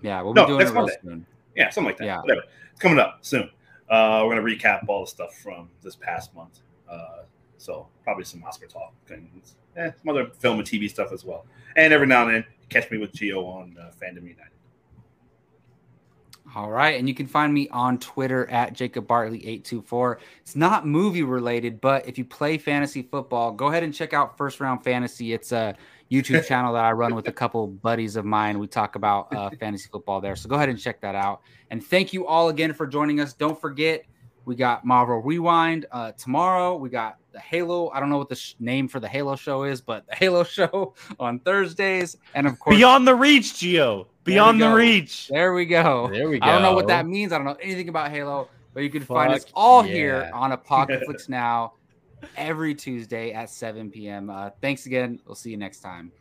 [0.00, 0.96] Yeah, we'll No, be doing next it real Monday.
[1.02, 1.26] soon.
[1.56, 2.04] Yeah, something like that.
[2.04, 2.20] Yeah.
[2.20, 2.42] Whatever.
[2.70, 3.50] It's coming up soon.
[3.88, 6.60] Uh, we're gonna recap all the stuff from this past month.
[6.88, 7.22] Uh,
[7.60, 9.28] so probably some Oscar talk and
[9.76, 11.46] eh, some other film and TV stuff as well.
[11.76, 14.50] And every now and then, catch me with Gio on uh, Fandom United.
[16.56, 16.98] All right.
[16.98, 20.16] And you can find me on Twitter at Jacob Bartley824.
[20.40, 24.36] It's not movie related, but if you play fantasy football, go ahead and check out
[24.36, 25.32] First Round Fantasy.
[25.32, 25.76] It's a
[26.10, 28.58] YouTube channel that I run with a couple buddies of mine.
[28.58, 30.34] We talk about uh, fantasy football there.
[30.34, 31.42] So go ahead and check that out.
[31.70, 33.32] And thank you all again for joining us.
[33.32, 34.04] Don't forget,
[34.44, 36.74] we got Marvel Rewind uh, tomorrow.
[36.74, 37.90] We got the Halo.
[37.90, 40.44] I don't know what the sh- name for the Halo show is, but the Halo
[40.44, 42.16] show on Thursdays.
[42.34, 44.06] And of course, Beyond the Reach, Gio.
[44.24, 44.70] Beyond the.
[44.70, 45.28] Reach.
[45.28, 46.08] there we go.
[46.10, 46.46] There we go.
[46.46, 47.32] I don't know what that means.
[47.32, 49.92] I don't know anything about Halo, but you can find us all yeah.
[49.92, 51.74] here on Apocalypse Now
[52.36, 54.30] every Tuesday at 7 p.m.
[54.30, 55.20] Uh, thanks again.
[55.26, 56.12] We'll see you next time.